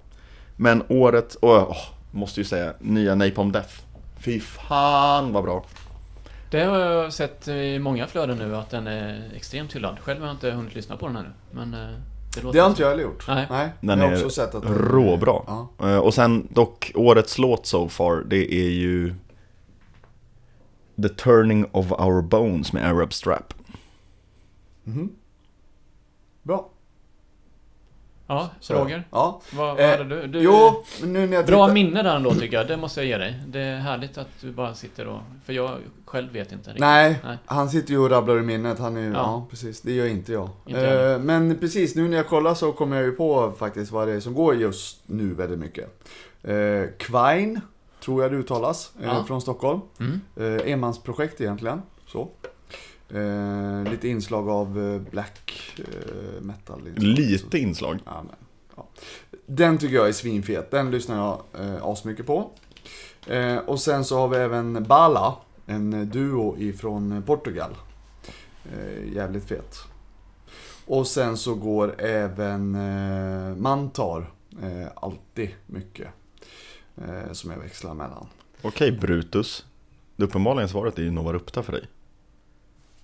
[0.55, 1.77] Men året, och åh,
[2.11, 3.73] måste ju säga, nya Napalm Death.
[4.19, 5.65] Fy fan vad bra.
[6.51, 9.99] Det har jag sett i många flöden nu, att den är extremt hyllad.
[9.99, 11.79] Själv har jag inte hunnit lyssna på den ännu, men eh,
[12.35, 12.57] det låter...
[12.57, 13.27] Det har inte jag heller gjort.
[13.27, 13.47] Nej.
[13.49, 15.41] Nej Den jag har är också sett att Råbra.
[15.47, 15.67] Ja.
[15.81, 19.15] Eh, och sen dock, årets låt so far, det är ju
[21.01, 23.53] The Turning of Our Bones med Arab Strap.
[24.83, 25.09] Mhm.
[26.43, 26.69] Bra.
[28.27, 29.03] Ja, Så- Roger?
[29.11, 29.41] Ja.
[29.53, 30.27] Vad, vad Eh, hade du?
[30.27, 31.73] du Jo, nu när jag Bra tittar...
[31.73, 33.39] minne där ändå tycker jag, det måste jag ge dig.
[33.47, 35.19] Det är härligt att du bara sitter och...
[35.45, 36.79] För jag själv vet inte riktigt.
[36.81, 37.37] Nej, Nej.
[37.45, 38.79] han sitter ju och rabblar i minnet.
[38.79, 39.13] Han är ju, ja.
[39.13, 39.45] Ja.
[39.49, 39.81] precis.
[39.81, 40.49] Det gör inte jag.
[40.65, 41.13] Inte jag.
[41.13, 44.13] Eh, men precis, nu när jag kollar så kommer jag ju på faktiskt vad det
[44.13, 46.03] är som går just nu väldigt mycket.
[46.43, 47.61] Eh, Quine,
[48.03, 49.23] tror jag det uttalas, eh, Ja.
[49.27, 49.81] från Stockholm.
[49.99, 50.21] Mm.
[50.57, 51.81] Eh, enmansprojekt egentligen.
[53.14, 53.19] Så.
[53.19, 56.81] Eh, lite inslag av eh, black eh, metal.
[56.95, 57.99] Lite inslag.
[58.06, 58.35] Ja, men,
[58.76, 58.88] ja.
[59.45, 60.72] Den tycker jag är svinfet.
[60.72, 62.49] Den lyssnar jag eh, asmycket på.
[63.27, 65.35] Eh, och sen så har vi även Bala,
[65.65, 67.72] en duo ifrån Portugal.
[68.73, 69.76] Eh, jävligt fet.
[70.85, 74.31] Och sen så går även eh, Mantar
[74.61, 76.07] eh, alltid mycket.
[77.31, 78.27] Som jag växlar mellan.
[78.61, 79.65] Okej Brutus.
[80.18, 81.88] Uppenbarligen svaret är ju Nova Rupta för dig.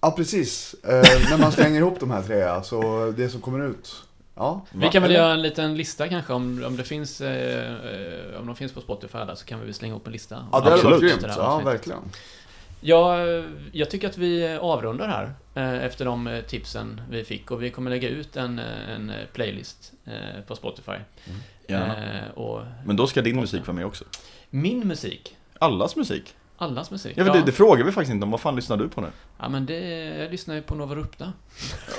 [0.01, 0.75] Ja, precis.
[0.83, 4.03] Eh, när man slänger ihop de här tre, ja, så det som kommer ut.
[4.35, 4.65] Ja.
[4.71, 7.21] Vi kan väl göra en liten lista kanske om, om det finns...
[7.21, 10.13] Eh, eh, om de finns på Spotify där så kan vi väl slänga ihop en
[10.13, 10.47] lista.
[10.51, 11.01] Ja, det hade varit Absolut.
[11.01, 11.21] grymt.
[11.21, 11.99] Det här Ja, verkligen.
[12.81, 13.17] Ja,
[13.71, 17.69] jag tycker att vi avrundar här eh, efter de eh, tipsen vi fick och vi
[17.71, 20.91] kommer lägga ut en, eh, en playlist eh, på Spotify.
[21.67, 24.05] Eh, och Men då ska din musik vara med också.
[24.49, 26.35] min musik, Allas musik.
[26.59, 27.13] Allas musik.
[27.17, 28.31] Ja, men det, det frågar vi faktiskt inte om.
[28.31, 29.07] Vad fan lyssnar du på nu?
[29.39, 29.79] ja men det,
[30.19, 31.33] jag lyssnar ju på Nova Rupta.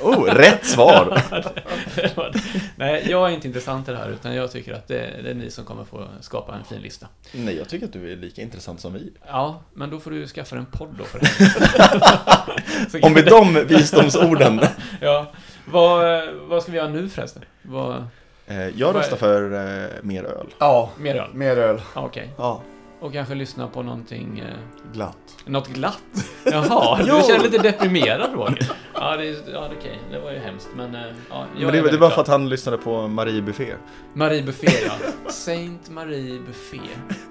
[0.02, 1.22] Oh, rätt svar!
[2.76, 5.34] Nej, jag är inte intressant i det här utan jag tycker att det, det är
[5.34, 7.06] ni som kommer få skapa en fin lista.
[7.32, 9.12] Nej, jag tycker att du är lika intressant som vi.
[9.26, 13.00] Ja, men då får du skaffa en podd då för det.
[13.00, 14.60] Kan med vi- de visdomsorden.
[15.00, 15.32] Ja,
[15.64, 17.42] vad, vad ska vi göra nu förresten?
[17.62, 18.04] Vad,
[18.46, 19.52] Eh, jag röstar för
[19.84, 20.46] eh, mer öl.
[20.58, 21.30] Ja, mer öl?
[21.34, 21.80] mer öl.
[21.94, 22.30] Ja, Okej.
[22.38, 22.62] Ja,
[23.00, 24.38] Och kanske lyssna på någonting...
[24.38, 25.36] Eh, glatt.
[25.46, 26.02] något glatt?
[26.44, 28.72] Jaha, du känner lite deprimerad Roger.
[28.94, 29.98] Ja, det, är- ja okej.
[30.10, 30.94] Det var ju hemskt, men...
[30.94, 31.00] Eh,
[31.30, 33.74] ja, Men är det, det var för att han lyssnade på Marie Buffé.
[34.14, 34.92] Marie Buffé, ja.
[35.30, 36.80] Saint Marie Buffé.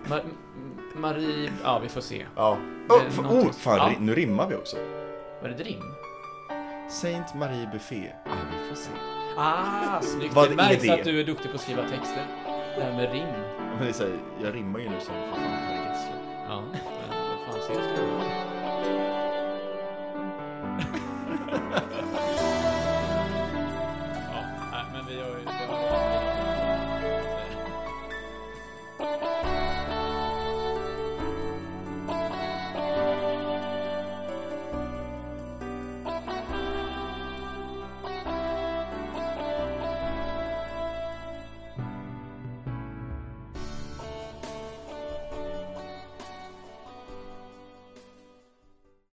[0.08, 0.20] Ma
[0.96, 1.52] Marie...
[1.64, 2.26] Ja, vi får se.
[2.36, 2.58] Ja.
[2.90, 3.92] Oh, oh, fan, ja.
[4.00, 4.78] nu rimmar vi också.
[5.42, 5.84] Var det ett rim?
[6.90, 8.12] Saint Marie Buffé.
[8.26, 8.90] Ja, vi får se.
[9.38, 10.34] Ah, snyggt!
[10.34, 12.26] Vad det är märks att du är duktig på att skriva texter.
[12.78, 13.28] Det här med rim.
[13.76, 14.14] Men det är så här,
[14.44, 15.59] jag rimmar ju nu som för fan.
[16.50, 18.09] Ja, men vad fan ses det?